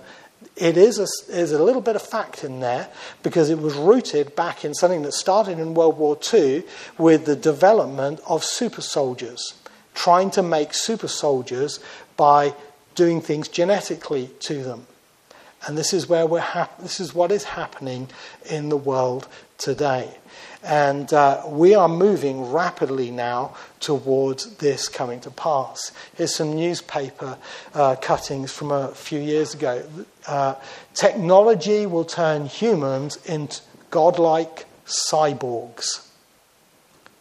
it 0.57 0.76
is 0.76 0.99
a, 0.99 1.07
is 1.34 1.53
a 1.53 1.62
little 1.62 1.80
bit 1.80 1.97
of 1.97 2.03
fact 2.03 2.45
in 2.45 2.61
there 2.61 2.88
because 3.22 3.51
it 3.51 3.59
was 3.59 3.74
rooted 3.74 4.36
back 4.36 4.64
in 4.64 4.74
something 4.74 5.03
that 5.03 5.12
started 5.12 5.59
in 5.59 5.74
World 5.74 5.99
War 5.99 6.18
II 6.32 6.64
with 6.99 7.26
the 7.26 7.36
development 7.36 8.20
of 8.26 8.45
super 8.45 8.80
soldiers, 8.80 9.55
trying 9.95 10.30
to 10.32 10.43
make 10.43 10.74
super 10.74 11.09
soldiers 11.09 11.80
by 12.16 12.55
doing 12.95 13.20
things 13.20 13.49
genetically 13.49 14.30
to 14.40 14.62
them. 14.62 14.86
And 15.66 15.78
this 15.78 15.93
is 15.93 16.09
where 16.09 16.26
we're 16.26 16.40
hap- 16.40 16.78
this 16.78 17.01
is 17.01 17.14
what 17.14 17.30
is 17.30 17.45
happening 17.45 18.09
in 18.51 18.68
the 18.68 18.76
world 18.76 19.28
today. 19.59 20.16
And 20.64 21.12
uh, 21.12 21.42
we 21.48 21.74
are 21.74 21.88
moving 21.88 22.50
rapidly 22.52 23.10
now 23.10 23.56
towards 23.80 24.56
this 24.56 24.88
coming 24.88 25.20
to 25.20 25.30
pass. 25.30 25.90
Here's 26.14 26.34
some 26.34 26.54
newspaper 26.54 27.36
uh, 27.74 27.96
cuttings 27.96 28.52
from 28.52 28.70
a 28.70 28.88
few 28.88 29.18
years 29.18 29.54
ago. 29.54 29.84
Uh, 30.26 30.54
technology 30.94 31.86
will 31.86 32.04
turn 32.04 32.46
humans 32.46 33.16
into 33.26 33.60
godlike 33.90 34.66
cyborgs. 34.86 36.08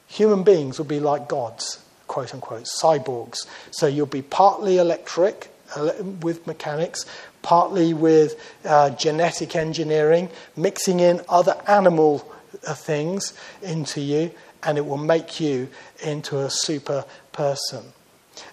Human 0.07 0.43
beings 0.43 0.77
will 0.77 0.85
be 0.85 0.99
like 0.99 1.27
gods, 1.27 1.83
quote 2.07 2.33
unquote, 2.33 2.63
cyborgs. 2.63 3.47
So 3.71 3.87
you'll 3.87 4.05
be 4.05 4.21
partly 4.21 4.77
electric 4.77 5.49
uh, 5.75 5.93
with 6.21 6.45
mechanics, 6.45 7.05
partly 7.41 7.93
with 7.93 8.39
uh, 8.65 8.91
genetic 8.91 9.55
engineering, 9.55 10.29
mixing 10.55 10.99
in 10.99 11.21
other 11.27 11.59
animal 11.67 12.30
things 12.61 13.33
into 13.61 14.01
you, 14.01 14.31
and 14.63 14.77
it 14.77 14.85
will 14.85 14.97
make 14.97 15.39
you 15.39 15.69
into 16.03 16.39
a 16.39 16.49
super 16.49 17.05
person. 17.31 17.83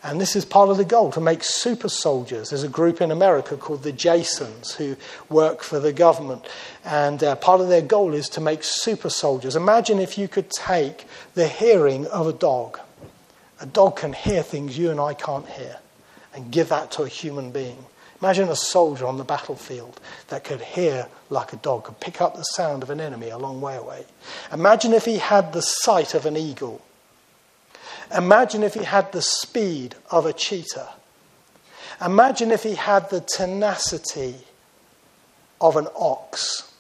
And 0.02 0.20
this 0.20 0.36
is 0.36 0.44
part 0.44 0.70
of 0.70 0.76
the 0.76 0.84
goal 0.84 1.12
to 1.12 1.20
make 1.20 1.42
super 1.42 1.88
soldiers. 1.88 2.50
There's 2.50 2.62
a 2.62 2.68
group 2.68 3.00
in 3.00 3.10
America 3.10 3.56
called 3.56 3.82
the 3.82 3.92
Jasons 3.92 4.74
who 4.74 4.96
work 5.28 5.62
for 5.62 5.78
the 5.78 5.92
government. 5.92 6.46
And 6.84 7.22
uh, 7.22 7.36
part 7.36 7.60
of 7.60 7.68
their 7.68 7.82
goal 7.82 8.14
is 8.14 8.28
to 8.30 8.40
make 8.40 8.64
super 8.64 9.10
soldiers. 9.10 9.56
Imagine 9.56 9.98
if 9.98 10.18
you 10.18 10.28
could 10.28 10.50
take 10.50 11.06
the 11.34 11.48
hearing 11.48 12.06
of 12.06 12.26
a 12.26 12.32
dog. 12.32 12.80
A 13.60 13.66
dog 13.66 13.96
can 13.96 14.12
hear 14.12 14.42
things 14.42 14.78
you 14.78 14.90
and 14.90 15.00
I 15.00 15.14
can't 15.14 15.48
hear, 15.48 15.78
and 16.34 16.50
give 16.50 16.68
that 16.68 16.92
to 16.92 17.02
a 17.02 17.08
human 17.08 17.50
being. 17.50 17.84
Imagine 18.20 18.48
a 18.48 18.56
soldier 18.56 19.06
on 19.06 19.16
the 19.16 19.24
battlefield 19.24 20.00
that 20.28 20.42
could 20.42 20.60
hear 20.60 21.06
like 21.30 21.52
a 21.52 21.56
dog, 21.56 21.84
could 21.84 22.00
pick 22.00 22.20
up 22.20 22.34
the 22.34 22.42
sound 22.42 22.82
of 22.82 22.90
an 22.90 23.00
enemy 23.00 23.28
a 23.28 23.38
long 23.38 23.60
way 23.60 23.76
away. 23.76 24.04
Imagine 24.52 24.92
if 24.92 25.04
he 25.04 25.18
had 25.18 25.52
the 25.52 25.62
sight 25.62 26.14
of 26.14 26.26
an 26.26 26.36
eagle. 26.36 26.82
Imagine 28.16 28.62
if 28.62 28.74
he 28.74 28.84
had 28.84 29.12
the 29.12 29.22
speed 29.22 29.94
of 30.10 30.26
a 30.26 30.32
cheetah. 30.32 30.88
Imagine 32.04 32.50
if 32.50 32.62
he 32.62 32.74
had 32.74 33.08
the 33.10 33.20
tenacity 33.20 34.36
of 35.60 35.76
an 35.76 35.86
ox. 35.96 36.72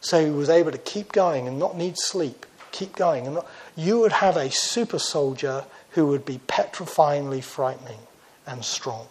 So 0.00 0.24
he 0.24 0.30
was 0.30 0.48
able 0.48 0.70
to 0.70 0.78
keep 0.78 1.12
going 1.12 1.48
and 1.48 1.58
not 1.58 1.76
need 1.76 1.98
sleep, 1.98 2.46
keep 2.72 2.94
going. 2.94 3.26
And 3.26 3.36
not, 3.36 3.46
you 3.76 3.98
would 4.00 4.12
have 4.12 4.36
a 4.36 4.50
super 4.50 4.98
soldier 4.98 5.64
who 5.90 6.06
would 6.06 6.24
be 6.24 6.40
petrifyingly 6.46 7.42
frightening 7.42 8.00
and 8.46 8.64
strong. 8.64 9.08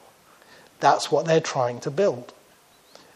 That's 0.84 1.10
what 1.10 1.26
they're 1.26 1.40
trying 1.40 1.80
to 1.80 1.90
build. 1.90 2.34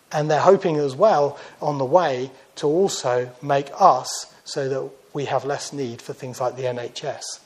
And 0.10 0.32
they're 0.32 0.40
hoping 0.40 0.78
as 0.78 0.96
well 0.96 1.38
on 1.62 1.80
the 1.80 1.84
way 1.84 2.32
to 2.56 2.66
also 2.66 3.30
make 3.42 3.68
us 3.78 4.34
so 4.46 4.70
that 4.70 4.90
we 5.12 5.26
have 5.26 5.44
less 5.44 5.74
need 5.74 6.02
for 6.02 6.14
things 6.14 6.40
like 6.40 6.56
the 6.56 6.64
NHS. 6.64 7.42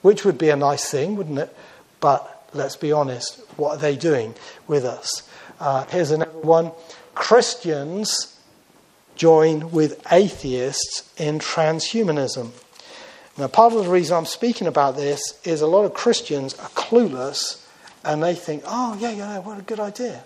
Which 0.00 0.24
would 0.24 0.38
be 0.38 0.48
a 0.48 0.56
nice 0.56 0.90
thing, 0.90 1.14
wouldn't 1.14 1.38
it? 1.38 1.56
But 2.00 2.48
let's 2.52 2.74
be 2.74 2.90
honest, 2.90 3.38
what 3.56 3.76
are 3.76 3.78
they 3.78 3.94
doing 3.94 4.34
with 4.66 4.84
us? 4.84 5.22
Uh, 5.60 5.84
here's 5.84 6.10
another 6.10 6.40
one 6.40 6.72
Christians 7.14 8.40
join 9.14 9.70
with 9.70 10.04
atheists 10.10 11.08
in 11.16 11.38
transhumanism. 11.38 12.50
Now, 13.38 13.46
part 13.46 13.72
of 13.72 13.84
the 13.84 13.90
reason 13.90 14.16
I'm 14.16 14.26
speaking 14.26 14.66
about 14.66 14.96
this 14.96 15.38
is 15.44 15.60
a 15.60 15.68
lot 15.68 15.84
of 15.84 15.94
Christians 15.94 16.54
are 16.54 16.70
clueless 16.70 17.61
and 18.04 18.22
they 18.22 18.34
think, 18.34 18.62
oh, 18.66 18.96
yeah, 19.00 19.10
yeah, 19.10 19.38
what 19.38 19.58
a 19.58 19.62
good 19.62 19.80
idea. 19.80 20.24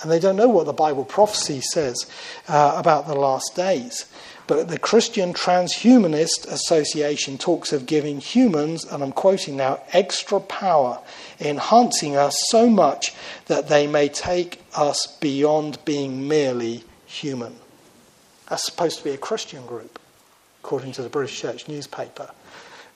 And 0.00 0.10
they 0.10 0.18
don't 0.18 0.36
know 0.36 0.48
what 0.48 0.66
the 0.66 0.72
Bible 0.72 1.04
prophecy 1.04 1.60
says 1.60 2.06
uh, 2.48 2.74
about 2.76 3.06
the 3.06 3.14
last 3.14 3.54
days. 3.54 4.06
But 4.48 4.68
the 4.68 4.78
Christian 4.78 5.32
Transhumanist 5.32 6.46
Association 6.48 7.38
talks 7.38 7.72
of 7.72 7.86
giving 7.86 8.18
humans, 8.20 8.84
and 8.84 9.02
I'm 9.02 9.12
quoting 9.12 9.56
now, 9.56 9.80
extra 9.92 10.40
power, 10.40 11.00
enhancing 11.38 12.16
us 12.16 12.36
so 12.48 12.68
much 12.68 13.14
that 13.46 13.68
they 13.68 13.86
may 13.86 14.08
take 14.08 14.60
us 14.74 15.06
beyond 15.20 15.82
being 15.84 16.26
merely 16.26 16.82
human. 17.06 17.54
That's 18.48 18.64
supposed 18.64 18.98
to 18.98 19.04
be 19.04 19.10
a 19.10 19.18
Christian 19.18 19.64
group, 19.66 20.00
according 20.62 20.92
to 20.92 21.02
the 21.02 21.08
British 21.08 21.40
Church 21.40 21.68
newspaper. 21.68 22.30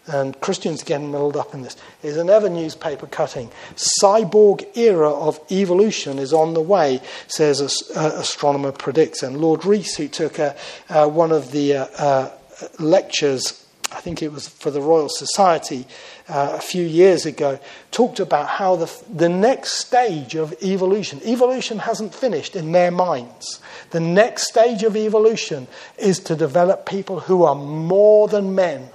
And 0.08 0.40
Christians 0.40 0.84
getting 0.84 1.10
muddled 1.10 1.36
up 1.36 1.52
in 1.52 1.62
this. 1.62 1.76
Is 2.02 2.16
another 2.16 2.48
newspaper 2.48 3.06
cutting. 3.06 3.50
Cyborg 3.74 4.76
era 4.76 5.10
of 5.10 5.40
evolution 5.50 6.18
is 6.18 6.32
on 6.32 6.54
the 6.54 6.60
way, 6.60 7.00
says 7.26 7.60
a, 7.60 7.98
uh, 7.98 8.20
astronomer 8.20 8.72
predicts. 8.72 9.22
And 9.22 9.40
Lord 9.40 9.64
Rees, 9.64 9.96
who 9.96 10.06
took 10.06 10.38
a, 10.38 10.56
uh, 10.88 11.08
one 11.08 11.32
of 11.32 11.50
the 11.50 11.74
uh, 11.74 11.86
uh, 11.98 12.30
lectures, 12.78 13.66
I 13.92 14.00
think 14.00 14.22
it 14.22 14.32
was 14.32 14.48
for 14.48 14.70
the 14.70 14.80
Royal 14.80 15.08
Society 15.08 15.86
uh, 16.28 16.52
a 16.54 16.60
few 16.60 16.84
years 16.84 17.24
ago, 17.26 17.58
talked 17.90 18.20
about 18.20 18.48
how 18.48 18.76
the, 18.76 18.92
the 19.12 19.28
next 19.28 19.72
stage 19.72 20.34
of 20.34 20.54
evolution, 20.62 21.20
evolution 21.24 21.78
hasn't 21.78 22.14
finished 22.14 22.56
in 22.56 22.72
their 22.72 22.90
minds. 22.90 23.60
The 23.90 24.00
next 24.00 24.48
stage 24.48 24.82
of 24.82 24.96
evolution 24.96 25.68
is 25.98 26.18
to 26.20 26.36
develop 26.36 26.86
people 26.86 27.20
who 27.20 27.44
are 27.44 27.54
more 27.54 28.28
than 28.28 28.54
men 28.54 28.90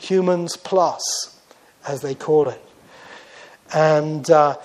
humans 0.00 0.56
plus, 0.56 1.00
as 1.86 2.00
they 2.00 2.14
call 2.14 2.48
it. 2.48 2.60
And 3.72 4.28
uh, 4.30 4.56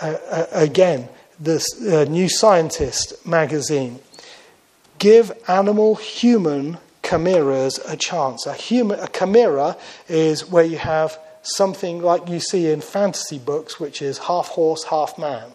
uh, 0.00 0.46
again, 0.52 1.08
this 1.38 1.64
uh, 1.86 2.04
New 2.04 2.28
Scientist 2.28 3.26
magazine 3.26 4.00
give 4.98 5.32
animal 5.48 5.96
human 5.96 6.78
chimeras 7.02 7.78
a 7.86 7.96
chance. 7.96 8.46
A, 8.46 8.54
human, 8.54 9.00
a 9.00 9.08
chimera 9.08 9.76
is 10.08 10.48
where 10.48 10.64
you 10.64 10.78
have 10.78 11.18
something 11.42 12.02
like 12.02 12.28
you 12.28 12.40
see 12.40 12.70
in 12.70 12.80
fantasy 12.80 13.38
books, 13.38 13.80
which 13.80 14.02
is 14.02 14.18
half 14.18 14.48
horse, 14.48 14.84
half 14.84 15.18
man. 15.18 15.50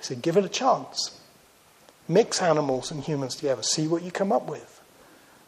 So 0.00 0.14
give 0.16 0.36
it 0.36 0.44
a 0.44 0.48
chance. 0.48 1.18
Mix 2.08 2.42
animals 2.42 2.90
and 2.90 3.02
humans 3.02 3.36
together. 3.36 3.62
See 3.62 3.86
what 3.86 4.02
you 4.02 4.10
come 4.10 4.32
up 4.32 4.48
with. 4.48 4.80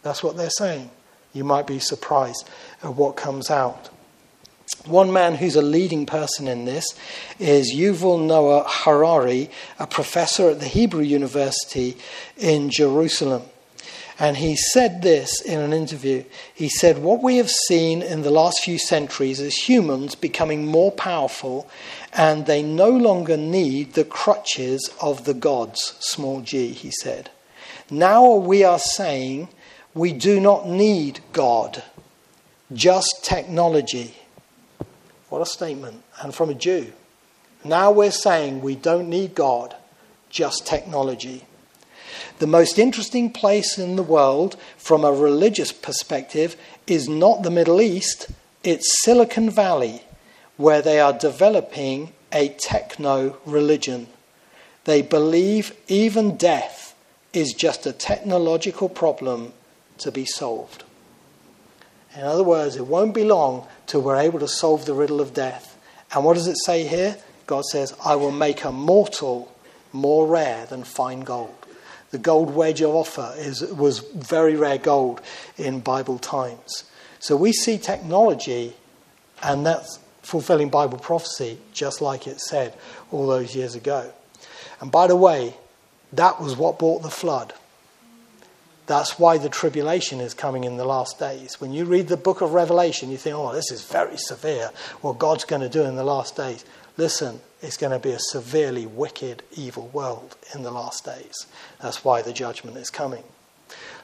That's 0.03 0.23
what 0.23 0.37
they're 0.37 0.51
saying. 0.51 0.91
You 1.33 1.45
might 1.45 1.67
be 1.67 1.79
surprised 1.79 2.49
at 2.83 2.95
what 2.95 3.17
comes 3.17 3.51
out. 3.51 3.91
One 4.87 5.13
man 5.13 5.37
who's 5.37 5.57
a 5.57 5.63
leading 5.63 6.07
person 6.07 6.49
in 6.49 6.65
this 6.65 6.87
is 7.39 7.75
Yuval 7.75 8.27
Noah 8.27 8.65
Harari, 8.67 9.51
a 9.79 9.87
professor 9.87 10.51
at 10.51 10.61
the 10.61 10.67
Hebrew 10.67 11.05
University 11.05 11.97
in 12.37 12.69
Jerusalem. 12.69 13.43
And 14.19 14.37
he 14.37 14.57
said 14.57 15.03
this 15.03 15.41
in 15.41 15.61
an 15.61 15.73
interview. 15.73 16.25
He 16.55 16.69
said, 16.69 16.99
What 16.99 17.23
we 17.23 17.39
have 17.39 17.51
seen 17.51 18.03
in 18.03 18.23
the 18.23 18.31
last 18.31 18.63
few 18.63 18.79
centuries 18.79 19.41
is 19.41 19.55
humans 19.69 20.15
becoming 20.15 20.67
more 20.67 20.93
powerful, 20.93 21.69
and 22.13 22.47
they 22.47 22.63
no 22.63 22.91
longer 22.91 23.37
need 23.37 23.95
the 23.95 24.05
crutches 24.05 24.91
of 25.01 25.25
the 25.25 25.35
gods, 25.35 25.97
small 26.01 26.41
g, 26.41 26.69
he 26.69 26.91
said. 26.91 27.31
Now 27.91 28.35
we 28.35 28.65
are 28.65 28.79
saying 28.79 29.49
we 29.95 30.13
do 30.13 30.41
not 30.41 30.67
need 30.67 31.21
God, 31.33 31.83
just 32.73 33.23
technology. 33.23 34.15
What 35.29 35.43
a 35.43 35.47
statement. 35.47 36.03
And 36.21 36.35
from 36.35 36.51
a 36.51 36.55
Jew. 36.55 36.93
Now 37.65 37.91
we're 37.91 38.11
saying 38.11 38.61
we 38.61 38.75
don't 38.75 39.09
need 39.09 39.35
God, 39.35 39.77
just 40.31 40.67
technology. 40.67 41.45
The 42.39 42.47
most 42.47 42.79
interesting 42.79 43.31
place 43.31 43.79
in 43.79 43.97
the 43.97 44.03
world 44.03 44.57
from 44.77 45.05
a 45.05 45.13
religious 45.13 45.73
perspective 45.73 46.57
is 46.87 47.09
not 47.09 47.43
the 47.43 47.51
Middle 47.51 47.81
East, 47.81 48.31
it's 48.65 49.03
Silicon 49.05 49.51
Valley, 49.51 50.03
where 50.57 50.83
they 50.83 51.01
are 51.01 51.13
developing 51.13 52.13
a 52.33 52.49
techno 52.49 53.39
religion. 53.45 54.09
They 54.85 55.03
believe 55.03 55.77
even 55.87 56.37
death 56.37 56.95
is 57.33 57.53
just 57.53 57.87
a 57.87 57.93
technological 57.93 58.89
problem 58.89 59.53
to 60.03 60.13
be 60.13 60.25
solved. 60.25 60.85
In 62.15 62.23
other 62.23 62.43
words, 62.43 62.77
it 62.77 62.87
won't 62.87 63.15
be 63.15 63.25
long 63.25 63.67
till 63.87 64.03
we're 64.03 64.21
able 64.21 64.39
to 64.41 64.49
solve 64.49 64.85
the 64.85 64.95
riddle 64.95 65.21
of 65.21 65.33
death. 65.33 65.79
And 66.15 66.25
what 66.25 66.35
does 66.35 66.47
it 66.47 66.59
say 66.65 66.87
here? 66.87 67.17
God 67.47 67.65
says, 67.65 67.95
I 68.05 68.17
will 68.17 68.31
make 68.31 68.65
a 68.65 68.73
mortal 68.73 69.51
more 69.93 70.27
rare 70.27 70.67
than 70.67 70.85
fine 70.85 71.21
gold. 71.21 71.55
The 72.11 72.19
gold 72.19 72.55
wedge 72.55 72.83
of 72.83 72.95
Ophir 72.95 73.33
is, 73.39 73.63
was 73.63 74.01
very 74.01 74.57
rare 74.57 74.79
gold 74.79 75.23
in 75.57 75.81
Bible 75.81 76.19
times. 76.19 76.85
So 77.19 77.37
we 77.37 77.53
see 77.53 77.79
technology, 77.79 78.75
and 79.43 79.65
that's 79.65 79.99
fulfilling 80.23 80.69
Bible 80.69 80.99
prophecy, 80.99 81.59
just 81.73 82.03
like 82.03 82.27
it 82.27 82.41
said 82.41 82.75
all 83.11 83.27
those 83.27 83.57
years 83.57 83.75
ago. 83.75 84.13
And 84.81 84.91
by 84.91 85.07
the 85.07 85.17
way, 85.17 85.55
that 86.13 86.41
was 86.41 86.57
what 86.57 86.79
brought 86.79 87.03
the 87.03 87.11
flood. 87.11 87.55
That's 88.87 89.19
why 89.19 89.39
the 89.39 89.49
tribulation 89.49 90.21
is 90.21 90.35
coming 90.35 90.65
in 90.65 90.77
the 90.77 90.85
last 90.85 91.19
days. 91.19 91.61
When 91.61 91.73
you 91.73 91.85
read 91.85 92.09
the 92.09 92.17
book 92.17 92.41
of 92.41 92.53
Revelation, 92.53 93.11
you 93.11 93.17
think, 93.17 93.37
oh, 93.37 93.53
this 93.53 93.71
is 93.71 93.85
very 93.85 94.17
severe, 94.17 94.71
what 95.01 95.19
God's 95.19 95.45
going 95.45 95.63
to 95.63 95.69
do 95.69 95.83
in 95.83 95.97
the 95.97 96.05
last 96.05 96.37
days. 96.37 96.65
Listen, 96.97 97.41
it's 97.63 97.77
going 97.77 97.93
to 97.93 97.99
be 97.99 98.13
a 98.13 98.19
severely 98.19 98.87
wicked, 98.87 99.43
evil 99.53 99.89
world 99.89 100.37
in 100.55 100.63
the 100.63 100.71
last 100.71 101.05
days. 101.05 101.47
That's 101.81 102.05
why 102.05 102.23
the 102.23 102.33
judgment 102.33 102.77
is 102.77 102.91
coming. 102.91 103.23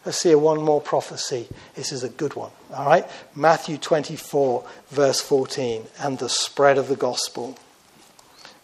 Let's 0.05 0.19
see 0.19 0.35
one 0.35 0.63
more 0.63 0.81
prophecy. 0.81 1.49
This 1.75 1.91
is 1.93 2.05
a 2.05 2.09
good 2.09 2.35
one. 2.35 2.53
All 2.73 2.87
right? 2.87 3.05
Matthew 3.35 3.79
24, 3.79 4.65
verse 4.91 5.21
14, 5.21 5.85
and 6.01 6.19
the 6.19 6.29
spread 6.29 6.79
of 6.79 6.89
the 6.89 6.97
gospel. 6.97 7.59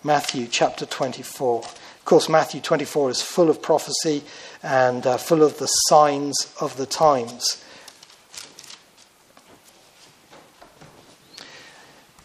Matthew 0.02 0.46
chapter 0.46 0.86
24. 0.86 1.58
Of 1.60 2.04
course, 2.04 2.28
Matthew 2.28 2.60
24 2.60 3.10
is 3.10 3.22
full 3.22 3.50
of 3.50 3.60
prophecy 3.60 4.22
and 4.64 5.06
uh, 5.06 5.18
full 5.18 5.42
of 5.42 5.58
the 5.58 5.66
signs 5.66 6.52
of 6.58 6.76
the 6.78 6.86
times. 6.86 7.62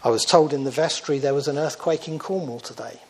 I 0.01 0.09
was 0.09 0.23
told 0.23 0.53
in 0.53 0.63
the 0.63 0.71
vestry 0.71 1.19
there 1.19 1.33
was 1.33 1.49
an 1.49 1.57
earthquake 1.57 2.07
in 2.07 2.17
Cornwall 2.17 2.61
today. 2.61 3.01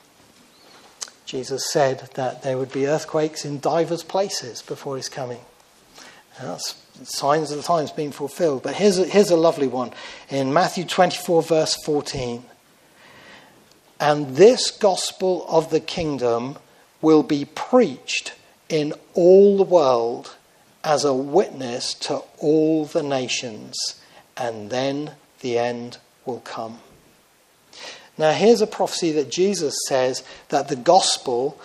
Jesus 1.25 1.71
said 1.71 2.09
that 2.15 2.41
there 2.41 2.57
would 2.57 2.71
be 2.71 2.87
earthquakes 2.87 3.45
in 3.45 3.59
divers 3.59 4.01
places 4.01 4.63
before 4.63 4.97
his 4.97 5.07
coming. 5.07 5.41
that's 6.41 6.75
signs 7.03 7.51
of 7.51 7.57
the 7.57 7.63
times 7.63 7.91
being 7.91 8.11
fulfilled. 8.11 8.63
But 8.63 8.73
here's 8.73 8.97
a, 8.97 9.05
here's 9.05 9.29
a 9.29 9.37
lovely 9.37 9.67
one 9.67 9.93
in 10.29 10.51
Matthew 10.51 10.85
24, 10.85 11.43
verse 11.43 11.75
14. 11.85 12.43
And 13.99 14.35
this 14.35 14.71
gospel 14.71 15.45
of 15.47 15.69
the 15.69 15.79
kingdom 15.79 16.57
will 16.99 17.21
be 17.21 17.45
preached 17.45 18.33
in 18.69 18.93
all 19.13 19.57
the 19.57 19.63
world 19.63 20.35
as 20.83 21.03
a 21.03 21.13
witness 21.13 21.93
to 21.95 22.21
all 22.37 22.85
the 22.85 23.03
nations, 23.03 23.99
and 24.37 24.69
then 24.69 25.11
the 25.41 25.57
end 25.57 25.97
will 26.25 26.39
come. 26.39 26.79
Now, 28.17 28.31
here's 28.31 28.61
a 28.61 28.67
prophecy 28.67 29.11
that 29.13 29.31
Jesus 29.31 29.75
says 29.87 30.23
that 30.49 30.67
the 30.67 30.75
gospel 30.75 31.59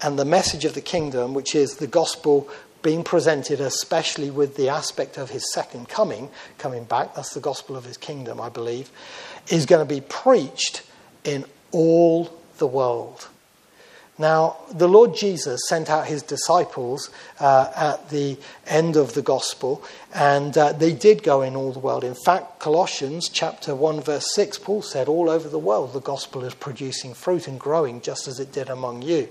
and 0.00 0.18
the 0.18 0.24
message 0.24 0.64
of 0.64 0.74
the 0.74 0.80
kingdom, 0.80 1.34
which 1.34 1.54
is 1.54 1.76
the 1.76 1.86
gospel 1.86 2.48
being 2.82 3.02
presented 3.02 3.60
especially 3.60 4.30
with 4.30 4.56
the 4.56 4.68
aspect 4.68 5.18
of 5.18 5.30
his 5.30 5.52
second 5.52 5.88
coming, 5.88 6.30
coming 6.58 6.84
back, 6.84 7.14
that's 7.14 7.34
the 7.34 7.40
gospel 7.40 7.76
of 7.76 7.84
his 7.84 7.96
kingdom, 7.96 8.40
I 8.40 8.48
believe, 8.48 8.90
is 9.48 9.66
going 9.66 9.86
to 9.86 9.94
be 9.94 10.00
preached 10.00 10.82
in 11.24 11.44
all 11.72 12.32
the 12.58 12.66
world. 12.66 13.28
Now, 14.18 14.56
the 14.72 14.88
Lord 14.88 15.14
Jesus 15.14 15.60
sent 15.68 15.88
out 15.88 16.08
his 16.08 16.22
disciples 16.22 17.08
uh, 17.38 17.70
at 17.76 18.10
the 18.10 18.36
end 18.66 18.96
of 18.96 19.14
the 19.14 19.22
gospel, 19.22 19.84
and 20.12 20.58
uh, 20.58 20.72
they 20.72 20.92
did 20.92 21.22
go 21.22 21.42
in 21.42 21.54
all 21.54 21.70
the 21.70 21.78
world. 21.78 22.02
In 22.02 22.16
fact, 22.16 22.58
Colossians 22.58 23.28
chapter 23.28 23.76
1, 23.76 24.00
verse 24.00 24.34
6, 24.34 24.58
Paul 24.58 24.82
said, 24.82 25.06
All 25.06 25.30
over 25.30 25.48
the 25.48 25.58
world 25.58 25.92
the 25.92 26.00
gospel 26.00 26.44
is 26.44 26.54
producing 26.54 27.14
fruit 27.14 27.46
and 27.46 27.60
growing 27.60 28.00
just 28.00 28.26
as 28.26 28.40
it 28.40 28.50
did 28.50 28.68
among 28.68 29.02
you. 29.02 29.28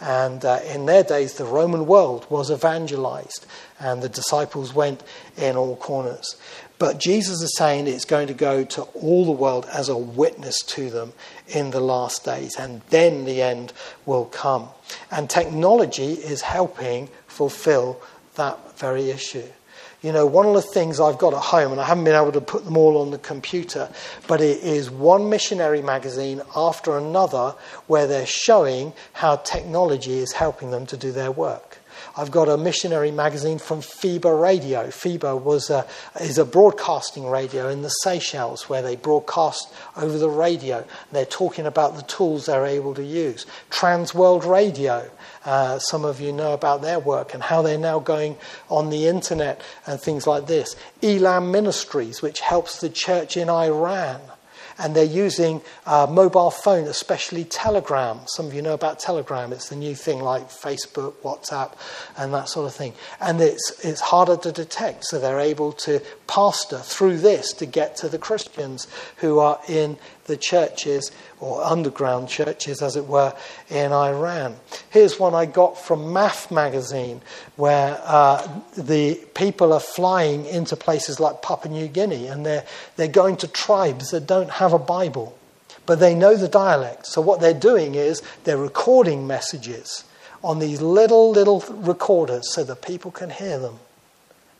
And 0.00 0.44
uh, 0.44 0.60
in 0.72 0.86
their 0.86 1.02
days, 1.02 1.34
the 1.34 1.44
Roman 1.44 1.86
world 1.86 2.24
was 2.30 2.48
evangelized, 2.48 3.44
and 3.80 4.02
the 4.02 4.08
disciples 4.08 4.72
went 4.72 5.02
in 5.36 5.56
all 5.56 5.74
corners. 5.74 6.36
But 6.78 7.00
Jesus 7.00 7.42
is 7.42 7.56
saying 7.56 7.88
it's 7.88 8.04
going 8.04 8.28
to 8.28 8.34
go 8.34 8.64
to 8.64 8.82
all 8.82 9.24
the 9.24 9.32
world 9.32 9.66
as 9.72 9.88
a 9.88 9.96
witness 9.96 10.62
to 10.62 10.90
them 10.90 11.12
in 11.48 11.70
the 11.70 11.80
last 11.80 12.24
days, 12.24 12.56
and 12.56 12.82
then 12.90 13.24
the 13.24 13.42
end 13.42 13.72
will 14.06 14.26
come. 14.26 14.68
And 15.10 15.28
technology 15.28 16.12
is 16.12 16.42
helping 16.42 17.08
fulfill 17.26 18.00
that 18.36 18.78
very 18.78 19.10
issue. 19.10 19.48
You 20.00 20.12
know, 20.12 20.26
one 20.26 20.46
of 20.46 20.54
the 20.54 20.62
things 20.62 21.00
I've 21.00 21.18
got 21.18 21.34
at 21.34 21.40
home, 21.40 21.72
and 21.72 21.80
I 21.80 21.84
haven't 21.84 22.04
been 22.04 22.14
able 22.14 22.30
to 22.30 22.40
put 22.40 22.64
them 22.64 22.76
all 22.76 22.98
on 22.98 23.10
the 23.10 23.18
computer, 23.18 23.90
but 24.28 24.40
it 24.40 24.62
is 24.62 24.88
one 24.88 25.28
missionary 25.28 25.82
magazine 25.82 26.40
after 26.54 26.96
another 26.96 27.56
where 27.88 28.06
they're 28.06 28.24
showing 28.24 28.92
how 29.12 29.36
technology 29.36 30.18
is 30.18 30.32
helping 30.32 30.70
them 30.70 30.86
to 30.86 30.96
do 30.96 31.10
their 31.10 31.32
work. 31.32 31.67
I've 32.18 32.32
got 32.32 32.48
a 32.48 32.56
missionary 32.56 33.12
magazine 33.12 33.60
from 33.60 33.80
FEBA 33.80 34.42
Radio. 34.42 34.88
FEBA 34.88 35.40
was 35.40 35.70
a, 35.70 35.86
is 36.20 36.36
a 36.36 36.44
broadcasting 36.44 37.24
radio 37.30 37.68
in 37.68 37.82
the 37.82 37.90
Seychelles 37.90 38.68
where 38.68 38.82
they 38.82 38.96
broadcast 38.96 39.72
over 39.96 40.18
the 40.18 40.28
radio. 40.28 40.84
They're 41.12 41.24
talking 41.24 41.64
about 41.64 41.94
the 41.94 42.02
tools 42.02 42.46
they're 42.46 42.66
able 42.66 42.92
to 42.94 43.04
use. 43.04 43.46
Transworld 43.70 44.44
Radio, 44.44 45.08
uh, 45.44 45.78
some 45.78 46.04
of 46.04 46.20
you 46.20 46.32
know 46.32 46.54
about 46.54 46.82
their 46.82 46.98
work 46.98 47.34
and 47.34 47.42
how 47.44 47.62
they're 47.62 47.78
now 47.78 48.00
going 48.00 48.36
on 48.68 48.90
the 48.90 49.06
internet 49.06 49.60
and 49.86 50.00
things 50.00 50.26
like 50.26 50.48
this. 50.48 50.74
Elam 51.04 51.52
Ministries, 51.52 52.20
which 52.20 52.40
helps 52.40 52.80
the 52.80 52.90
church 52.90 53.36
in 53.36 53.48
Iran 53.48 54.20
and 54.78 54.94
they're 54.94 55.04
using 55.04 55.60
uh, 55.86 56.06
mobile 56.08 56.50
phone, 56.50 56.86
especially 56.86 57.44
Telegram. 57.44 58.20
Some 58.26 58.46
of 58.46 58.54
you 58.54 58.62
know 58.62 58.74
about 58.74 58.98
Telegram. 59.00 59.52
It's 59.52 59.68
the 59.68 59.76
new 59.76 59.94
thing 59.94 60.20
like 60.20 60.48
Facebook, 60.48 61.14
WhatsApp, 61.22 61.72
and 62.16 62.32
that 62.32 62.48
sort 62.48 62.66
of 62.66 62.74
thing. 62.74 62.94
And 63.20 63.40
it's, 63.40 63.84
it's 63.84 64.00
harder 64.00 64.36
to 64.36 64.52
detect, 64.52 65.04
so 65.06 65.18
they're 65.18 65.40
able 65.40 65.72
to 65.72 66.00
pastor 66.26 66.78
through 66.78 67.18
this 67.18 67.52
to 67.54 67.66
get 67.66 67.96
to 67.96 68.08
the 68.08 68.18
Christians 68.18 68.86
who 69.16 69.38
are 69.38 69.60
in 69.68 69.98
the 70.28 70.36
churches 70.36 71.10
or 71.40 71.62
underground 71.64 72.28
churches, 72.28 72.80
as 72.80 72.94
it 72.94 73.06
were, 73.06 73.34
in 73.68 73.92
Iran. 73.92 74.56
Here's 74.90 75.18
one 75.18 75.34
I 75.34 75.46
got 75.46 75.76
from 75.76 76.12
MAF 76.14 76.52
magazine, 76.52 77.20
where 77.56 78.00
uh, 78.04 78.46
the 78.76 79.16
people 79.34 79.72
are 79.72 79.80
flying 79.80 80.46
into 80.46 80.76
places 80.76 81.18
like 81.18 81.42
Papua 81.42 81.74
New 81.74 81.88
Guinea 81.88 82.28
and 82.28 82.46
they're, 82.46 82.64
they're 82.94 83.08
going 83.08 83.36
to 83.38 83.48
tribes 83.48 84.12
that 84.12 84.26
don't 84.26 84.50
have 84.50 84.72
a 84.72 84.78
Bible, 84.78 85.36
but 85.86 85.98
they 85.98 86.14
know 86.14 86.36
the 86.36 86.48
dialect. 86.48 87.06
So 87.06 87.20
what 87.20 87.40
they're 87.40 87.52
doing 87.52 87.96
is 87.96 88.22
they're 88.44 88.56
recording 88.56 89.26
messages 89.26 90.04
on 90.44 90.60
these 90.60 90.80
little, 90.80 91.32
little 91.32 91.60
recorders 91.70 92.52
so 92.52 92.62
that 92.64 92.82
people 92.82 93.10
can 93.10 93.30
hear 93.30 93.58
them 93.58 93.80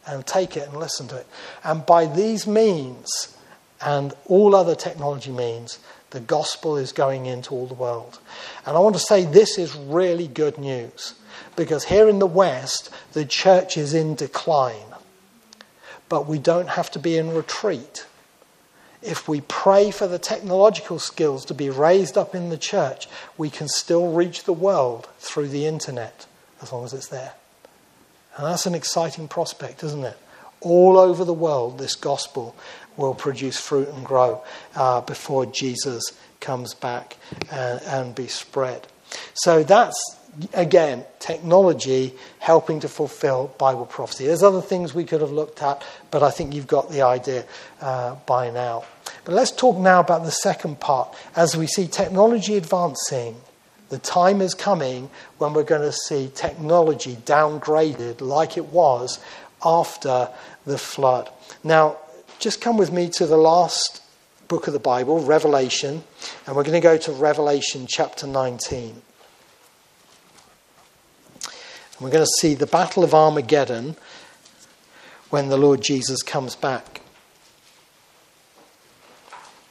and 0.07 0.27
take 0.27 0.57
it 0.57 0.67
and 0.67 0.77
listen 0.77 1.07
to 1.09 1.17
it. 1.17 1.27
And 1.63 1.85
by 1.85 2.07
these 2.07 2.47
means, 2.47 3.38
and 3.81 4.13
all 4.27 4.55
other 4.55 4.75
technology 4.75 5.31
means, 5.31 5.79
the 6.11 6.21
gospel 6.21 6.77
is 6.77 6.93
going 6.93 7.27
into 7.27 7.55
all 7.55 7.67
the 7.67 7.75
world. 7.75 8.19
And 8.67 8.77
I 8.77 8.81
want 8.81 8.97
to 8.97 9.01
say 9.01 9.25
this 9.25 9.59
is 9.59 9.77
really 9.77 10.27
good 10.27 10.59
news 10.59 11.15
because 11.55 11.85
here 11.85 12.09
in 12.09 12.19
the 12.19 12.27
West, 12.27 12.91
the 13.13 13.25
church 13.25 13.77
is 13.77 13.95
in 13.95 14.15
decline. 14.15 14.95
But 16.09 16.27
we 16.27 16.39
don't 16.39 16.71
have 16.71 16.91
to 16.93 16.99
be 16.99 17.19
in 17.19 17.35
retreat. 17.35 18.07
If 19.03 19.29
we 19.29 19.43
pray 19.43 19.91
for 19.91 20.09
the 20.09 20.19
technological 20.19 20.99
skills 20.99 21.45
to 21.47 21.55
be 21.55 21.69
raised 21.71 22.17
up 22.17 22.35
in 22.35 22.49
the 22.49 22.59
church, 22.59 23.07
we 23.37 23.51
can 23.51 23.69
still 23.69 24.13
reach 24.13 24.45
the 24.45 24.53
world 24.53 25.09
through 25.19 25.49
the 25.49 25.67
internet 25.67 26.27
as 26.63 26.73
long 26.73 26.85
as 26.85 26.95
it's 26.95 27.09
there. 27.09 27.35
And 28.37 28.47
that's 28.47 28.67
an 28.67 28.75
exciting 28.75 29.29
prospect, 29.29 29.85
isn't 29.85 30.05
it? 30.05 30.17
All 30.61 30.97
over 30.97 31.25
the 31.25 31.35
world, 31.35 31.79
this 31.79 31.95
gospel 31.95 32.57
will 32.99 33.15
produce 33.15 33.59
fruit 33.59 33.89
and 33.89 34.05
grow 34.05 34.43
uh, 34.75 35.01
before 35.01 35.47
Jesus 35.47 36.03
comes 36.41 36.75
back 36.75 37.17
and, 37.51 37.81
and 37.83 38.15
be 38.15 38.27
spread. 38.27 38.87
So 39.33 39.63
that's 39.63 40.19
again, 40.53 41.05
technology 41.19 42.15
helping 42.39 42.81
to 42.81 42.89
fulfill 42.89 43.55
Bible 43.59 43.87
prophecy. 43.87 44.27
There's 44.27 44.43
other 44.43 44.61
things 44.61 44.95
we 44.95 45.05
could 45.05 45.21
have 45.21 45.33
looked 45.33 45.63
at, 45.63 45.85
but 46.11 46.23
I 46.23 46.31
think 46.31 46.55
you've 46.55 46.67
got 46.67 46.91
the 46.91 47.03
idea 47.03 47.45
uh, 47.81 48.17
by 48.27 48.51
now. 48.51 48.85
But 49.25 49.35
let's 49.35 49.51
talk 49.51 49.79
now 49.79 50.01
about 50.01 50.25
the 50.25 50.31
second 50.31 50.81
part. 50.81 51.15
As 51.35 51.57
we 51.57 51.67
see 51.67 51.87
technology 51.87 52.57
advancing, 52.57 53.37
the 53.89 53.99
time 53.99 54.41
is 54.41 54.55
coming 54.55 55.11
when 55.39 55.55
we're 55.55 55.65
going 55.65 55.83
to 55.83 55.93
see 55.93 56.31
technology 56.35 57.17
downgraded 57.17 58.21
like 58.21 58.57
it 58.57 58.67
was 58.67 59.19
after 59.65 60.29
the 60.67 60.79
flood. 60.79 61.31
Now, 61.65 61.97
just 62.39 62.61
come 62.61 62.77
with 62.77 62.93
me 62.93 63.09
to 63.11 63.27
the 63.27 63.37
last 63.37 64.03
book 64.47 64.67
of 64.67 64.73
the 64.73 64.79
Bible, 64.79 65.21
Revelation, 65.21 66.05
and 66.47 66.57
we're 66.57 66.63
going 66.63 66.81
to 66.81 66.81
go 66.81 66.97
to 66.97 67.13
Revelation 67.13 67.87
chapter 67.89 68.27
19. 68.27 68.91
And 71.43 72.01
we're 72.01 72.11
going 72.11 72.25
to 72.25 72.41
see 72.41 72.55
the 72.55 72.67
Battle 72.67 73.03
of 73.03 73.13
Armageddon 73.13 73.97
when 75.31 75.49
the 75.49 75.59
Lord 75.59 75.83
Jesus 75.83 76.23
comes 76.23 76.55
back. 76.55 77.03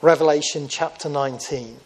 Revelation 0.02 0.68
chapter 0.68 1.10
19. 1.10 1.80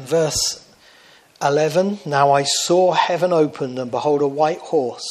Verse 0.00 0.66
11 1.42 2.00
Now 2.04 2.32
I 2.32 2.42
saw 2.42 2.92
heaven 2.92 3.32
opened, 3.32 3.78
and 3.78 3.90
behold, 3.90 4.22
a 4.22 4.28
white 4.28 4.58
horse, 4.58 5.08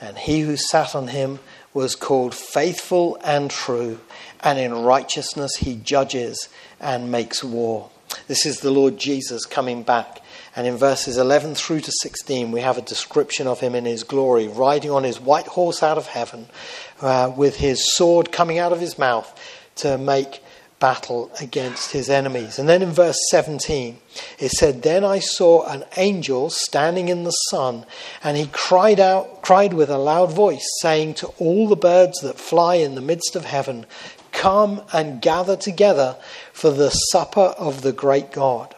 and 0.00 0.16
he 0.16 0.40
who 0.40 0.56
sat 0.56 0.94
on 0.94 1.08
him 1.08 1.40
was 1.72 1.96
called 1.96 2.34
Faithful 2.34 3.18
and 3.24 3.50
True, 3.50 4.00
and 4.40 4.58
in 4.58 4.72
righteousness 4.72 5.56
he 5.56 5.76
judges 5.76 6.48
and 6.80 7.10
makes 7.10 7.42
war. 7.42 7.90
This 8.28 8.46
is 8.46 8.60
the 8.60 8.70
Lord 8.70 8.98
Jesus 8.98 9.44
coming 9.44 9.82
back. 9.82 10.20
And 10.56 10.68
in 10.68 10.76
verses 10.76 11.18
11 11.18 11.56
through 11.56 11.80
to 11.80 11.90
16, 11.90 12.52
we 12.52 12.60
have 12.60 12.78
a 12.78 12.82
description 12.82 13.48
of 13.48 13.58
him 13.58 13.74
in 13.74 13.84
his 13.84 14.04
glory, 14.04 14.46
riding 14.46 14.92
on 14.92 15.02
his 15.02 15.20
white 15.20 15.48
horse 15.48 15.82
out 15.82 15.98
of 15.98 16.06
heaven, 16.06 16.46
uh, 17.00 17.32
with 17.36 17.56
his 17.56 17.92
sword 17.94 18.30
coming 18.30 18.58
out 18.58 18.72
of 18.72 18.78
his 18.78 18.96
mouth 18.96 19.28
to 19.76 19.98
make 19.98 20.43
battle 20.84 21.30
against 21.40 21.92
his 21.92 22.10
enemies. 22.10 22.58
And 22.58 22.68
then 22.68 22.82
in 22.82 22.90
verse 22.90 23.16
17, 23.30 23.96
it 24.38 24.50
said, 24.50 24.82
Then 24.82 25.02
I 25.02 25.18
saw 25.18 25.64
an 25.64 25.84
angel 25.96 26.50
standing 26.50 27.08
in 27.08 27.24
the 27.24 27.30
sun, 27.30 27.86
and 28.22 28.36
he 28.36 28.50
cried 28.52 29.00
out, 29.00 29.40
cried 29.40 29.72
with 29.72 29.88
a 29.88 29.96
loud 29.96 30.30
voice, 30.30 30.68
saying 30.82 31.14
to 31.14 31.28
all 31.38 31.68
the 31.68 31.74
birds 31.74 32.20
that 32.20 32.38
fly 32.38 32.74
in 32.74 32.96
the 32.96 33.00
midst 33.00 33.34
of 33.34 33.46
heaven, 33.46 33.86
Come 34.32 34.82
and 34.92 35.22
gather 35.22 35.56
together 35.56 36.18
for 36.52 36.70
the 36.70 36.90
supper 36.90 37.54
of 37.56 37.80
the 37.80 37.92
great 37.92 38.30
God, 38.30 38.74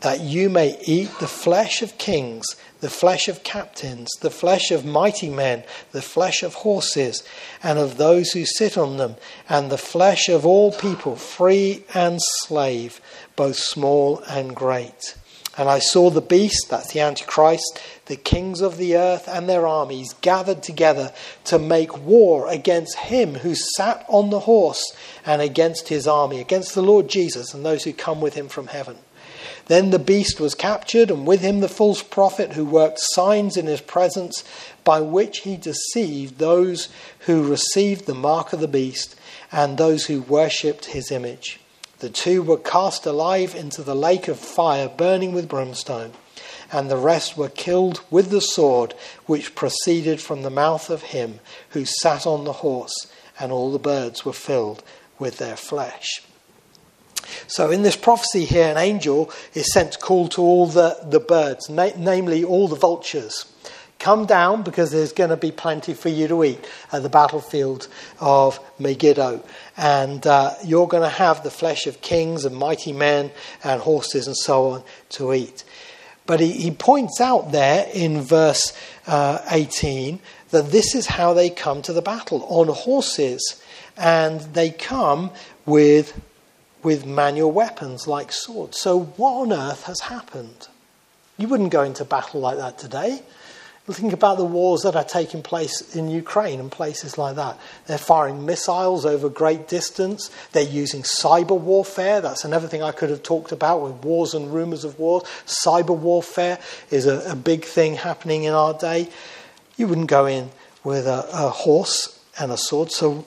that 0.00 0.20
you 0.20 0.48
may 0.48 0.80
eat 0.86 1.10
the 1.20 1.28
flesh 1.28 1.82
of 1.82 1.98
kings 1.98 2.56
the 2.80 2.90
flesh 2.90 3.28
of 3.28 3.42
captains, 3.42 4.08
the 4.20 4.30
flesh 4.30 4.70
of 4.70 4.84
mighty 4.84 5.28
men, 5.28 5.64
the 5.92 6.02
flesh 6.02 6.42
of 6.42 6.54
horses, 6.54 7.22
and 7.62 7.78
of 7.78 7.96
those 7.96 8.30
who 8.32 8.44
sit 8.44 8.78
on 8.78 8.96
them, 8.96 9.16
and 9.48 9.70
the 9.70 9.78
flesh 9.78 10.28
of 10.28 10.46
all 10.46 10.72
people, 10.72 11.16
free 11.16 11.84
and 11.94 12.20
slave, 12.22 13.00
both 13.36 13.56
small 13.56 14.20
and 14.28 14.54
great. 14.54 15.16
And 15.58 15.68
I 15.68 15.80
saw 15.80 16.08
the 16.08 16.20
beast, 16.20 16.68
that's 16.70 16.92
the 16.92 17.00
Antichrist, 17.00 17.80
the 18.06 18.14
kings 18.14 18.60
of 18.60 18.76
the 18.76 18.96
earth 18.96 19.26
and 19.26 19.48
their 19.48 19.66
armies 19.66 20.14
gathered 20.20 20.62
together 20.62 21.12
to 21.46 21.58
make 21.58 22.06
war 22.06 22.48
against 22.48 22.96
him 22.96 23.34
who 23.34 23.56
sat 23.56 24.04
on 24.08 24.30
the 24.30 24.40
horse 24.40 24.94
and 25.26 25.42
against 25.42 25.88
his 25.88 26.06
army, 26.06 26.40
against 26.40 26.76
the 26.76 26.82
Lord 26.82 27.08
Jesus 27.08 27.52
and 27.54 27.66
those 27.66 27.82
who 27.82 27.92
come 27.92 28.20
with 28.20 28.34
him 28.34 28.48
from 28.48 28.68
heaven. 28.68 28.98
Then 29.68 29.90
the 29.90 29.98
beast 29.98 30.40
was 30.40 30.54
captured, 30.54 31.10
and 31.10 31.26
with 31.26 31.40
him 31.40 31.60
the 31.60 31.68
false 31.68 32.02
prophet 32.02 32.54
who 32.54 32.64
worked 32.64 32.98
signs 33.00 33.56
in 33.56 33.66
his 33.66 33.82
presence, 33.82 34.42
by 34.82 35.00
which 35.00 35.40
he 35.40 35.56
deceived 35.56 36.38
those 36.38 36.88
who 37.20 37.46
received 37.46 38.06
the 38.06 38.14
mark 38.14 38.52
of 38.52 38.60
the 38.60 38.66
beast 38.68 39.14
and 39.52 39.76
those 39.76 40.06
who 40.06 40.22
worshipped 40.22 40.86
his 40.86 41.10
image. 41.10 41.60
The 41.98 42.08
two 42.08 42.42
were 42.42 42.58
cast 42.58 43.06
alive 43.06 43.54
into 43.54 43.82
the 43.82 43.94
lake 43.94 44.28
of 44.28 44.38
fire 44.38 44.88
burning 44.88 45.32
with 45.32 45.48
brimstone, 45.48 46.12
and 46.72 46.90
the 46.90 46.96
rest 46.96 47.36
were 47.36 47.48
killed 47.48 48.00
with 48.10 48.30
the 48.30 48.40
sword 48.40 48.94
which 49.26 49.54
proceeded 49.54 50.20
from 50.20 50.42
the 50.42 50.50
mouth 50.50 50.90
of 50.90 51.02
him 51.02 51.40
who 51.70 51.84
sat 51.84 52.26
on 52.26 52.44
the 52.44 52.52
horse, 52.54 53.06
and 53.38 53.52
all 53.52 53.70
the 53.70 53.78
birds 53.78 54.24
were 54.24 54.32
filled 54.32 54.82
with 55.18 55.38
their 55.38 55.56
flesh. 55.56 56.22
So, 57.46 57.70
in 57.70 57.82
this 57.82 57.96
prophecy 57.96 58.44
here, 58.44 58.68
an 58.68 58.76
angel 58.76 59.30
is 59.54 59.72
sent 59.72 59.92
to 59.92 59.98
call 59.98 60.28
to 60.28 60.40
all 60.40 60.66
the, 60.66 60.98
the 61.04 61.20
birds, 61.20 61.68
na- 61.68 61.90
namely 61.96 62.44
all 62.44 62.68
the 62.68 62.76
vultures. 62.76 63.46
Come 63.98 64.26
down 64.26 64.62
because 64.62 64.92
there's 64.92 65.12
going 65.12 65.30
to 65.30 65.36
be 65.36 65.50
plenty 65.50 65.92
for 65.92 66.08
you 66.08 66.28
to 66.28 66.44
eat 66.44 66.64
at 66.92 67.02
the 67.02 67.08
battlefield 67.08 67.88
of 68.20 68.60
Megiddo. 68.78 69.42
And 69.76 70.24
uh, 70.24 70.54
you're 70.64 70.86
going 70.86 71.02
to 71.02 71.08
have 71.08 71.42
the 71.42 71.50
flesh 71.50 71.88
of 71.88 72.00
kings 72.00 72.44
and 72.44 72.54
mighty 72.56 72.92
men 72.92 73.32
and 73.64 73.80
horses 73.80 74.28
and 74.28 74.36
so 74.36 74.70
on 74.70 74.84
to 75.10 75.34
eat. 75.34 75.64
But 76.26 76.38
he, 76.40 76.52
he 76.52 76.70
points 76.70 77.20
out 77.20 77.50
there 77.50 77.88
in 77.92 78.20
verse 78.20 78.72
uh, 79.08 79.40
18 79.50 80.20
that 80.50 80.70
this 80.70 80.94
is 80.94 81.06
how 81.06 81.32
they 81.32 81.50
come 81.50 81.82
to 81.82 81.92
the 81.92 82.02
battle 82.02 82.44
on 82.44 82.68
horses. 82.68 83.60
And 83.96 84.40
they 84.40 84.70
come 84.70 85.32
with, 85.66 86.20
with 86.88 87.04
manual 87.04 87.52
weapons 87.52 88.06
like 88.06 88.32
swords. 88.32 88.78
So, 88.78 89.00
what 89.18 89.32
on 89.42 89.52
earth 89.52 89.82
has 89.84 90.00
happened? 90.00 90.68
You 91.36 91.46
wouldn't 91.46 91.70
go 91.70 91.82
into 91.82 92.02
battle 92.02 92.40
like 92.40 92.56
that 92.56 92.78
today. 92.78 93.20
Think 93.84 94.14
about 94.14 94.38
the 94.38 94.46
wars 94.46 94.84
that 94.84 94.96
are 94.96 95.04
taking 95.04 95.42
place 95.42 95.94
in 95.94 96.08
Ukraine 96.08 96.60
and 96.60 96.72
places 96.72 97.18
like 97.18 97.36
that. 97.36 97.60
They're 97.86 97.98
firing 97.98 98.46
missiles 98.46 99.04
over 99.04 99.28
great 99.28 99.68
distance. 99.68 100.30
They're 100.52 100.62
using 100.62 101.02
cyber 101.02 101.60
warfare. 101.60 102.22
That's 102.22 102.46
another 102.46 102.68
thing 102.68 102.82
I 102.82 102.92
could 102.92 103.10
have 103.10 103.22
talked 103.22 103.52
about 103.52 103.82
with 103.82 104.02
wars 104.02 104.32
and 104.32 104.50
rumors 104.50 104.84
of 104.84 104.98
wars. 104.98 105.24
Cyber 105.44 105.94
warfare 105.94 106.58
is 106.90 107.04
a, 107.04 107.32
a 107.32 107.36
big 107.36 107.66
thing 107.66 107.96
happening 107.96 108.44
in 108.44 108.54
our 108.54 108.72
day. 108.72 109.10
You 109.76 109.88
wouldn't 109.88 110.08
go 110.08 110.24
in 110.24 110.52
with 110.84 111.06
a, 111.06 111.28
a 111.34 111.50
horse 111.50 112.18
and 112.40 112.50
a 112.50 112.56
sword. 112.56 112.92
So, 112.92 113.26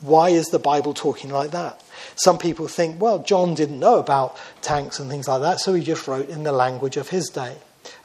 why 0.00 0.30
is 0.30 0.46
the 0.46 0.58
Bible 0.58 0.94
talking 0.94 1.30
like 1.30 1.50
that? 1.50 1.82
Some 2.16 2.38
people 2.38 2.68
think, 2.68 3.00
well, 3.00 3.20
John 3.20 3.54
didn't 3.54 3.78
know 3.78 3.98
about 3.98 4.36
tanks 4.60 4.98
and 4.98 5.10
things 5.10 5.28
like 5.28 5.40
that, 5.42 5.60
so 5.60 5.74
he 5.74 5.82
just 5.82 6.06
wrote 6.06 6.28
in 6.28 6.42
the 6.42 6.52
language 6.52 6.96
of 6.96 7.08
his 7.08 7.28
day. 7.28 7.56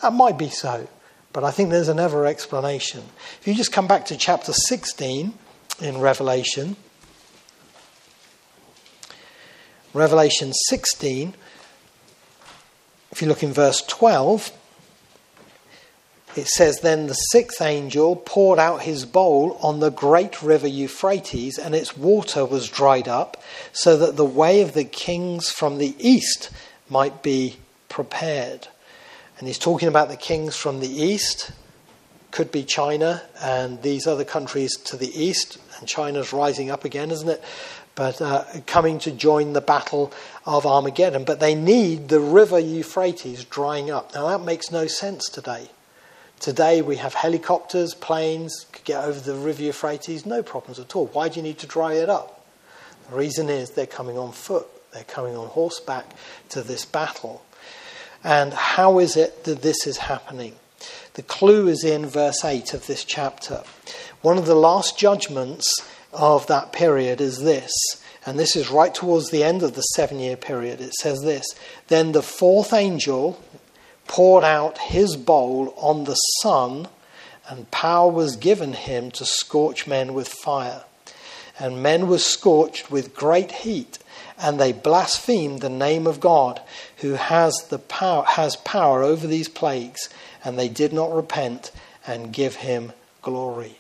That 0.01 0.13
might 0.13 0.37
be 0.37 0.49
so. 0.49 0.87
But 1.33 1.43
I 1.43 1.51
think 1.51 1.69
there's 1.69 1.87
another 1.87 2.25
explanation. 2.25 3.03
If 3.39 3.47
you 3.47 3.53
just 3.53 3.71
come 3.71 3.87
back 3.87 4.05
to 4.05 4.17
chapter 4.17 4.53
16 4.53 5.33
in 5.81 5.97
Revelation, 5.99 6.75
Revelation 9.93 10.53
16, 10.53 11.33
if 13.11 13.21
you 13.21 13.27
look 13.27 13.43
in 13.43 13.53
verse 13.53 13.81
12, 13.81 14.51
it 16.35 16.47
says, 16.47 16.79
Then 16.79 17.07
the 17.07 17.13
sixth 17.13 17.61
angel 17.61 18.15
poured 18.15 18.59
out 18.59 18.81
his 18.81 19.05
bowl 19.05 19.57
on 19.61 19.79
the 19.79 19.89
great 19.89 20.41
river 20.41 20.67
Euphrates, 20.67 21.57
and 21.57 21.73
its 21.73 21.97
water 21.97 22.45
was 22.45 22.69
dried 22.69 23.07
up, 23.07 23.41
so 23.71 23.97
that 23.97 24.17
the 24.17 24.25
way 24.25 24.61
of 24.61 24.73
the 24.73 24.83
kings 24.83 25.49
from 25.49 25.77
the 25.77 25.95
east 25.99 26.49
might 26.89 27.23
be 27.23 27.57
prepared. 27.89 28.67
And 29.39 29.47
he's 29.47 29.59
talking 29.59 29.87
about 29.87 30.09
the 30.09 30.15
kings 30.15 30.55
from 30.55 30.79
the 30.79 30.89
east, 30.89 31.51
could 32.31 32.51
be 32.51 32.63
China 32.63 33.23
and 33.41 33.81
these 33.81 34.05
other 34.05 34.25
countries 34.25 34.75
to 34.77 34.97
the 34.97 35.09
east, 35.19 35.57
and 35.79 35.87
China's 35.87 36.33
rising 36.33 36.69
up 36.69 36.85
again, 36.85 37.09
isn't 37.09 37.29
it? 37.29 37.43
But 37.95 38.21
uh, 38.21 38.43
coming 38.67 38.99
to 38.99 39.11
join 39.11 39.53
the 39.53 39.61
battle 39.61 40.13
of 40.45 40.65
Armageddon. 40.67 41.23
But 41.23 41.39
they 41.39 41.55
need 41.55 42.09
the 42.09 42.19
river 42.19 42.59
Euphrates 42.59 43.43
drying 43.43 43.89
up. 43.89 44.13
Now, 44.13 44.27
that 44.27 44.43
makes 44.43 44.71
no 44.71 44.85
sense 44.85 45.29
today. 45.29 45.69
Today 46.39 46.81
we 46.81 46.97
have 46.97 47.13
helicopters, 47.13 47.93
planes, 47.93 48.65
could 48.71 48.85
get 48.85 49.03
over 49.03 49.19
the 49.19 49.35
river 49.35 49.63
Euphrates, 49.63 50.25
no 50.25 50.43
problems 50.43 50.79
at 50.79 50.95
all. 50.95 51.07
Why 51.07 51.29
do 51.29 51.37
you 51.37 51.43
need 51.43 51.57
to 51.59 51.67
dry 51.67 51.93
it 51.93 52.09
up? 52.09 52.45
The 53.09 53.15
reason 53.15 53.49
is 53.49 53.71
they're 53.71 53.87
coming 53.87 54.17
on 54.17 54.31
foot, 54.31 54.67
they're 54.93 55.03
coming 55.03 55.35
on 55.35 55.47
horseback 55.47 56.05
to 56.49 56.61
this 56.61 56.85
battle. 56.85 57.43
And 58.23 58.53
how 58.53 58.99
is 58.99 59.17
it 59.17 59.45
that 59.45 59.61
this 59.61 59.87
is 59.87 59.97
happening? 59.97 60.55
The 61.15 61.23
clue 61.23 61.67
is 61.67 61.83
in 61.83 62.05
verse 62.05 62.45
8 62.45 62.73
of 62.73 62.85
this 62.85 63.03
chapter. 63.03 63.63
One 64.21 64.37
of 64.37 64.45
the 64.45 64.55
last 64.55 64.97
judgments 64.97 65.67
of 66.13 66.45
that 66.47 66.71
period 66.71 67.19
is 67.19 67.41
this, 67.41 67.71
and 68.25 68.37
this 68.37 68.55
is 68.55 68.69
right 68.69 68.93
towards 68.93 69.31
the 69.31 69.43
end 69.43 69.63
of 69.63 69.73
the 69.73 69.81
seven 69.81 70.19
year 70.19 70.35
period. 70.37 70.81
It 70.81 70.93
says 70.93 71.21
this 71.21 71.45
Then 71.87 72.11
the 72.11 72.21
fourth 72.21 72.73
angel 72.73 73.41
poured 74.07 74.43
out 74.43 74.77
his 74.77 75.15
bowl 75.15 75.73
on 75.77 76.05
the 76.05 76.15
sun, 76.41 76.87
and 77.49 77.69
power 77.71 78.11
was 78.11 78.35
given 78.35 78.73
him 78.73 79.11
to 79.11 79.25
scorch 79.25 79.87
men 79.87 80.13
with 80.13 80.27
fire. 80.27 80.83
And 81.59 81.81
men 81.81 82.07
were 82.07 82.19
scorched 82.19 82.91
with 82.91 83.15
great 83.15 83.51
heat 83.51 83.99
and 84.37 84.59
they 84.59 84.71
blasphemed 84.71 85.61
the 85.61 85.69
name 85.69 86.05
of 86.05 86.19
God, 86.19 86.61
who 86.97 87.13
has 87.13 87.55
the 87.69 87.79
power 87.79 88.23
has 88.23 88.55
power 88.57 89.03
over 89.03 89.25
these 89.25 89.49
plagues, 89.49 90.09
and 90.43 90.57
they 90.57 90.69
did 90.69 90.93
not 90.93 91.13
repent 91.13 91.71
and 92.05 92.31
give 92.31 92.57
him 92.57 92.93
glory. 93.21 93.77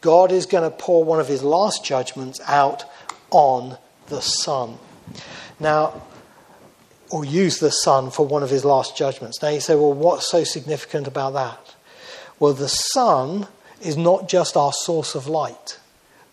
God 0.00 0.30
is 0.30 0.46
going 0.46 0.70
to 0.70 0.76
pour 0.76 1.02
one 1.02 1.18
of 1.18 1.26
his 1.26 1.42
last 1.42 1.84
judgments 1.84 2.40
out 2.46 2.84
on 3.30 3.76
the 4.06 4.20
sun. 4.20 4.78
Now, 5.58 6.02
or 7.10 7.24
use 7.24 7.58
the 7.58 7.70
sun 7.70 8.10
for 8.10 8.26
one 8.26 8.42
of 8.42 8.50
his 8.50 8.64
last 8.64 8.96
judgments. 8.96 9.40
Now 9.42 9.48
you 9.48 9.60
say, 9.60 9.74
well, 9.74 9.92
what's 9.92 10.30
so 10.30 10.44
significant 10.44 11.06
about 11.06 11.34
that? 11.34 11.74
Well, 12.38 12.52
the 12.52 12.68
sun 12.68 13.46
is 13.80 13.96
not 13.96 14.28
just 14.28 14.56
our 14.56 14.72
source 14.72 15.14
of 15.14 15.26
light 15.26 15.78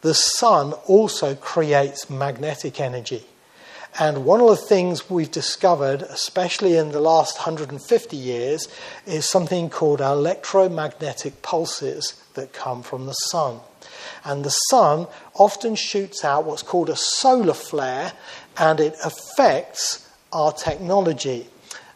the 0.04 0.14
sun 0.14 0.74
also 0.86 1.34
creates 1.34 2.10
magnetic 2.10 2.80
energy. 2.82 3.24
And 3.98 4.26
one 4.26 4.42
of 4.42 4.50
the 4.50 4.58
things 4.58 5.10
we've 5.10 5.32
discovered, 5.32 6.02
especially 6.02 6.76
in 6.76 6.92
the 6.92 7.00
last 7.00 7.38
150 7.38 8.18
years, 8.18 8.68
is 9.06 9.30
something 9.30 9.70
called 9.70 10.02
electromagnetic 10.02 11.42
pulses 11.42 12.22
that 12.34 12.52
come 12.52 12.84
from 12.84 13.06
the 13.06 13.14
sun. 13.14 13.60
And 14.26 14.44
the 14.44 14.50
sun 14.50 15.08
often 15.36 15.76
shoots 15.76 16.26
out 16.26 16.44
what's 16.44 16.64
called 16.64 16.90
a 16.90 16.98
solar 16.98 17.54
flare, 17.54 18.12
and 18.58 18.82
it 18.82 18.98
affects 19.06 20.03
our 20.34 20.52
technology. 20.52 21.48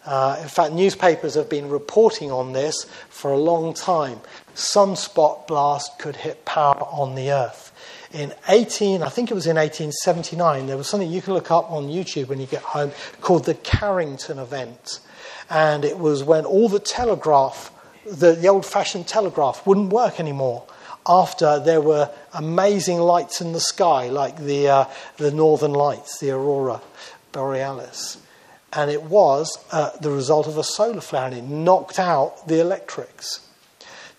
Uh, 0.06 0.40
in 0.42 0.48
fact, 0.48 0.74
newspapers 0.74 1.36
have 1.36 1.50
been 1.50 1.70
reporting 1.70 2.32
on 2.32 2.54
this 2.54 2.86
for 3.10 3.32
a 3.32 3.38
long 3.38 3.74
time. 3.74 4.20
Sunspot 4.56 5.48
blast 5.48 6.00
could 6.00 6.16
hit 6.16 6.46
power 6.46 6.82
on 6.84 7.16
the 7.16 7.32
Earth 7.32 7.68
in 8.12 8.34
18, 8.48 9.04
I 9.04 9.10
think 9.10 9.32
it 9.32 9.34
was 9.34 9.48
in 9.48 9.58
1879, 9.58 10.68
there 10.68 10.78
was 10.78 10.88
something 10.88 11.12
you 11.12 11.22
can 11.22 11.34
look 11.34 11.52
up 11.52 11.70
on 11.72 11.88
YouTube 11.88 12.28
when 12.30 12.40
you 12.40 12.46
get 12.46 12.62
home 12.62 12.92
called 13.22 13.46
the 13.46 13.54
Carrington 13.56 14.40
event. 14.40 15.00
And 15.50 15.84
it 15.84 15.98
was 15.98 16.24
when 16.24 16.46
all 16.46 16.70
the 16.70 16.80
telegraph, 16.80 17.72
the, 18.06 18.34
the 18.34 18.48
old 18.48 18.66
fashioned 18.66 19.08
telegraph, 19.08 19.66
wouldn't 19.68 19.92
work 19.92 20.20
anymore 20.20 20.66
after 21.06 21.60
there 21.60 21.82
were 21.82 22.10
amazing 22.34 23.00
lights 23.00 23.40
in 23.40 23.54
the 23.54 23.60
sky, 23.60 24.10
like 24.10 24.38
the, 24.38 24.68
uh, 24.68 24.86
the 25.18 25.32
northern 25.32 25.74
lights, 25.74 26.20
the 26.20 26.32
aurora 26.32 26.82
borealis. 27.32 28.18
And 28.78 28.92
it 28.92 29.02
was 29.02 29.58
uh, 29.72 29.98
the 30.00 30.12
result 30.12 30.46
of 30.46 30.60
a 30.60 30.64
solar 30.64 31.02
flare, 31.02 31.26
and 31.26 31.36
it 31.36 31.44
knocked 31.44 31.98
out 31.98 32.48
the 32.48 32.62
electrics. 32.62 33.42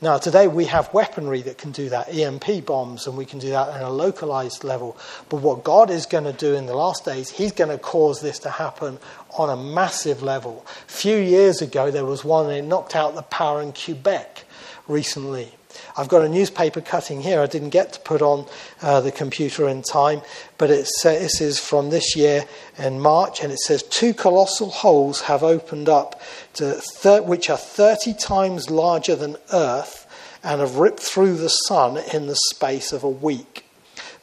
Now, 0.01 0.19
today 0.19 0.49
we 0.49 0.65
have 0.65 0.93
weaponry 0.93 1.43
that 1.43 1.59
can 1.59 1.71
do 1.71 1.89
that, 1.91 2.13
EMP 2.13 2.67
bombs, 2.67 3.07
and 3.07 3.17
we 3.17 3.25
can 3.25 3.39
do 3.39 3.51
that 3.51 3.69
on 3.69 3.83
a 3.83 3.91
localized 3.91 4.65
level. 4.65 4.97
But 5.29 5.43
what 5.43 5.63
God 5.63 5.91
is 5.91 6.07
going 6.07 6.25
to 6.25 6.33
do 6.33 6.55
in 6.55 6.67
the 6.67 6.75
last 6.75 7.05
days, 7.05 7.31
He's 7.31 7.53
going 7.53 7.71
to 7.71 7.79
cause 7.79 8.21
this 8.21 8.41
to 8.41 8.51
happen 8.51 8.99
on 9.39 9.49
a 9.49 9.57
massive 9.57 10.25
level. 10.25 10.67
A 10.89 10.91
few 10.91 11.17
years 11.17 11.63
ago, 11.63 11.93
there 11.93 12.05
was 12.05 12.25
one 12.25 12.49
that 12.49 12.63
knocked 12.63 12.97
out 12.97 13.15
the 13.15 13.23
power 13.23 13.63
in 13.63 13.73
Quebec 13.73 14.45
recently. 14.89 15.53
I've 15.99 16.09
got 16.09 16.23
a 16.23 16.29
newspaper 16.29 16.81
cutting 16.81 17.21
here. 17.21 17.41
I 17.41 17.47
didn't 17.47 17.71
get 17.71 17.93
to 17.95 18.01
put 18.01 18.23
on 18.23 18.47
uh, 18.81 19.01
the 19.01 19.11
computer 19.11 19.69
in 19.69 19.83
time, 19.83 20.23
but 20.57 20.71
it's, 20.71 21.03
this 21.03 21.41
is 21.41 21.59
from 21.59 21.91
this 21.91 22.15
year 22.15 22.45
in 22.79 23.01
March, 23.01 23.43
and 23.43 23.53
it 23.53 23.59
says 23.59 23.83
two 23.83 24.15
colossal 24.15 24.71
holes 24.71 25.23
have 25.23 25.43
opened 25.43 25.89
up, 25.89 26.23
thir- 26.55 27.23
which 27.23 27.51
are 27.51 27.57
30 27.57 28.15
times 28.15 28.71
larger 28.71 29.17
than 29.17 29.37
Earth 29.53 30.07
and 30.45 30.61
have 30.61 30.77
ripped 30.77 31.01
through 31.01 31.37
the 31.37 31.49
sun 31.49 31.99
in 32.15 32.29
the 32.29 32.39
space 32.49 32.93
of 32.93 33.03
a 33.03 33.09
week. 33.09 33.68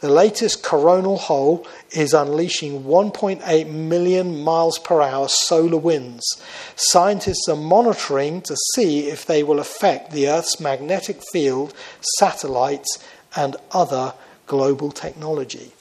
The 0.02 0.10
latest 0.10 0.62
coronal 0.62 1.18
hole 1.18 1.66
is 1.92 2.14
unleashing 2.14 2.84
1.8 2.84 3.68
million 3.70 4.44
miles 4.44 4.78
per 4.78 5.02
hour 5.02 5.30
solar 5.30 5.78
winds. 5.78 6.42
Scientists 6.76 7.48
are 7.48 7.56
monitoring 7.56 8.42
to 8.42 8.56
see 8.74 9.08
if 9.08 9.26
they 9.26 9.42
will 9.42 9.60
affect 9.60 10.12
the 10.12 10.28
Earth's 10.28 10.60
magnetic 10.60 11.22
field, 11.32 11.74
satellites, 12.20 13.04
and 13.36 13.56
other 13.72 14.14
global 14.48 14.92
technology. 14.92 15.72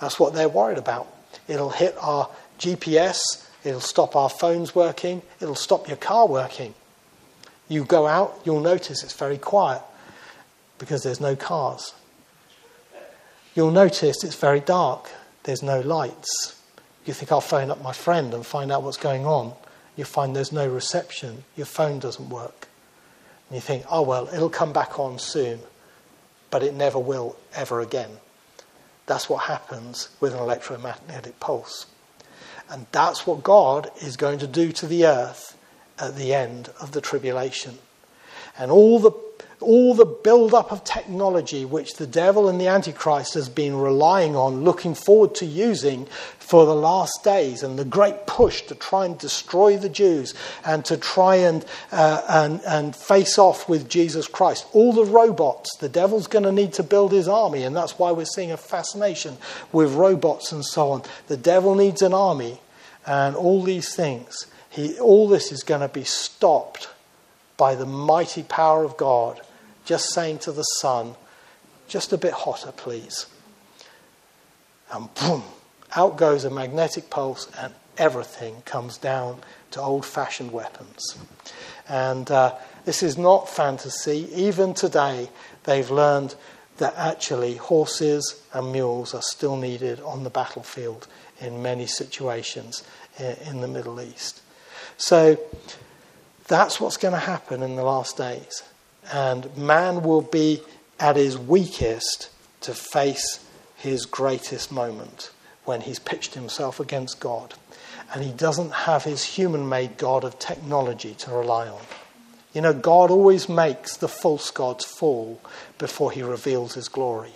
That's 0.00 0.18
what 0.18 0.34
they're 0.34 0.48
worried 0.48 0.78
about. 0.78 1.06
It'll 1.46 1.70
hit 1.70 1.96
our 2.00 2.28
GPS, 2.58 3.20
it'll 3.64 3.80
stop 3.80 4.16
our 4.16 4.28
phones 4.28 4.74
working, 4.74 5.22
it'll 5.40 5.54
stop 5.54 5.86
your 5.86 5.96
car 5.96 6.26
working. 6.26 6.74
You 7.68 7.84
go 7.84 8.06
out, 8.06 8.40
you'll 8.44 8.60
notice 8.60 9.02
it's 9.04 9.14
very 9.14 9.38
quiet 9.38 9.82
because 10.78 11.04
there's 11.04 11.20
no 11.20 11.36
cars. 11.36 11.94
You'll 13.54 13.70
notice 13.70 14.24
it's 14.24 14.34
very 14.34 14.60
dark, 14.60 15.10
there's 15.42 15.62
no 15.62 15.80
lights. 15.80 16.58
You 17.04 17.12
think, 17.12 17.32
I'll 17.32 17.40
phone 17.40 17.70
up 17.70 17.82
my 17.82 17.92
friend 17.92 18.32
and 18.32 18.46
find 18.46 18.70
out 18.72 18.82
what's 18.82 18.96
going 18.96 19.26
on. 19.26 19.52
You 19.96 20.04
find 20.04 20.34
there's 20.34 20.52
no 20.52 20.66
reception, 20.66 21.44
your 21.56 21.66
phone 21.66 21.98
doesn't 21.98 22.30
work. 22.30 22.68
And 23.48 23.56
you 23.56 23.60
think, 23.60 23.84
oh, 23.90 24.02
well, 24.02 24.28
it'll 24.28 24.48
come 24.48 24.72
back 24.72 24.98
on 24.98 25.18
soon, 25.18 25.60
but 26.50 26.62
it 26.62 26.74
never 26.74 26.98
will 26.98 27.36
ever 27.54 27.80
again. 27.80 28.10
That's 29.06 29.28
what 29.28 29.44
happens 29.44 30.08
with 30.20 30.32
an 30.32 30.40
electromagnetic 30.40 31.38
pulse. 31.40 31.86
And 32.70 32.86
that's 32.92 33.26
what 33.26 33.42
God 33.42 33.90
is 34.00 34.16
going 34.16 34.38
to 34.38 34.46
do 34.46 34.72
to 34.72 34.86
the 34.86 35.04
earth 35.04 35.58
at 35.98 36.16
the 36.16 36.32
end 36.32 36.70
of 36.80 36.92
the 36.92 37.02
tribulation. 37.02 37.78
And 38.58 38.70
all 38.70 38.98
the 38.98 39.10
all 39.62 39.94
the 39.94 40.04
build-up 40.04 40.72
of 40.72 40.84
technology 40.84 41.64
which 41.64 41.94
the 41.94 42.06
devil 42.06 42.48
and 42.48 42.60
the 42.60 42.66
Antichrist 42.66 43.34
has 43.34 43.48
been 43.48 43.76
relying 43.76 44.36
on, 44.36 44.64
looking 44.64 44.94
forward 44.94 45.34
to 45.36 45.46
using 45.46 46.06
for 46.38 46.66
the 46.66 46.74
last 46.74 47.24
days, 47.24 47.62
and 47.62 47.78
the 47.78 47.84
great 47.84 48.26
push 48.26 48.62
to 48.62 48.74
try 48.74 49.06
and 49.06 49.16
destroy 49.16 49.78
the 49.78 49.88
Jews 49.88 50.34
and 50.66 50.84
to 50.84 50.98
try 50.98 51.36
and, 51.36 51.64
uh, 51.90 52.20
and, 52.28 52.60
and 52.66 52.94
face 52.94 53.38
off 53.38 53.68
with 53.68 53.88
Jesus 53.88 54.28
Christ. 54.28 54.66
All 54.72 54.92
the 54.92 55.06
robots, 55.06 55.74
the 55.78 55.88
devil's 55.88 56.26
going 56.26 56.44
to 56.44 56.52
need 56.52 56.74
to 56.74 56.82
build 56.82 57.12
his 57.12 57.28
army, 57.28 57.62
and 57.62 57.74
that's 57.74 57.98
why 57.98 58.12
we're 58.12 58.26
seeing 58.26 58.52
a 58.52 58.58
fascination 58.58 59.38
with 59.72 59.94
robots 59.94 60.52
and 60.52 60.64
so 60.64 60.90
on. 60.90 61.02
The 61.28 61.38
devil 61.38 61.74
needs 61.74 62.02
an 62.02 62.12
army, 62.12 62.60
and 63.06 63.34
all 63.34 63.62
these 63.62 63.94
things. 63.94 64.46
He, 64.68 64.98
all 64.98 65.28
this 65.28 65.52
is 65.52 65.62
going 65.62 65.80
to 65.80 65.88
be 65.88 66.04
stopped 66.04 66.88
by 67.56 67.74
the 67.74 67.86
mighty 67.86 68.42
power 68.42 68.84
of 68.84 68.96
God 68.96 69.40
just 69.84 70.12
saying 70.12 70.38
to 70.40 70.52
the 70.52 70.62
sun, 70.62 71.14
just 71.88 72.12
a 72.12 72.18
bit 72.18 72.32
hotter, 72.32 72.72
please. 72.72 73.26
And 74.92 75.12
boom, 75.14 75.42
out 75.96 76.16
goes 76.16 76.44
a 76.44 76.50
magnetic 76.50 77.10
pulse, 77.10 77.50
and 77.58 77.74
everything 77.98 78.62
comes 78.62 78.98
down 78.98 79.40
to 79.72 79.80
old 79.80 80.06
fashioned 80.06 80.52
weapons. 80.52 81.16
And 81.88 82.30
uh, 82.30 82.54
this 82.84 83.02
is 83.02 83.18
not 83.18 83.48
fantasy. 83.48 84.28
Even 84.34 84.74
today, 84.74 85.28
they've 85.64 85.90
learned 85.90 86.34
that 86.78 86.94
actually 86.96 87.56
horses 87.56 88.42
and 88.52 88.72
mules 88.72 89.14
are 89.14 89.22
still 89.22 89.56
needed 89.56 90.00
on 90.00 90.24
the 90.24 90.30
battlefield 90.30 91.06
in 91.40 91.62
many 91.62 91.86
situations 91.86 92.82
in 93.18 93.60
the 93.60 93.68
Middle 93.68 94.00
East. 94.00 94.40
So 94.96 95.38
that's 96.48 96.80
what's 96.80 96.96
going 96.96 97.12
to 97.12 97.20
happen 97.20 97.62
in 97.62 97.76
the 97.76 97.82
last 97.82 98.16
days. 98.16 98.62
And 99.10 99.56
man 99.56 100.02
will 100.02 100.22
be 100.22 100.62
at 101.00 101.16
his 101.16 101.36
weakest 101.38 102.30
to 102.60 102.74
face 102.74 103.44
his 103.76 104.06
greatest 104.06 104.70
moment 104.70 105.30
when 105.64 105.80
he's 105.80 105.98
pitched 105.98 106.34
himself 106.34 106.78
against 106.78 107.20
God. 107.20 107.54
And 108.14 108.22
he 108.22 108.32
doesn't 108.32 108.72
have 108.72 109.04
his 109.04 109.24
human 109.24 109.68
made 109.68 109.96
God 109.96 110.22
of 110.22 110.38
technology 110.38 111.14
to 111.14 111.30
rely 111.32 111.68
on. 111.68 111.80
You 112.52 112.60
know, 112.60 112.74
God 112.74 113.10
always 113.10 113.48
makes 113.48 113.96
the 113.96 114.08
false 114.08 114.50
gods 114.50 114.84
fall 114.84 115.40
before 115.78 116.12
he 116.12 116.22
reveals 116.22 116.74
his 116.74 116.88
glory. 116.88 117.32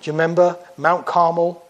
Do 0.00 0.10
you 0.10 0.12
remember 0.12 0.56
Mount 0.76 1.06
Carmel? 1.06 1.62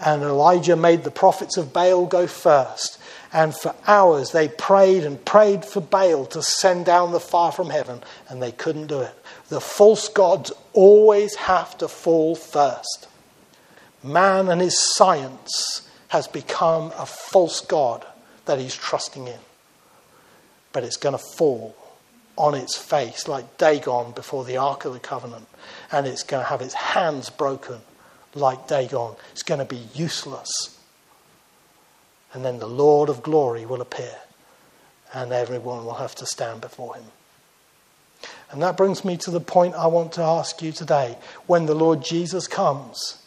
And 0.00 0.22
Elijah 0.22 0.76
made 0.76 1.04
the 1.04 1.10
prophets 1.10 1.56
of 1.56 1.72
Baal 1.72 2.06
go 2.06 2.26
first. 2.26 2.98
And 3.34 3.52
for 3.52 3.74
hours 3.88 4.30
they 4.30 4.46
prayed 4.46 5.02
and 5.04 5.22
prayed 5.24 5.64
for 5.64 5.80
Baal 5.80 6.24
to 6.26 6.40
send 6.40 6.86
down 6.86 7.10
the 7.10 7.18
fire 7.18 7.50
from 7.50 7.68
heaven, 7.68 8.00
and 8.28 8.40
they 8.40 8.52
couldn't 8.52 8.86
do 8.86 9.00
it. 9.00 9.14
The 9.48 9.60
false 9.60 10.08
gods 10.08 10.52
always 10.72 11.34
have 11.34 11.76
to 11.78 11.88
fall 11.88 12.36
first. 12.36 13.08
Man 14.04 14.48
and 14.48 14.60
his 14.60 14.78
science 14.78 15.88
has 16.08 16.28
become 16.28 16.92
a 16.96 17.04
false 17.04 17.60
god 17.60 18.06
that 18.44 18.60
he's 18.60 18.74
trusting 18.74 19.26
in. 19.26 19.40
But 20.72 20.84
it's 20.84 20.96
going 20.96 21.18
to 21.18 21.24
fall 21.36 21.74
on 22.38 22.54
its 22.54 22.76
face 22.78 23.26
like 23.26 23.58
Dagon 23.58 24.12
before 24.12 24.44
the 24.44 24.58
Ark 24.58 24.84
of 24.84 24.92
the 24.92 25.00
Covenant, 25.00 25.48
and 25.90 26.06
it's 26.06 26.22
going 26.22 26.44
to 26.44 26.48
have 26.48 26.60
its 26.60 26.74
hands 26.74 27.30
broken 27.30 27.80
like 28.36 28.68
Dagon. 28.68 29.16
It's 29.32 29.42
going 29.42 29.58
to 29.58 29.64
be 29.64 29.88
useless 29.92 30.73
and 32.34 32.44
then 32.44 32.58
the 32.58 32.68
Lord 32.68 33.08
of 33.08 33.22
glory 33.22 33.64
will 33.64 33.80
appear, 33.80 34.16
and 35.14 35.32
everyone 35.32 35.84
will 35.84 35.94
have 35.94 36.14
to 36.16 36.26
stand 36.26 36.60
before 36.60 36.96
him. 36.96 37.04
And 38.50 38.62
that 38.62 38.76
brings 38.76 39.04
me 39.04 39.16
to 39.18 39.30
the 39.30 39.40
point 39.40 39.74
I 39.74 39.86
want 39.86 40.12
to 40.12 40.22
ask 40.22 40.60
you 40.60 40.72
today. 40.72 41.16
When 41.46 41.66
the 41.66 41.74
Lord 41.74 42.04
Jesus 42.04 42.46
comes, 42.46 43.22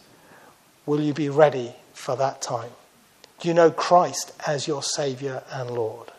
will 0.85 1.01
you 1.01 1.13
be 1.13 1.29
ready 1.29 1.73
for 1.93 2.15
that 2.17 2.41
time? 2.41 2.71
Do 3.39 3.47
you 3.47 3.53
know 3.53 3.71
Christ 3.71 4.33
as 4.45 4.67
your 4.67 4.83
Saviour 4.83 5.43
and 5.51 5.71
Lord? 5.71 6.11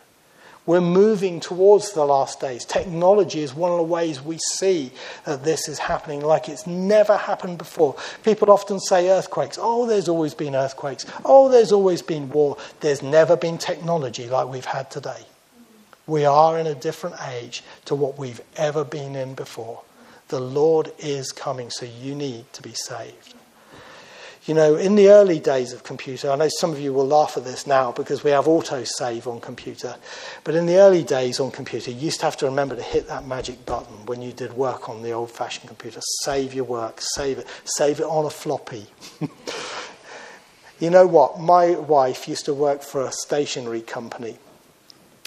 We're 0.65 0.81
moving 0.81 1.39
towards 1.39 1.93
the 1.93 2.05
last 2.05 2.39
days. 2.39 2.63
Technology 2.63 3.41
is 3.41 3.55
one 3.55 3.71
of 3.71 3.77
the 3.77 3.83
ways 3.83 4.21
we 4.21 4.37
see 4.37 4.91
that 5.25 5.43
this 5.43 5.67
is 5.67 5.79
happening 5.79 6.21
like 6.21 6.47
it's 6.47 6.67
never 6.67 7.17
happened 7.17 7.57
before. 7.57 7.95
People 8.23 8.51
often 8.51 8.79
say 8.79 9.09
earthquakes. 9.09 9.57
Oh, 9.59 9.87
there's 9.87 10.07
always 10.07 10.35
been 10.35 10.55
earthquakes. 10.55 11.05
Oh, 11.25 11.49
there's 11.49 11.71
always 11.71 12.01
been 12.01 12.29
war. 12.29 12.57
There's 12.81 13.01
never 13.01 13.35
been 13.35 13.57
technology 13.57 14.27
like 14.29 14.47
we've 14.47 14.65
had 14.65 14.91
today. 14.91 15.25
We 16.05 16.25
are 16.25 16.59
in 16.59 16.67
a 16.67 16.75
different 16.75 17.15
age 17.27 17.63
to 17.85 17.95
what 17.95 18.17
we've 18.17 18.41
ever 18.55 18.83
been 18.83 19.15
in 19.15 19.35
before. 19.35 19.81
The 20.27 20.39
Lord 20.39 20.91
is 20.99 21.31
coming, 21.31 21.71
so 21.71 21.87
you 21.87 22.13
need 22.13 22.51
to 22.53 22.61
be 22.61 22.73
saved. 22.73 23.33
You 24.49 24.55
know, 24.55 24.77
in 24.77 24.95
the 24.95 25.09
early 25.09 25.37
days 25.37 25.73
of 25.73 25.83
computer, 25.83 26.31
I 26.31 26.35
know 26.35 26.49
some 26.49 26.71
of 26.71 26.79
you 26.79 26.91
will 26.91 27.05
laugh 27.05 27.37
at 27.37 27.43
this 27.43 27.67
now 27.67 27.91
because 27.91 28.23
we 28.23 28.31
have 28.31 28.45
autosave 28.45 29.27
on 29.27 29.39
computer, 29.39 29.95
but 30.43 30.55
in 30.55 30.65
the 30.65 30.77
early 30.77 31.03
days 31.03 31.39
on 31.39 31.51
computer, 31.51 31.91
you 31.91 31.97
used 31.97 32.21
to 32.21 32.25
have 32.25 32.35
to 32.37 32.47
remember 32.47 32.75
to 32.75 32.81
hit 32.81 33.07
that 33.09 33.27
magic 33.27 33.63
button 33.67 34.07
when 34.07 34.23
you 34.23 34.31
did 34.31 34.53
work 34.53 34.89
on 34.89 35.03
the 35.03 35.11
old 35.11 35.29
fashioned 35.29 35.67
computer. 35.67 35.99
Save 36.23 36.55
your 36.55 36.63
work, 36.63 36.99
save 36.99 37.37
it, 37.37 37.47
save 37.63 37.99
it 37.99 38.05
on 38.05 38.25
a 38.25 38.31
floppy. 38.31 38.87
you 40.79 40.89
know 40.89 41.05
what? 41.05 41.39
My 41.39 41.75
wife 41.75 42.27
used 42.27 42.45
to 42.45 42.53
work 42.55 42.81
for 42.81 43.05
a 43.05 43.11
stationery 43.11 43.81
company 43.81 44.39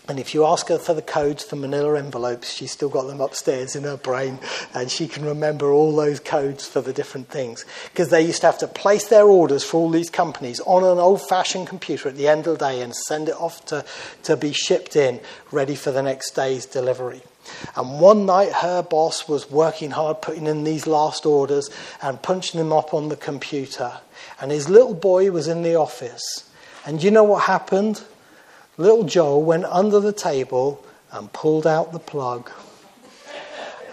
and 0.09 0.19
if 0.19 0.35
you 0.35 0.45
ask 0.45 0.69
her 0.69 0.79
for 0.79 0.95
the 0.95 1.03
codes 1.03 1.45
for 1.45 1.55
manila 1.55 1.97
envelopes, 1.97 2.53
she's 2.53 2.73
still 2.73 2.89
got 2.89 3.07
them 3.07 3.21
upstairs 3.21 3.77
in 3.77 3.85
her 3.85 3.97
brain, 3.97 4.41
and 4.75 4.91
she 4.91 5.07
can 5.07 5.25
remember 5.25 5.71
all 5.71 5.95
those 5.95 6.19
codes 6.19 6.67
for 6.67 6.81
the 6.81 6.93
different 6.93 7.29
things. 7.29 7.65
Because 7.93 8.11
they 8.11 8.23
used 8.23 8.41
to 8.41 8.47
have 8.47 8.59
to 8.59 8.67
place 8.67 9.07
their 9.09 9.27
orders 9.27 9.63
for 9.63 9.77
all 9.77 9.91
these 9.91 10.11
companies 10.11 10.61
on 10.67 10.83
an 10.83 10.99
old 10.99 11.27
fashioned 11.29 11.69
computer 11.69 12.09
at 12.09 12.17
the 12.17 12.27
end 12.27 12.47
of 12.47 12.59
the 12.59 12.67
day 12.67 12.83
and 12.83 12.95
send 12.95 13.29
it 13.29 13.37
off 13.37 13.65
to, 13.67 13.85
to 14.25 14.37
be 14.37 14.53
shipped 14.53 14.97
in, 14.97 15.21
ready 15.53 15.77
for 15.77 15.93
the 15.93 16.03
next 16.03 16.33
day's 16.33 16.67
delivery. 16.67 17.23
And 17.77 18.01
one 18.01 18.27
night, 18.27 18.53
her 18.53 18.83
boss 18.83 19.29
was 19.29 19.51
working 19.51 19.93
hard, 19.93 20.21
putting 20.21 20.47
in 20.47 20.65
these 20.65 20.87
last 20.87 21.27
orders 21.27 21.71
and 22.01 22.23
punching 22.23 22.59
them 22.59 22.73
up 22.73 22.93
on 22.93 23.09
the 23.09 23.17
computer. 23.17 24.01
And 24.41 24.51
his 24.51 24.69
little 24.69 24.95
boy 24.95 25.31
was 25.31 25.49
in 25.49 25.63
the 25.63 25.77
office. 25.77 26.49
And 26.85 27.03
you 27.03 27.11
know 27.11 27.25
what 27.25 27.45
happened? 27.45 28.03
Little 28.83 29.05
Joel 29.05 29.45
went 29.45 29.65
under 29.67 30.01
the 30.01 30.13
table 30.13 30.85
and 31.13 31.33
pulled 31.33 31.69
out 31.69 31.93
the 31.93 32.01
plug. 32.01 32.51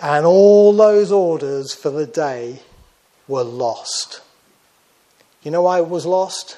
And 0.02 0.26
all 0.26 0.74
those 0.74 1.12
orders 1.12 1.76
for 1.76 1.92
the 1.92 2.08
day 2.08 2.62
were 3.28 3.44
lost. 3.44 4.22
You 5.44 5.52
know 5.52 5.62
why 5.62 5.78
it 5.78 5.88
was 5.88 6.08
lost? 6.08 6.58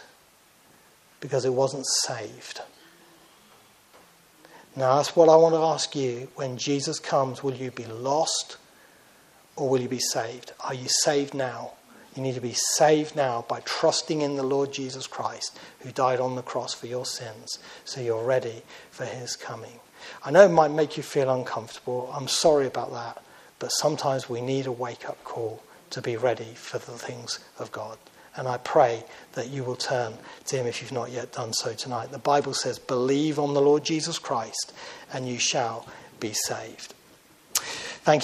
Because 1.19 1.43
it 1.43 1.53
wasn't 1.53 1.86
saved. 1.86 2.61
Now, 4.77 4.95
that's 4.95 5.13
what 5.13 5.27
I 5.27 5.36
want 5.36 5.53
to 5.55 5.61
ask 5.61 5.93
you. 5.93 6.29
When 6.36 6.57
Jesus 6.57 6.99
comes, 6.99 7.43
will 7.43 7.55
you 7.55 7.69
be 7.69 7.84
lost 7.84 8.55
or 9.57 9.67
will 9.67 9.82
you 9.82 9.89
be 9.89 9.99
saved? 9.99 10.53
Are 10.61 10.73
you 10.73 10.88
saved 10.88 11.34
now? 11.34 11.73
You 12.16 12.22
need 12.22 12.36
to 12.36 12.41
be 12.41 12.53
saved 12.53 13.16
now 13.16 13.45
by 13.47 13.62
trusting 13.62 14.22
in 14.22 14.36
the 14.36 14.43
Lord 14.43 14.74
Jesus 14.74 15.07
Christ, 15.07 15.57
who 15.80 15.91
died 15.91 16.20
on 16.20 16.36
the 16.36 16.41
cross 16.41 16.74
for 16.74 16.88
your 16.88 17.05
sins, 17.05 17.57
so 17.86 18.01
you're 18.01 18.24
ready 18.24 18.64
for 18.89 19.05
his 19.05 19.36
coming. 19.36 19.80
I 20.24 20.32
know 20.32 20.45
it 20.45 20.49
might 20.49 20.72
make 20.72 20.97
you 20.97 21.03
feel 21.03 21.30
uncomfortable. 21.30 22.12
I'm 22.14 22.28
sorry 22.28 22.68
about 22.68 22.91
that. 22.91 23.24
But 23.59 23.70
sometimes 23.70 24.28
we 24.28 24.41
need 24.41 24.66
a 24.66 24.72
wake 24.72 25.07
up 25.07 25.24
call 25.24 25.62
to 25.91 26.01
be 26.01 26.18
ready 26.18 26.53
for 26.55 26.80
the 26.80 26.97
things 26.97 27.39
of 27.59 27.72
God. 27.72 27.97
And 28.36 28.47
I 28.47 28.57
pray 28.57 29.03
that 29.34 29.49
you 29.49 29.64
will 29.64 29.76
turn 29.76 30.14
to 30.45 30.55
him 30.55 30.66
if 30.66 30.82
you've 30.82 30.91
not 30.91 31.12
yet 31.12 31.34
done 31.34 31.53
so 31.53 31.74
tonight. 31.74 32.12
The 32.12 32.18
Bible 32.18 32.53
says, 32.53 32.80
Believe 32.80 33.38
on 33.39 33.53
the 33.53 33.62
Lord 33.62 33.84
Jesus 33.84 34.18
Christ, 34.18 34.74
and 35.14 35.28
you 35.28 35.38
shall 35.38 35.86
be 36.20 36.34
saved. 36.34 36.93